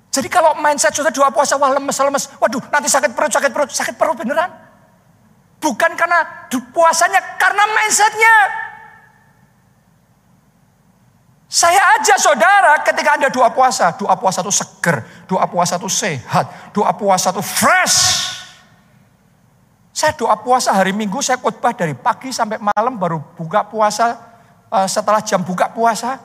Jadi 0.09 0.33
kalau 0.33 0.57
mindset 0.57 0.97
sudah 0.97 1.13
doa 1.13 1.29
puasa, 1.29 1.61
wah 1.61 1.69
lemes, 1.69 1.93
lemes. 2.01 2.25
Waduh 2.41 2.65
nanti 2.73 2.89
sakit 2.89 3.13
perut, 3.13 3.31
sakit 3.37 3.51
perut, 3.53 3.69
sakit 3.69 3.93
perut 3.93 4.17
beneran. 4.17 4.64
Bukan 5.65 5.97
karena 5.97 6.45
puasanya, 6.69 7.41
karena 7.41 7.65
mindsetnya. 7.73 8.35
Saya 11.49 11.81
aja 11.97 12.21
saudara 12.21 12.85
ketika 12.85 13.17
Anda 13.17 13.33
doa 13.33 13.49
puasa, 13.49 13.97
doa 13.97 14.13
puasa 14.13 14.45
itu 14.45 14.53
seger, 14.53 15.01
doa 15.25 15.49
puasa 15.49 15.81
itu 15.81 15.89
sehat, 15.89 16.69
doa 16.69 16.93
puasa 16.93 17.33
itu 17.33 17.41
fresh. 17.41 17.97
Saya 19.89 20.13
doa 20.13 20.37
puasa 20.37 20.69
hari 20.69 20.93
Minggu, 20.93 21.17
saya 21.25 21.41
khotbah 21.41 21.73
dari 21.73 21.97
pagi 21.97 22.29
sampai 22.29 22.61
malam 22.61 22.99
baru 23.01 23.17
buka 23.33 23.65
puasa, 23.65 24.19
eh, 24.69 24.85
setelah 24.85 25.23
jam 25.25 25.41
buka 25.41 25.73
puasa. 25.73 26.21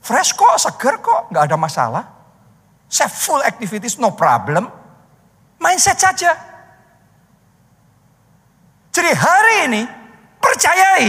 Fresh 0.00 0.32
kok, 0.32 0.56
seger 0.56 0.96
kok, 1.02 1.28
nggak 1.28 1.44
ada 1.44 1.56
masalah. 1.60 2.04
Saya 2.88 3.12
full 3.12 3.44
activities, 3.44 4.00
no 4.00 4.16
problem. 4.16 4.64
Mindset 5.60 6.00
saja. 6.00 6.49
Jadi 8.90 9.10
hari 9.14 9.56
ini, 9.70 9.82
percayai 10.42 11.06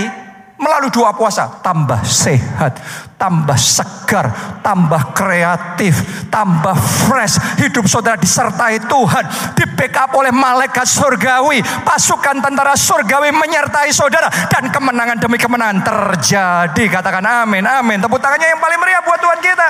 melalui 0.62 0.94
doa 0.94 1.10
puasa 1.18 1.50
tambah 1.66 2.06
sehat, 2.06 2.78
tambah 3.18 3.58
segar, 3.58 4.30
tambah 4.62 5.18
kreatif, 5.18 6.30
tambah 6.30 6.78
fresh. 6.78 7.42
Hidup 7.58 7.90
saudara 7.90 8.22
disertai 8.22 8.78
Tuhan, 8.86 9.26
di 9.58 9.66
backup 9.74 10.14
oleh 10.14 10.30
malaikat 10.30 10.86
surgawi, 10.86 11.66
pasukan 11.82 12.38
tentara 12.38 12.78
surgawi 12.78 13.34
menyertai 13.34 13.90
saudara 13.90 14.30
dan 14.30 14.70
kemenangan 14.70 15.18
demi 15.18 15.42
kemenangan 15.42 15.82
terjadi. 15.82 16.84
Katakan 16.94 17.26
amin, 17.26 17.66
amin. 17.66 17.98
Tepuk 17.98 18.22
tangannya 18.22 18.54
yang 18.54 18.62
paling 18.62 18.78
meriah 18.78 19.02
buat 19.02 19.18
Tuhan 19.18 19.40
kita. 19.42 19.68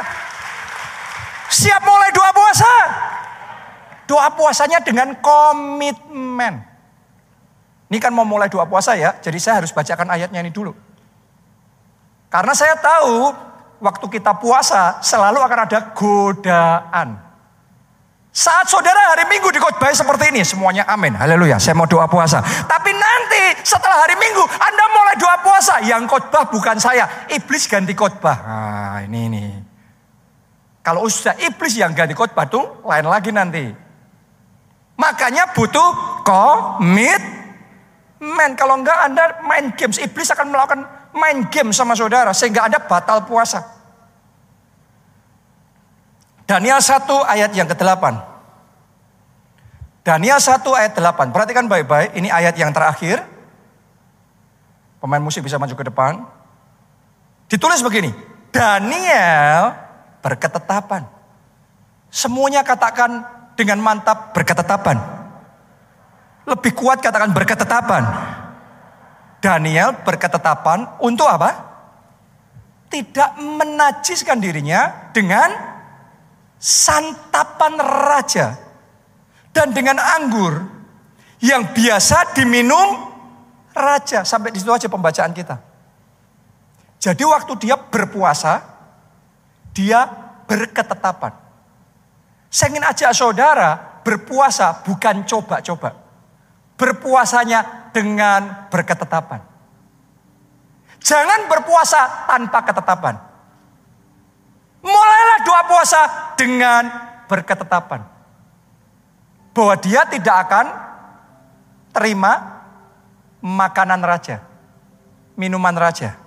Siap 1.51 1.82
mulai 1.88 2.12
doa 2.12 2.32
puasa. 2.36 2.74
Doa 4.12 4.28
puasanya 4.36 4.84
dengan 4.84 5.16
komitmen. 5.24 6.70
Ini 7.91 7.99
kan 7.99 8.15
mau 8.15 8.23
mulai 8.23 8.47
doa 8.47 8.63
puasa 8.63 8.95
ya, 8.95 9.19
jadi 9.19 9.35
saya 9.35 9.59
harus 9.59 9.75
bacakan 9.75 10.07
ayatnya 10.15 10.39
ini 10.39 10.47
dulu. 10.47 10.71
Karena 12.31 12.55
saya 12.55 12.79
tahu 12.79 13.35
waktu 13.83 14.05
kita 14.07 14.39
puasa 14.39 15.03
selalu 15.03 15.43
akan 15.43 15.59
ada 15.67 15.91
godaan. 15.91 17.19
Saat 18.31 18.71
saudara 18.71 19.11
hari 19.11 19.27
Minggu 19.27 19.51
dikotbah 19.51 19.91
seperti 19.91 20.31
ini, 20.31 20.39
semuanya 20.47 20.87
amin. 20.87 21.19
Haleluya, 21.19 21.59
saya 21.59 21.75
mau 21.75 21.83
doa 21.83 22.07
puasa. 22.07 22.39
Tapi 22.63 22.95
nanti 22.95 23.59
setelah 23.59 24.07
hari 24.07 24.15
Minggu, 24.15 24.39
Anda 24.39 24.85
mulai 24.87 25.15
doa 25.19 25.35
puasa. 25.43 25.83
Yang 25.83 26.07
khotbah 26.07 26.47
bukan 26.47 26.79
saya, 26.79 27.27
iblis 27.27 27.67
ganti 27.67 27.91
khotbah. 27.91 28.37
Nah, 28.39 29.03
ini 29.03 29.19
ini. 29.27 29.45
Kalau 30.79 31.03
sudah 31.11 31.35
iblis 31.43 31.75
yang 31.75 31.91
ganti 31.91 32.15
khotbah 32.15 32.47
tuh 32.47 32.79
lain 32.87 33.03
lagi 33.03 33.35
nanti. 33.35 33.67
Makanya 34.95 35.51
butuh 35.51 36.23
komit 36.23 37.40
Men, 38.22 38.53
kalau 38.53 38.78
enggak 38.78 39.01
Anda 39.01 39.41
main 39.41 39.74
games, 39.74 39.97
iblis 39.97 40.30
akan 40.30 40.53
melakukan 40.53 40.86
main 41.17 41.41
game 41.49 41.74
sama 41.74 41.97
saudara 41.97 42.30
sehingga 42.38 42.69
Anda 42.69 42.78
batal 42.78 43.26
puasa. 43.26 43.65
Daniel 46.45 46.78
1 46.78 47.09
ayat 47.26 47.51
yang 47.57 47.65
ke-8. 47.65 48.03
Daniel 50.05 50.38
1 50.38 50.61
ayat 50.69 50.93
8. 50.93 51.34
Perhatikan 51.34 51.65
baik-baik, 51.65 52.13
ini 52.13 52.30
ayat 52.30 52.53
yang 52.61 52.69
terakhir. 52.69 53.26
Pemain 55.01 55.22
musik 55.22 55.41
bisa 55.41 55.57
maju 55.57 55.74
ke 55.74 55.86
depan. 55.89 56.22
Ditulis 57.49 57.82
begini, 57.82 58.13
Daniel 58.53 59.74
berketetapan. 60.22 61.09
Semuanya 62.13 62.61
katakan 62.61 63.26
dengan 63.57 63.82
mantap 63.82 64.36
berketetapan. 64.36 65.20
Lebih 66.45 66.73
kuat 66.73 66.97
katakan 67.03 67.29
berketetapan. 67.29 68.03
Daniel 69.41 70.01
berketetapan 70.01 71.01
untuk 71.01 71.29
apa? 71.29 71.69
Tidak 72.89 73.41
menajiskan 73.41 74.41
dirinya 74.41 75.13
dengan 75.13 75.49
santapan 76.57 77.77
raja. 77.81 78.57
Dan 79.51 79.75
dengan 79.75 80.01
anggur 80.01 80.65
yang 81.45 81.73
biasa 81.73 82.33
diminum 82.33 83.11
raja. 83.77 84.25
Sampai 84.25 84.49
di 84.49 84.61
situ 84.61 84.73
aja 84.73 84.89
pembacaan 84.89 85.33
kita. 85.33 85.61
Jadi 87.01 87.23
waktu 87.25 87.53
dia 87.57 87.75
berpuasa, 87.77 88.61
dia 89.73 90.05
berketetapan. 90.45 91.33
Saya 92.49 92.67
ingin 92.75 92.85
ajak 92.85 93.11
saudara 93.15 94.01
berpuasa 94.05 94.83
bukan 94.85 95.25
coba-coba 95.25 96.01
berpuasanya 96.82 97.93
dengan 97.93 98.65
berketetapan. 98.73 99.38
Jangan 100.97 101.45
berpuasa 101.45 102.25
tanpa 102.25 102.65
ketetapan. 102.65 103.15
Mulailah 104.82 105.39
doa 105.45 105.61
puasa 105.69 106.01
dengan 106.34 106.89
berketetapan. 107.29 108.01
Bahwa 109.53 109.77
dia 109.77 110.09
tidak 110.09 110.49
akan 110.49 110.65
terima 111.93 112.65
makanan 113.45 114.01
raja. 114.01 114.41
Minuman 115.38 115.77
raja. 115.77 116.17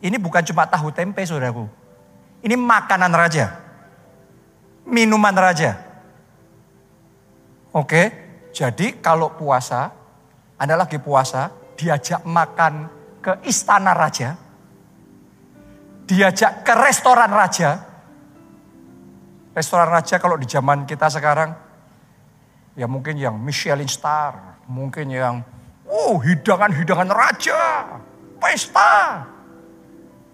Ini 0.00 0.16
bukan 0.16 0.40
cuma 0.48 0.64
tahu 0.64 0.88
tempe 0.88 1.20
saudaraku. 1.28 1.68
Ini 2.40 2.56
makanan 2.56 3.12
raja. 3.12 3.60
Minuman 4.88 5.36
raja. 5.36 5.76
Oke. 7.76 8.27
Jadi 8.58 8.98
kalau 8.98 9.38
puasa, 9.38 9.86
Anda 10.58 10.74
lagi 10.74 10.98
puasa, 10.98 11.46
diajak 11.78 12.26
makan 12.26 12.90
ke 13.22 13.46
istana 13.46 13.94
raja, 13.94 14.34
diajak 16.02 16.66
ke 16.66 16.74
restoran 16.74 17.30
raja. 17.30 17.86
Restoran 19.54 19.86
raja 19.86 20.18
kalau 20.18 20.34
di 20.34 20.50
zaman 20.50 20.90
kita 20.90 21.06
sekarang, 21.06 21.54
ya 22.74 22.90
mungkin 22.90 23.14
yang 23.14 23.38
Michelin 23.38 23.86
star, 23.86 24.58
mungkin 24.66 25.06
yang, 25.06 25.38
oh 25.86 26.18
hidangan-hidangan 26.18 27.14
raja, 27.14 27.62
pesta. 28.42 29.22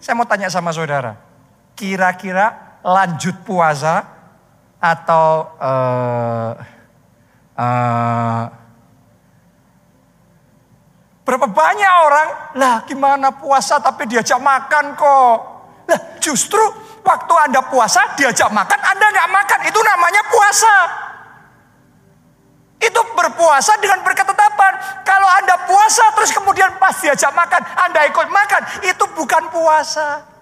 Saya 0.01 0.16
mau 0.16 0.25
tanya 0.25 0.49
sama 0.49 0.72
saudara, 0.72 1.12
kira-kira 1.77 2.81
lanjut 2.81 3.37
puasa 3.45 4.01
atau 4.81 5.57
uh, 5.61 6.74
Uh, 7.55 8.50
berapa 11.22 11.46
banyak 11.46 11.92
orang, 12.05 12.28
lah 12.59 12.82
gimana 12.82 13.30
puasa 13.30 13.78
tapi 13.78 14.11
diajak 14.11 14.42
makan 14.42 14.98
kok. 14.98 15.38
Lah 15.86 16.00
justru 16.18 16.61
waktu 17.07 17.34
Anda 17.46 17.62
puasa 17.62 18.18
diajak 18.18 18.50
makan, 18.50 18.78
Anda 18.82 19.07
nggak 19.07 19.30
makan. 19.30 19.59
Itu 19.70 19.80
namanya 19.80 20.22
puasa. 20.26 20.76
Itu 22.82 23.00
berpuasa 23.14 23.78
dengan 23.78 24.02
berketetapan. 24.02 24.72
Kalau 25.07 25.30
Anda 25.30 25.57
puasa 25.64 26.05
terus 26.18 26.34
kemudian 26.34 26.74
pas 26.76 26.98
diajak 26.98 27.30
makan, 27.32 27.62
Anda 27.86 28.11
ikut 28.11 28.28
makan. 28.28 28.62
Itu 28.82 29.07
bukan 29.14 29.48
puasa. 29.55 30.34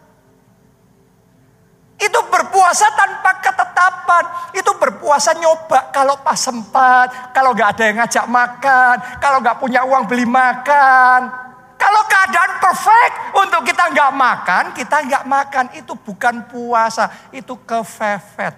Itu 2.02 2.18
berpuasa 2.26 2.90
tanpa 2.98 3.38
ketetapan. 3.38 4.24
Itu 4.50 4.74
berpuasa 4.74 5.38
nyoba 5.38 5.94
kalau 5.94 6.18
pas 6.18 6.34
sempat. 6.34 7.30
Kalau 7.30 7.54
gak 7.54 7.78
ada 7.78 7.82
yang 7.86 7.96
ngajak 8.02 8.26
makan. 8.26 8.96
Kalau 9.22 9.38
gak 9.38 9.62
punya 9.62 9.86
uang 9.86 10.10
beli 10.10 10.26
makan. 10.26 11.42
Kalau 11.82 12.02
keadaan 12.06 12.52
perfect 12.62 13.14
untuk 13.34 13.62
kita 13.66 13.90
nggak 13.90 14.12
makan, 14.14 14.64
kita 14.70 15.02
nggak 15.02 15.24
makan. 15.26 15.66
Itu 15.74 15.98
bukan 15.98 16.46
puasa, 16.46 17.10
itu 17.34 17.58
kefefet. 17.66 18.54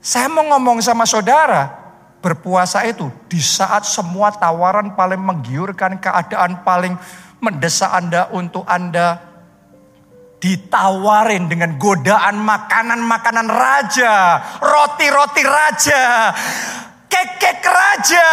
Saya 0.00 0.32
mau 0.32 0.48
ngomong 0.48 0.80
sama 0.80 1.04
saudara, 1.04 1.68
berpuasa 2.24 2.88
itu 2.88 3.12
di 3.28 3.36
saat 3.36 3.84
semua 3.84 4.32
tawaran 4.32 4.96
paling 4.96 5.20
menggiurkan, 5.20 6.00
keadaan 6.00 6.64
paling 6.64 6.96
mendesak 7.40 7.90
Anda 7.90 8.28
untuk 8.30 8.64
Anda 8.68 9.30
ditawarin 10.40 11.52
dengan 11.52 11.76
godaan 11.76 12.40
makanan-makanan 12.40 13.48
raja, 13.48 14.14
roti-roti 14.60 15.44
raja, 15.44 16.32
kek-kek 17.08 17.60
raja. 17.60 18.28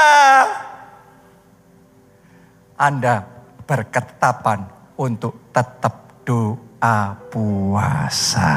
Anda 2.79 3.27
berketapan 3.67 4.63
untuk 4.95 5.51
tetap 5.51 6.23
doa 6.23 7.17
puasa. 7.27 8.53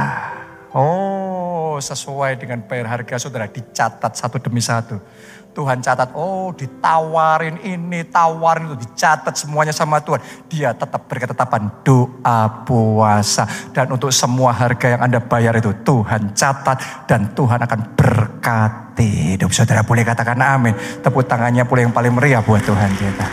Oh, 0.71 1.83
sesuai 1.83 2.39
dengan 2.39 2.63
bayar 2.63 2.87
harga 2.87 3.19
saudara 3.19 3.51
dicatat 3.51 4.15
satu 4.15 4.39
demi 4.39 4.63
satu. 4.63 5.03
Tuhan 5.51 5.83
catat, 5.83 6.15
oh 6.15 6.55
ditawarin 6.55 7.59
ini, 7.67 8.07
tawarin 8.07 8.71
itu, 8.71 8.87
dicatat 8.87 9.35
semuanya 9.35 9.75
sama 9.75 9.99
Tuhan. 9.99 10.23
Dia 10.47 10.71
tetap 10.71 11.11
berketetapan 11.11 11.83
doa 11.83 12.63
puasa. 12.63 13.51
Dan 13.75 13.91
untuk 13.91 14.15
semua 14.15 14.55
harga 14.55 14.95
yang 14.95 15.03
Anda 15.03 15.19
bayar 15.19 15.59
itu 15.59 15.75
Tuhan 15.83 16.39
catat 16.39 17.11
dan 17.11 17.35
Tuhan 17.35 17.67
akan 17.67 17.81
berkati. 17.99 19.35
Hidup 19.35 19.51
saudara 19.51 19.83
boleh 19.83 20.07
katakan 20.07 20.39
amin. 20.39 20.75
Tepuk 21.03 21.27
tangannya 21.27 21.67
boleh 21.67 21.91
yang 21.91 21.95
paling 21.95 22.15
meriah 22.15 22.43
buat 22.47 22.63
Tuhan 22.63 22.91
kita. 22.95 23.27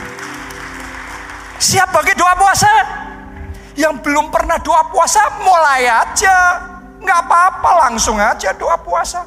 Siap 1.57 1.89
bagi 1.93 2.13
doa 2.17 2.33
puasa? 2.33 2.71
Yang 3.77 3.93
belum 4.01 4.33
pernah 4.33 4.57
doa 4.57 4.89
puasa 4.89 5.21
mulai 5.45 5.85
aja. 5.85 6.37
Nggak 6.97 7.19
apa-apa 7.29 7.69
langsung 7.85 8.17
aja 8.17 8.57
doa 8.57 8.73
puasa. 8.81 9.21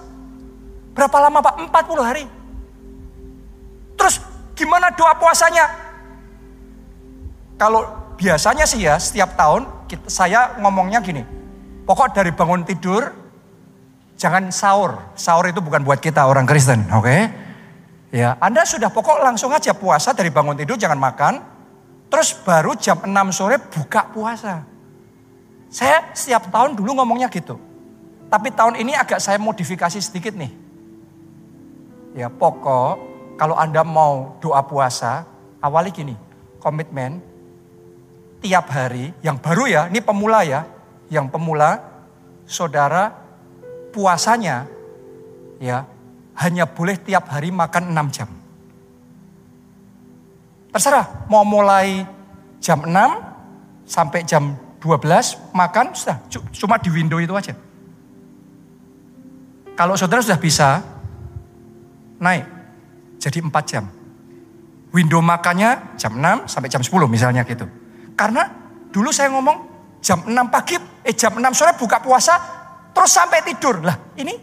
Berapa 0.91 1.17
lama 1.23 1.39
Pak? 1.39 1.55
40 1.71 2.03
hari. 2.03 2.40
Terus 4.01 4.17
gimana 4.57 4.89
doa 4.97 5.13
puasanya? 5.21 5.69
Kalau 7.61 7.85
biasanya 8.17 8.65
sih 8.65 8.89
ya 8.89 8.97
setiap 8.97 9.37
tahun 9.37 9.69
kita, 9.85 10.09
saya 10.09 10.57
ngomongnya 10.57 11.05
gini. 11.05 11.21
Pokok 11.85 12.17
dari 12.17 12.33
bangun 12.33 12.65
tidur 12.65 13.13
jangan 14.17 14.49
sahur. 14.49 15.13
Sahur 15.13 15.45
itu 15.53 15.61
bukan 15.61 15.85
buat 15.85 16.01
kita 16.01 16.25
orang 16.25 16.49
Kristen, 16.49 16.89
oke? 16.89 17.05
Okay? 17.05 17.21
Ya, 18.11 18.41
Anda 18.41 18.65
sudah 18.65 18.89
pokok 18.89 19.21
langsung 19.21 19.53
aja 19.53 19.77
puasa 19.77 20.17
dari 20.17 20.33
bangun 20.33 20.57
tidur 20.57 20.81
jangan 20.81 20.97
makan. 20.97 21.35
Terus 22.11 22.35
baru 22.41 22.75
jam 22.75 23.05
6 23.05 23.13
sore 23.37 23.61
buka 23.61 24.09
puasa. 24.11 24.67
Saya 25.71 26.11
setiap 26.17 26.51
tahun 26.51 26.75
dulu 26.75 26.99
ngomongnya 26.99 27.31
gitu. 27.31 27.55
Tapi 28.27 28.51
tahun 28.51 28.79
ini 28.83 28.99
agak 28.99 29.23
saya 29.23 29.39
modifikasi 29.39 29.99
sedikit 30.03 30.35
nih. 30.35 30.51
Ya 32.19 32.27
pokok 32.27 33.10
kalau 33.41 33.57
Anda 33.57 33.81
mau 33.81 34.37
doa 34.37 34.61
puasa, 34.61 35.25
awali 35.65 35.89
gini, 35.89 36.13
komitmen 36.61 37.25
tiap 38.45 38.69
hari, 38.69 39.17
yang 39.25 39.41
baru 39.41 39.65
ya, 39.65 39.83
ini 39.89 40.05
pemula 40.05 40.45
ya, 40.45 40.69
yang 41.09 41.33
pemula, 41.33 41.81
saudara 42.45 43.09
puasanya 43.97 44.69
ya 45.57 45.89
hanya 46.37 46.69
boleh 46.69 47.01
tiap 47.01 47.33
hari 47.33 47.49
makan 47.49 47.97
6 47.97 48.13
jam. 48.13 48.29
Terserah, 50.77 51.25
mau 51.33 51.41
mulai 51.41 52.05
jam 52.61 52.85
6 52.85 52.93
sampai 53.89 54.21
jam 54.29 54.53
12 54.85 55.57
makan 55.57 55.97
sudah 55.97 56.21
cuma 56.53 56.77
di 56.77 56.93
window 56.93 57.17
itu 57.17 57.33
aja. 57.33 57.57
Kalau 59.81 59.97
saudara 59.97 60.21
sudah 60.21 60.37
bisa 60.37 60.85
naik 62.21 62.60
jadi 63.21 63.39
4 63.45 63.53
jam. 63.69 63.85
Window 64.91 65.23
makannya 65.23 65.95
jam 66.01 66.17
6 66.17 66.51
sampai 66.51 66.69
jam 66.73 66.83
10 66.83 67.07
misalnya 67.07 67.45
gitu. 67.47 67.69
Karena 68.17 68.49
dulu 68.91 69.13
saya 69.15 69.31
ngomong 69.31 69.57
jam 70.03 70.25
6 70.27 70.35
pagi, 70.51 70.81
eh 71.05 71.15
jam 71.15 71.37
6 71.37 71.55
sore 71.55 71.77
buka 71.79 72.01
puasa, 72.03 72.35
terus 72.91 73.13
sampai 73.13 73.45
tidur. 73.45 73.85
Lah 73.85 73.95
ini 74.19 74.35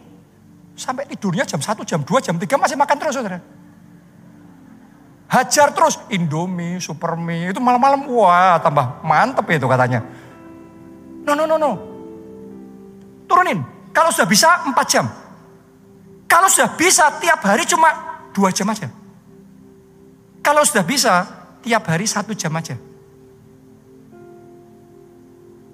sampai 0.78 1.04
tidurnya 1.10 1.44
jam 1.44 1.60
1, 1.60 1.84
jam 1.84 2.00
2, 2.00 2.24
jam 2.24 2.38
3 2.38 2.46
masih 2.56 2.78
makan 2.78 2.96
terus 2.96 3.14
saudara. 3.18 3.42
Hajar 5.28 5.76
terus 5.76 6.00
Indomie, 6.08 6.80
Supermie, 6.80 7.52
itu 7.52 7.60
malam-malam 7.60 8.08
wah 8.08 8.56
tambah 8.64 9.04
mantep 9.04 9.44
itu 9.52 9.68
katanya. 9.68 10.00
No, 11.28 11.36
no, 11.36 11.44
no, 11.44 11.60
no. 11.60 11.76
Turunin. 13.28 13.60
Kalau 13.92 14.08
sudah 14.08 14.24
bisa 14.24 14.48
4 14.64 14.72
jam. 14.88 15.04
Kalau 16.24 16.48
sudah 16.48 16.72
bisa 16.72 17.12
tiap 17.20 17.44
hari 17.44 17.68
cuma 17.68 18.07
dua 18.32 18.52
jam 18.52 18.68
aja. 18.70 18.90
Kalau 20.42 20.62
sudah 20.64 20.84
bisa, 20.86 21.28
tiap 21.60 21.84
hari 21.90 22.08
satu 22.08 22.32
jam 22.32 22.54
aja. 22.56 22.78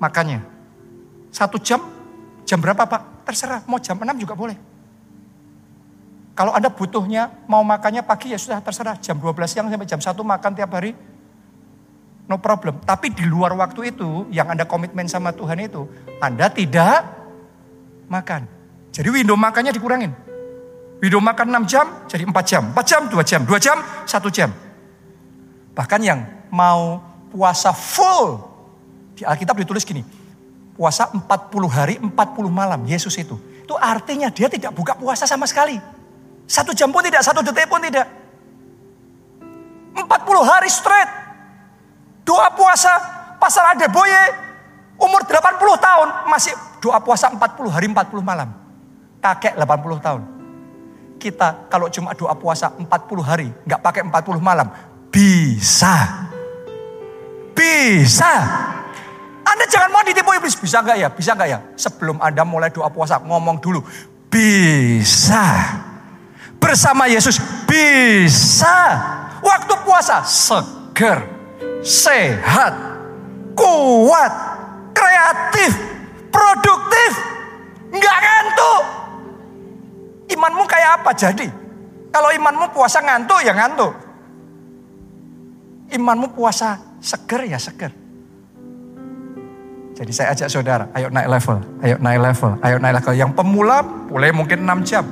Makanya, 0.03 0.43
satu 1.31 1.57
jam, 1.63 1.81
jam 2.43 2.59
berapa 2.59 2.83
Pak? 2.83 3.25
Terserah, 3.25 3.65
mau 3.65 3.81
jam 3.81 3.97
6 3.97 4.21
juga 4.21 4.37
boleh. 4.37 4.59
Kalau 6.35 6.51
Anda 6.51 6.67
butuhnya, 6.67 7.31
mau 7.47 7.63
makannya 7.63 8.03
pagi 8.03 8.35
ya 8.35 8.39
sudah 8.39 8.59
terserah. 8.59 8.99
Jam 8.99 9.23
12 9.23 9.47
siang 9.47 9.71
sampai 9.71 9.87
jam 9.87 10.03
1 10.03 10.19
makan 10.19 10.53
tiap 10.53 10.71
hari. 10.75 10.93
No 12.27 12.43
problem. 12.43 12.83
Tapi 12.83 13.15
di 13.15 13.23
luar 13.23 13.55
waktu 13.55 13.95
itu, 13.95 14.27
yang 14.35 14.51
Anda 14.51 14.67
komitmen 14.67 15.07
sama 15.07 15.31
Tuhan 15.31 15.63
itu, 15.63 15.87
Anda 16.19 16.51
tidak 16.51 17.07
makan. 18.11 18.51
Jadi 18.91 19.09
window 19.09 19.39
makannya 19.39 19.71
dikurangin. 19.71 20.11
Video 21.05 21.21
makan 21.21 21.69
6 21.69 21.69
jam 21.69 21.87
jadi 22.09 22.25
4 22.25 22.33
jam. 22.49 22.63
4 22.73 22.81
jam, 22.89 23.03
2 23.13 23.21
jam. 23.21 23.41
2 23.45 23.61
jam, 23.61 23.77
1 24.09 24.09
jam. 24.33 24.49
Bahkan 25.77 26.01
yang 26.01 26.25
mau 26.49 26.97
puasa 27.29 27.77
full. 27.77 28.41
Di 29.13 29.21
Alkitab 29.21 29.53
ditulis 29.61 29.85
gini. 29.85 30.01
Puasa 30.73 31.13
40 31.13 31.29
hari, 31.69 32.01
40 32.01 32.49
malam. 32.49 32.89
Yesus 32.89 33.13
itu. 33.21 33.37
Itu 33.37 33.77
artinya 33.77 34.33
dia 34.33 34.49
tidak 34.49 34.73
buka 34.73 34.97
puasa 34.97 35.29
sama 35.29 35.45
sekali. 35.45 35.77
Satu 36.49 36.73
jam 36.73 36.89
pun 36.89 37.05
tidak, 37.05 37.21
satu 37.21 37.45
detik 37.45 37.69
pun 37.69 37.85
tidak. 37.85 38.09
40 39.93 40.09
hari 40.41 40.73
straight. 40.73 41.11
Doa 42.25 42.49
puasa. 42.57 43.13
Pasal 43.37 43.77
Adeboye 43.77 44.25
umur 44.97 45.21
80 45.29 45.53
tahun 45.61 46.09
masih 46.33 46.57
doa 46.81 46.97
puasa 46.97 47.29
40 47.29 47.69
hari 47.69 47.93
40 47.93 48.25
malam. 48.25 48.57
Kakek 49.21 49.53
80 49.53 50.01
tahun 50.01 50.34
kita 51.19 51.69
kalau 51.73 51.89
cuma 51.89 52.13
doa 52.13 52.35
puasa 52.37 52.73
40 52.75 52.87
hari, 53.25 53.49
nggak 53.65 53.81
pakai 53.81 54.03
40 54.05 54.41
malam, 54.43 54.69
bisa. 55.09 56.29
Bisa. 57.55 58.33
Anda 59.45 59.65
jangan 59.71 59.91
mau 59.93 60.03
ditipu 60.03 60.35
iblis, 60.35 60.59
bisa 60.59 60.83
nggak 60.83 60.99
ya? 60.99 61.09
Bisa 61.13 61.31
nggak 61.37 61.49
ya? 61.49 61.59
Sebelum 61.79 62.19
Anda 62.19 62.43
mulai 62.43 62.75
doa 62.75 62.91
puasa, 62.91 63.23
ngomong 63.23 63.63
dulu, 63.63 63.85
bisa. 64.27 65.47
Bersama 66.59 67.07
Yesus, 67.07 67.39
bisa. 67.69 68.79
Waktu 69.45 69.75
puasa, 69.85 70.25
seger, 70.25 71.23
sehat, 71.85 72.73
kuat, 73.53 74.33
kreatif, 74.97 75.77
produktif, 76.33 77.11
nggak 77.93 78.19
ngantuk. 78.19 78.94
Imanmu 80.35 80.67
kayak 80.67 80.91
apa 81.03 81.11
jadi? 81.15 81.47
Kalau 82.11 82.31
imanmu 82.35 82.75
puasa 82.75 82.99
ngantuk 82.99 83.41
ya 83.47 83.55
ngantuk. 83.55 83.95
Imanmu 85.95 86.35
puasa 86.35 86.99
seger 86.99 87.47
ya 87.47 87.59
seger. 87.59 87.95
Jadi 89.95 90.11
saya 90.11 90.35
ajak 90.35 90.51
saudara, 90.51 90.91
ayo 90.91 91.07
naik 91.07 91.31
level, 91.31 91.63
ayo 91.87 91.97
naik 92.03 92.19
level, 92.19 92.59
ayo 92.67 92.77
naik 92.83 92.95
level. 92.99 93.15
Yang 93.15 93.31
pemula 93.39 93.79
boleh 94.11 94.35
mungkin 94.35 94.67
6 94.67 94.91
jam. 94.91 95.07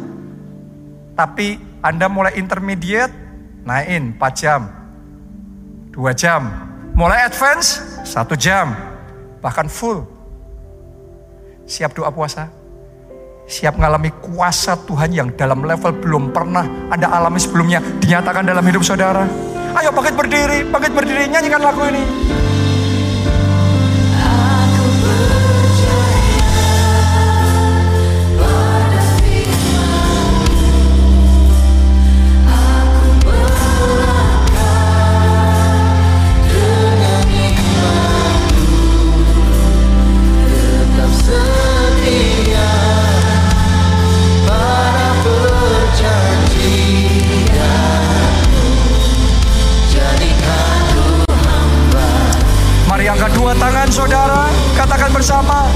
Tapi 1.14 1.54
Anda 1.78 2.10
mulai 2.10 2.34
intermediate, 2.34 3.14
naikin 3.62 4.18
4 4.18 4.34
jam, 4.34 4.66
2 5.94 6.02
jam. 6.18 6.50
Mulai 6.98 7.30
advance, 7.30 7.78
1 8.02 8.34
jam. 8.34 8.74
Bahkan 9.38 9.70
full. 9.70 10.02
Siap 11.62 11.94
doa 11.94 12.10
puasa? 12.10 12.50
Siap 13.46 13.78
mengalami 13.78 14.10
kuasa 14.22 14.78
Tuhan 14.86 15.10
yang 15.12 15.28
dalam 15.34 15.66
level 15.66 15.92
belum 15.98 16.30
pernah 16.30 16.64
Anda 16.88 17.10
alami 17.10 17.38
sebelumnya 17.42 17.82
dinyatakan 18.00 18.46
dalam 18.46 18.64
hidup 18.64 18.82
saudara. 18.86 19.26
Ayo 19.72 19.88
bangkit 19.88 20.14
berdiri, 20.14 20.58
bangkit 20.68 20.92
berdiri, 20.92 21.24
nyanyikan 21.32 21.64
lagu 21.64 21.80
ini. 21.88 22.04
Angkat 53.52 53.68
dua 53.68 53.68
tangan 53.68 53.88
saudara, 53.92 54.48
katakan 54.72 55.12
bersama. 55.12 55.68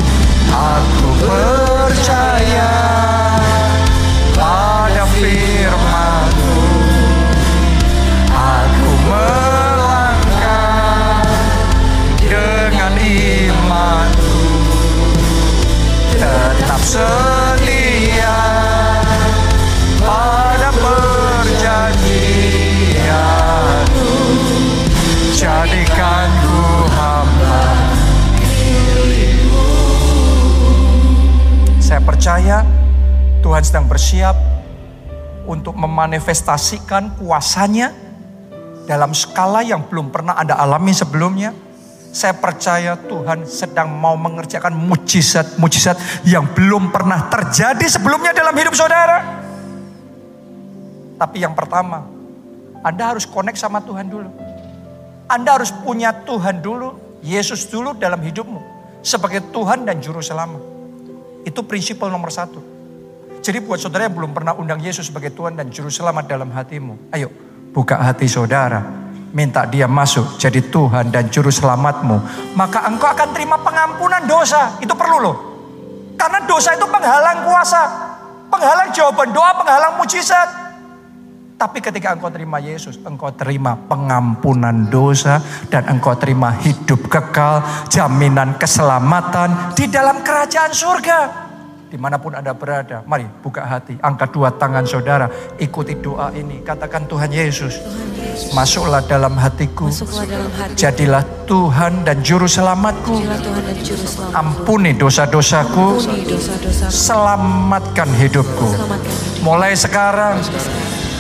Aku 0.49 1.13
percaya 1.21 2.73
pada 4.33 5.05
firmanmu. 5.13 6.73
Aku 8.33 8.91
melangkah 9.05 10.57
dengan 12.17 12.97
imanku. 12.97 14.41
Tetap 16.17 16.81
setia 16.81 17.36
percaya 32.27 32.67
Tuhan 33.39 33.63
sedang 33.63 33.87
bersiap 33.87 34.35
untuk 35.47 35.79
memanifestasikan 35.79 37.23
kuasanya 37.23 37.95
dalam 38.83 39.15
skala 39.15 39.63
yang 39.63 39.87
belum 39.87 40.11
pernah 40.11 40.35
Anda 40.35 40.59
alami 40.59 40.91
sebelumnya. 40.91 41.55
Saya 42.11 42.35
percaya 42.35 42.99
Tuhan 42.99 43.47
sedang 43.47 43.95
mau 43.95 44.19
mengerjakan 44.19 44.75
mujizat-mujizat 44.75 46.27
yang 46.27 46.51
belum 46.51 46.91
pernah 46.91 47.31
terjadi 47.31 47.87
sebelumnya 47.87 48.35
dalam 48.35 48.59
hidup 48.59 48.75
saudara. 48.75 49.23
Tapi 51.23 51.47
yang 51.47 51.55
pertama, 51.55 52.11
Anda 52.83 53.15
harus 53.15 53.23
connect 53.23 53.63
sama 53.63 53.79
Tuhan 53.87 54.11
dulu. 54.11 54.35
Anda 55.31 55.63
harus 55.63 55.71
punya 55.71 56.11
Tuhan 56.27 56.59
dulu, 56.59 57.23
Yesus 57.23 57.71
dulu 57.71 57.95
dalam 57.95 58.19
hidupmu. 58.19 58.59
Sebagai 59.07 59.47
Tuhan 59.55 59.87
dan 59.87 60.03
Juru 60.03 60.19
Selamat. 60.19 60.76
Itu 61.47 61.63
prinsip 61.63 62.03
nomor 62.03 62.35
satu. 62.35 62.59
Jadi 63.39 63.63
buat 63.63 63.79
saudara 63.79 64.11
yang 64.11 64.19
belum 64.19 64.35
pernah 64.35 64.59
undang 64.59 64.83
Yesus 64.83 65.07
sebagai 65.07 65.31
Tuhan 65.31 65.55
dan 65.55 65.71
Juru 65.71 65.87
Selamat 65.87 66.27
dalam 66.27 66.51
hatimu. 66.51 67.15
Ayo 67.15 67.31
buka 67.71 68.03
hati 68.03 68.27
saudara. 68.27 68.83
Minta 69.31 69.69
dia 69.69 69.87
masuk 69.87 70.41
jadi 70.41 70.59
Tuhan 70.59 71.15
dan 71.15 71.31
Juru 71.31 71.55
Selamatmu. 71.55 72.49
Maka 72.59 72.89
engkau 72.89 73.07
akan 73.07 73.29
terima 73.37 73.61
pengampunan 73.61 74.25
dosa. 74.27 74.81
Itu 74.83 74.97
perlu 74.99 75.21
loh. 75.23 75.37
Karena 76.17 76.43
dosa 76.49 76.73
itu 76.73 76.89
penghalang 76.89 77.45
kuasa. 77.45 77.83
Penghalang 78.49 78.91
jawaban 78.97 79.31
doa, 79.37 79.53
penghalang 79.61 80.01
mujizat. 80.01 80.66
Tapi 81.57 81.81
ketika 81.81 82.13
engkau 82.13 82.29
terima 82.29 82.61
Yesus, 82.61 83.01
engkau 83.01 83.33
terima 83.33 83.81
pengampunan 83.89 84.93
dosa 84.93 85.41
dan 85.73 85.89
engkau 85.89 86.13
terima 86.13 86.53
hidup 86.53 87.09
kekal, 87.09 87.65
jaminan 87.89 88.61
keselamatan 88.61 89.73
di 89.73 89.89
dalam 89.89 90.21
kerajaan 90.21 90.77
surga. 90.77 91.19
Di 91.89 91.97
mana 91.97 92.21
pun 92.21 92.37
Anda 92.37 92.53
berada, 92.53 93.01
mari 93.09 93.25
buka 93.41 93.65
hati, 93.65 93.97
angkat 94.05 94.37
dua 94.37 94.53
tangan 94.53 94.85
saudara, 94.85 95.33
ikuti 95.57 95.97
doa 95.97 96.29
ini. 96.37 96.61
Katakan 96.61 97.09
Tuhan 97.09 97.33
Yesus, 97.33 97.81
masuklah 98.53 99.01
dalam 99.09 99.33
hatiku, 99.41 99.89
jadilah 100.77 101.25
Tuhan 101.49 102.05
dan 102.05 102.21
Juru 102.21 102.45
Selamatku. 102.45 103.17
Ampuni 104.37 104.93
dosa-dosaku, 104.93 106.05
selamatkan 106.93 108.13
hidupku. 108.13 108.69
Mulai 109.41 109.73
sekarang, 109.73 110.43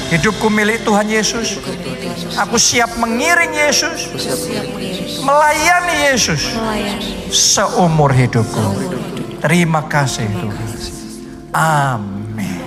Hidupku 0.06 0.46
milik 0.46 0.86
Tuhan 0.86 1.10
Yesus. 1.10 1.58
Aku 2.38 2.54
siap 2.54 2.94
mengiring 2.94 3.50
Yesus. 3.50 4.14
Melayani 5.26 6.14
Yesus. 6.14 6.54
Seumur 7.34 8.14
hidupku. 8.14 8.62
Terima 9.42 9.82
kasih 9.90 10.30
Tuhan. 10.30 10.68
Amin. 11.50 12.62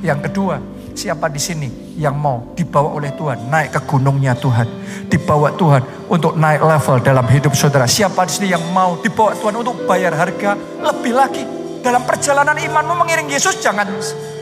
Yang 0.00 0.30
kedua, 0.30 0.56
siapa 0.96 1.28
di 1.28 1.36
sini 1.36 1.68
yang 2.00 2.16
mau 2.16 2.56
dibawa 2.56 2.96
oleh 2.96 3.12
Tuhan 3.12 3.52
naik 3.52 3.76
ke 3.76 3.80
gunungnya 3.84 4.32
Tuhan, 4.32 4.68
dibawa 5.12 5.52
Tuhan 5.52 6.08
untuk 6.08 6.40
naik 6.40 6.64
level 6.64 6.96
dalam 7.04 7.28
hidup 7.28 7.52
saudara. 7.52 7.84
Siapa 7.84 8.24
di 8.24 8.32
sini 8.32 8.48
yang 8.56 8.64
mau 8.72 8.96
dibawa 9.04 9.36
Tuhan 9.36 9.52
untuk 9.60 9.84
bayar 9.84 10.16
harga 10.16 10.56
lebih 10.80 11.12
lagi 11.12 11.44
dalam 11.80 12.04
perjalanan 12.04 12.56
imanmu 12.56 12.94
mengiring 12.96 13.28
Yesus 13.28 13.60
jangan 13.60 13.88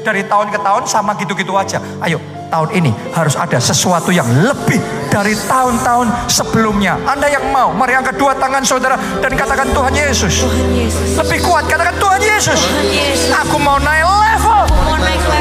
dari 0.08 0.24
tahun 0.24 0.48
ke 0.48 0.58
tahun 0.64 0.88
sama 0.88 1.12
gitu-gitu 1.20 1.52
aja. 1.52 1.76
Ayo, 2.00 2.16
tahun 2.48 2.72
ini 2.80 2.90
harus 3.12 3.36
ada 3.36 3.60
sesuatu 3.60 4.08
yang 4.08 4.24
lebih 4.24 4.80
dari 5.12 5.36
tahun-tahun 5.36 6.32
sebelumnya. 6.32 6.96
Anda 7.04 7.28
yang 7.28 7.44
mau, 7.52 7.76
mari 7.76 7.92
angkat 7.92 8.16
dua 8.16 8.32
tangan 8.40 8.64
saudara 8.64 8.96
dan 9.20 9.36
katakan 9.36 9.68
Tuhan 9.68 9.92
Yesus. 9.92 10.48
Tuhan 10.48 10.72
Yesus. 10.72 11.20
Lebih 11.20 11.44
kuat 11.44 11.68
katakan 11.68 11.92
Tuhan 12.00 12.20
Yesus. 12.24 12.56
Tuhan 12.56 12.88
Yesus. 12.88 13.36
Aku 13.36 13.56
mau 13.60 13.76
naik 13.76 14.08
level. 14.08 14.62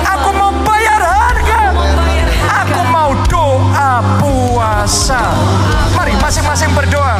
Aku 0.03 0.29
mau 0.35 0.51
bayar 0.67 0.99
harga. 0.99 1.71
Aku 2.67 2.81
mau 2.91 3.15
doa 3.31 4.03
puasa. 4.19 5.31
Mari 5.95 6.11
masing-masing 6.19 6.75
berdoa. 6.75 7.15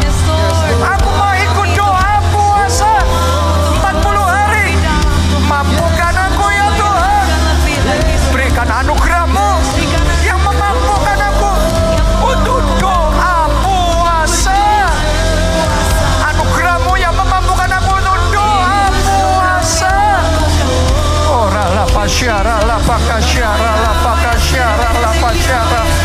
pacașiara, 22.08 22.66
la 22.66 22.80
pacașiara, 22.88 23.72
la 23.84 23.94
pacașiara, 24.04 25.00
la 25.02 25.12
pacașiara. 25.22 25.97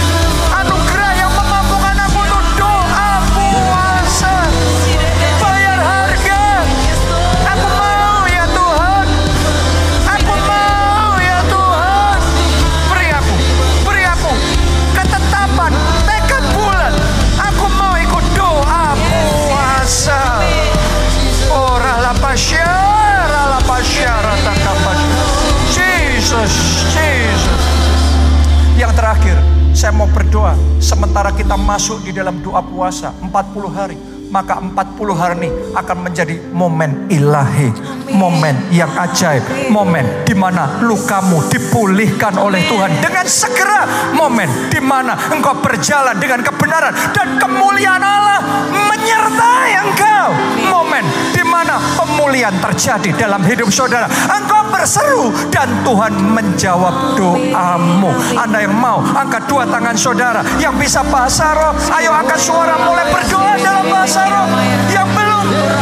Saya 29.82 29.98
mau 29.98 30.06
berdoa 30.06 30.54
sementara 30.78 31.34
kita 31.34 31.58
masuk 31.58 32.06
di 32.06 32.14
dalam 32.14 32.38
doa 32.38 32.62
puasa 32.62 33.10
40 33.18 33.34
hari 33.66 33.98
maka 34.30 34.62
40 34.62 34.78
hari 35.18 35.34
ini 35.42 35.50
akan 35.74 35.96
menjadi 36.06 36.38
momen 36.54 37.10
ilahi, 37.10 37.74
momen 38.12 38.68
yang 38.70 38.92
ajaib, 38.92 39.42
momen 39.72 40.24
di 40.28 40.36
mana 40.36 40.80
lukamu 40.84 41.40
dipulihkan 41.48 42.36
oleh 42.36 42.62
Tuhan 42.68 43.00
dengan 43.00 43.26
segera, 43.26 44.12
momen 44.12 44.48
di 44.68 44.80
mana 44.80 45.16
engkau 45.32 45.56
berjalan 45.58 46.16
dengan 46.20 46.44
kebenaran 46.44 46.92
dan 47.16 47.40
kemuliaan 47.40 48.04
Allah 48.04 48.40
menyertai 48.70 49.70
engkau, 49.80 50.28
momen 50.68 51.04
di 51.32 51.42
mana 51.42 51.80
pemulihan 51.96 52.54
terjadi 52.60 53.10
dalam 53.16 53.42
hidup 53.42 53.72
saudara. 53.72 54.06
Engkau 54.08 54.68
berseru 54.72 55.32
dan 55.48 55.68
Tuhan 55.84 56.12
menjawab 56.32 57.16
doamu. 57.16 58.10
Anda 58.36 58.64
yang 58.64 58.76
mau 58.76 59.00
angkat 59.02 59.48
dua 59.48 59.64
tangan 59.68 59.96
saudara 59.96 60.40
yang 60.60 60.76
bisa 60.76 61.04
bahasa 61.06 61.52
roh, 61.54 61.74
ayo 61.96 62.10
angkat 62.12 62.40
suara 62.40 62.76
mulai 62.82 63.08
berdoa 63.10 63.54
dalam 63.60 63.84
bahasa 63.88 64.22
roh. 64.28 64.48
Yang 64.90 65.08
belum, 65.12 65.21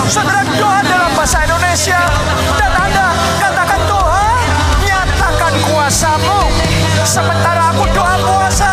saudara 0.08 0.40
doa 0.56 0.80
dalam 0.84 1.10
bahasa 1.12 1.44
Indonesia. 1.44 2.00
Dan 2.56 2.72
Anda 2.72 3.06
katakan 3.36 3.80
Tuhan 3.84 4.40
nyatakan 4.84 5.54
kuasamu. 5.68 6.40
Sementara 7.04 7.74
aku 7.74 7.84
doa 7.92 8.14
puasa 8.24 8.69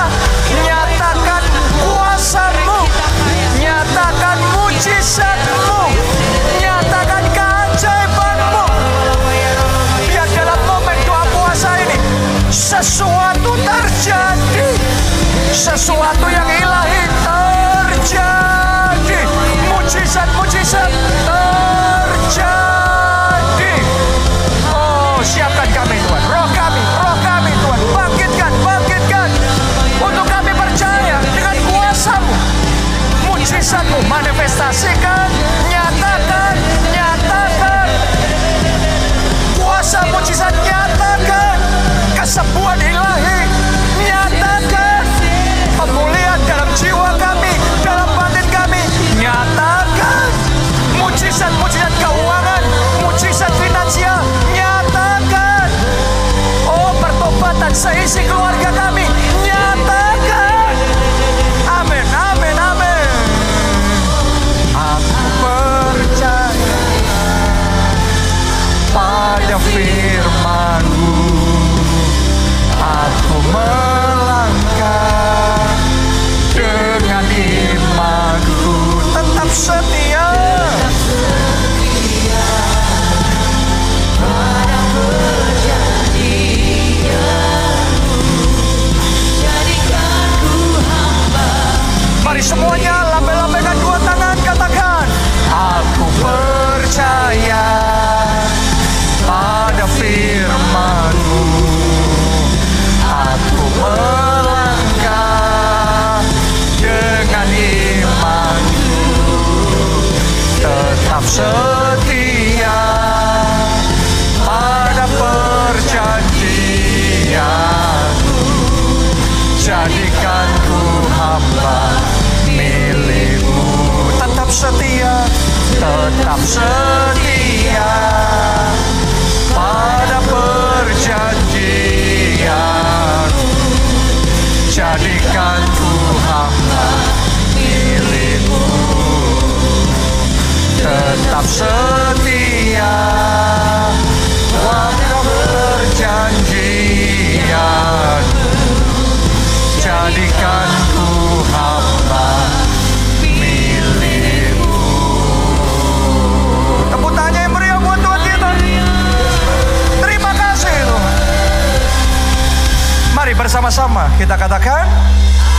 bersama-sama 163.48 164.12
kita 164.20 164.36
katakan 164.36 164.84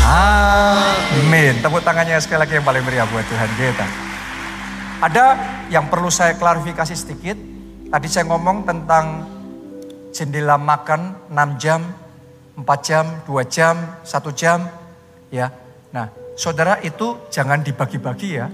Amin. 0.04 1.56
Tepuk 1.64 1.80
tangannya 1.80 2.20
sekali 2.20 2.44
lagi 2.44 2.60
yang 2.60 2.66
paling 2.68 2.84
meriah 2.84 3.08
buat 3.08 3.24
Tuhan 3.24 3.48
kita. 3.56 3.86
Ada 5.00 5.24
yang 5.72 5.88
perlu 5.88 6.12
saya 6.12 6.36
klarifikasi 6.36 6.92
sedikit. 6.92 7.40
Tadi 7.88 8.04
saya 8.12 8.28
ngomong 8.28 8.68
tentang 8.68 9.24
jendela 10.12 10.60
makan 10.60 11.32
6 11.32 11.56
jam, 11.56 11.80
4 12.60 12.68
jam, 12.84 13.04
2 13.24 13.48
jam, 13.48 13.80
1 14.04 14.36
jam. 14.36 14.68
Ya, 15.32 15.48
Nah, 15.88 16.12
saudara 16.36 16.76
itu 16.84 17.16
jangan 17.32 17.64
dibagi-bagi 17.64 18.36
ya. 18.36 18.52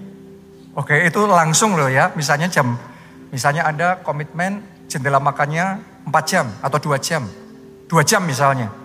Oke, 0.79 1.11
itu 1.11 1.27
langsung 1.27 1.75
loh 1.75 1.91
ya. 1.91 2.15
Misalnya 2.15 2.47
jam, 2.47 2.79
misalnya 3.35 3.67
Anda 3.67 3.99
komitmen 3.99 4.63
jendela 4.87 5.19
makannya 5.19 5.83
4 6.07 6.23
jam 6.23 6.47
atau 6.63 6.79
2 6.79 7.03
jam. 7.03 7.27
2 7.91 7.99
jam 8.07 8.23
misalnya. 8.23 8.84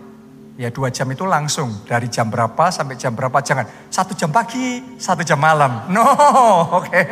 Ya 0.60 0.68
dua 0.68 0.92
jam 0.92 1.08
itu 1.08 1.24
langsung. 1.24 1.72
Dari 1.88 2.12
jam 2.12 2.28
berapa 2.28 2.68
sampai 2.68 3.00
jam 3.00 3.16
berapa 3.16 3.40
jangan. 3.40 3.64
Satu 3.88 4.12
jam 4.12 4.28
pagi 4.28 5.00
satu 5.00 5.24
jam 5.24 5.40
malam. 5.40 5.88
No 5.96 6.04
oke. 6.84 7.04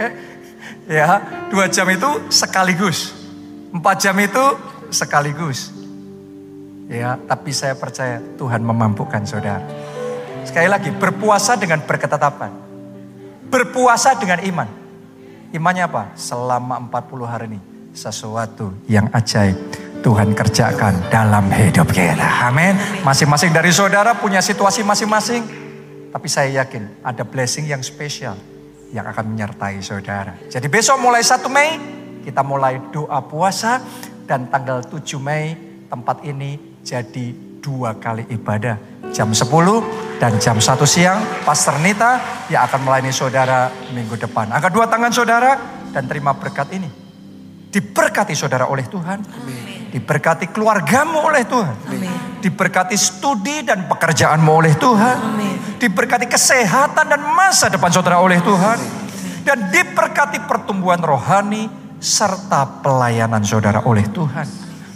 Ya 0.83 1.23
dua 1.47 1.71
jam 1.71 1.87
itu 1.87 2.27
sekaligus. 2.27 3.15
Empat 3.71 4.03
jam 4.03 4.19
itu 4.19 4.43
sekaligus. 4.91 5.71
Ya 6.91 7.15
tapi 7.15 7.55
saya 7.55 7.79
percaya 7.79 8.19
Tuhan 8.35 8.59
memampukan 8.67 9.23
saudara. 9.23 9.63
Sekali 10.43 10.67
lagi 10.67 10.91
berpuasa 10.91 11.55
dengan 11.55 11.79
berketetapan. 11.87 12.51
Berpuasa 13.47 14.19
dengan 14.19 14.43
iman. 14.43 14.67
Imannya 15.55 15.87
apa? 15.87 16.03
Selama 16.19 16.83
40 16.91 17.23
hari 17.23 17.45
ini 17.55 17.59
sesuatu 17.95 18.75
yang 18.91 19.07
ajaib 19.15 19.86
Tuhan 20.07 20.31
kerjakan 20.31 21.11
dalam 21.11 21.51
hidup 21.51 21.91
kita. 21.91 22.47
Amin. 22.47 22.79
Masing-masing 23.03 23.51
dari 23.51 23.75
saudara 23.75 24.15
punya 24.15 24.39
situasi 24.39 24.79
masing-masing. 24.79 25.43
Tapi 26.15 26.27
saya 26.31 26.63
yakin 26.63 27.03
ada 27.03 27.27
blessing 27.27 27.67
yang 27.67 27.83
spesial 27.83 28.39
yang 28.95 29.03
akan 29.03 29.35
menyertai 29.35 29.83
saudara. 29.83 30.39
Jadi 30.47 30.71
besok 30.71 31.03
mulai 31.03 31.19
1 31.19 31.43
Mei 31.51 31.75
kita 32.23 32.39
mulai 32.39 32.79
doa 32.87 33.19
puasa 33.19 33.83
dan 34.23 34.47
tanggal 34.47 34.79
7 34.87 35.03
Mei 35.19 35.51
tempat 35.91 36.23
ini 36.23 36.79
jadi 36.87 37.35
dua 37.59 37.99
kali 37.99 38.31
ibadah. 38.31 38.79
Jam 39.11 39.35
10 39.35 39.43
dan 40.23 40.39
jam 40.39 40.55
1 40.55 40.87
siang 40.87 41.19
Pastor 41.43 41.83
Nita 41.83 42.47
yang 42.47 42.63
akan 42.63 42.79
melayani 42.79 43.11
saudara 43.11 43.67
minggu 43.91 44.15
depan. 44.15 44.55
Angkat 44.55 44.71
dua 44.71 44.87
tangan 44.87 45.11
saudara 45.11 45.59
dan 45.91 46.07
terima 46.07 46.31
berkat 46.31 46.71
ini. 46.71 47.06
Diberkati 47.67 48.31
saudara 48.31 48.71
oleh 48.71 48.87
Tuhan. 48.87 49.19
Amin. 49.21 49.91
Diberkati 49.91 50.51
keluargamu 50.51 51.27
oleh 51.27 51.43
Tuhan. 51.43 51.75
Amin. 51.87 52.39
Diberkati 52.39 52.95
studi 52.95 53.63
dan 53.63 53.87
pekerjaanmu 53.91 54.51
oleh 54.51 54.73
Tuhan. 54.79 55.17
Amin. 55.35 55.55
Diberkati 55.75 56.31
kesehatan 56.31 57.11
dan 57.11 57.21
masa 57.35 57.67
depan 57.67 57.91
saudara 57.91 58.23
oleh 58.23 58.39
Tuhan. 58.39 58.79
Dan 59.43 59.71
diberkati 59.71 60.43
pertumbuhan 60.43 60.99
rohani 60.99 61.71
serta 61.99 62.83
pelayanan 62.83 63.43
saudara 63.43 63.83
oleh 63.83 64.03
Tuhan. 64.11 64.47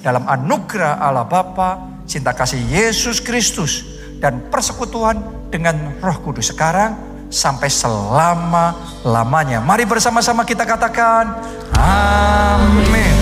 Dalam 0.03 0.27
anugerah 0.27 0.99
Allah 0.99 1.27
Bapa, 1.27 2.03
cinta 2.07 2.35
kasih 2.35 2.59
Yesus 2.67 3.23
Kristus 3.23 3.85
dan 4.19 4.51
persekutuan 4.51 5.47
dengan 5.49 5.97
Roh 5.99 6.17
Kudus 6.21 6.53
sekarang 6.53 7.10
sampai 7.31 7.71
selama-lamanya. 7.71 9.63
Mari 9.63 9.87
bersama-sama 9.87 10.43
kita 10.43 10.67
katakan 10.67 11.31
amin. 11.79 13.20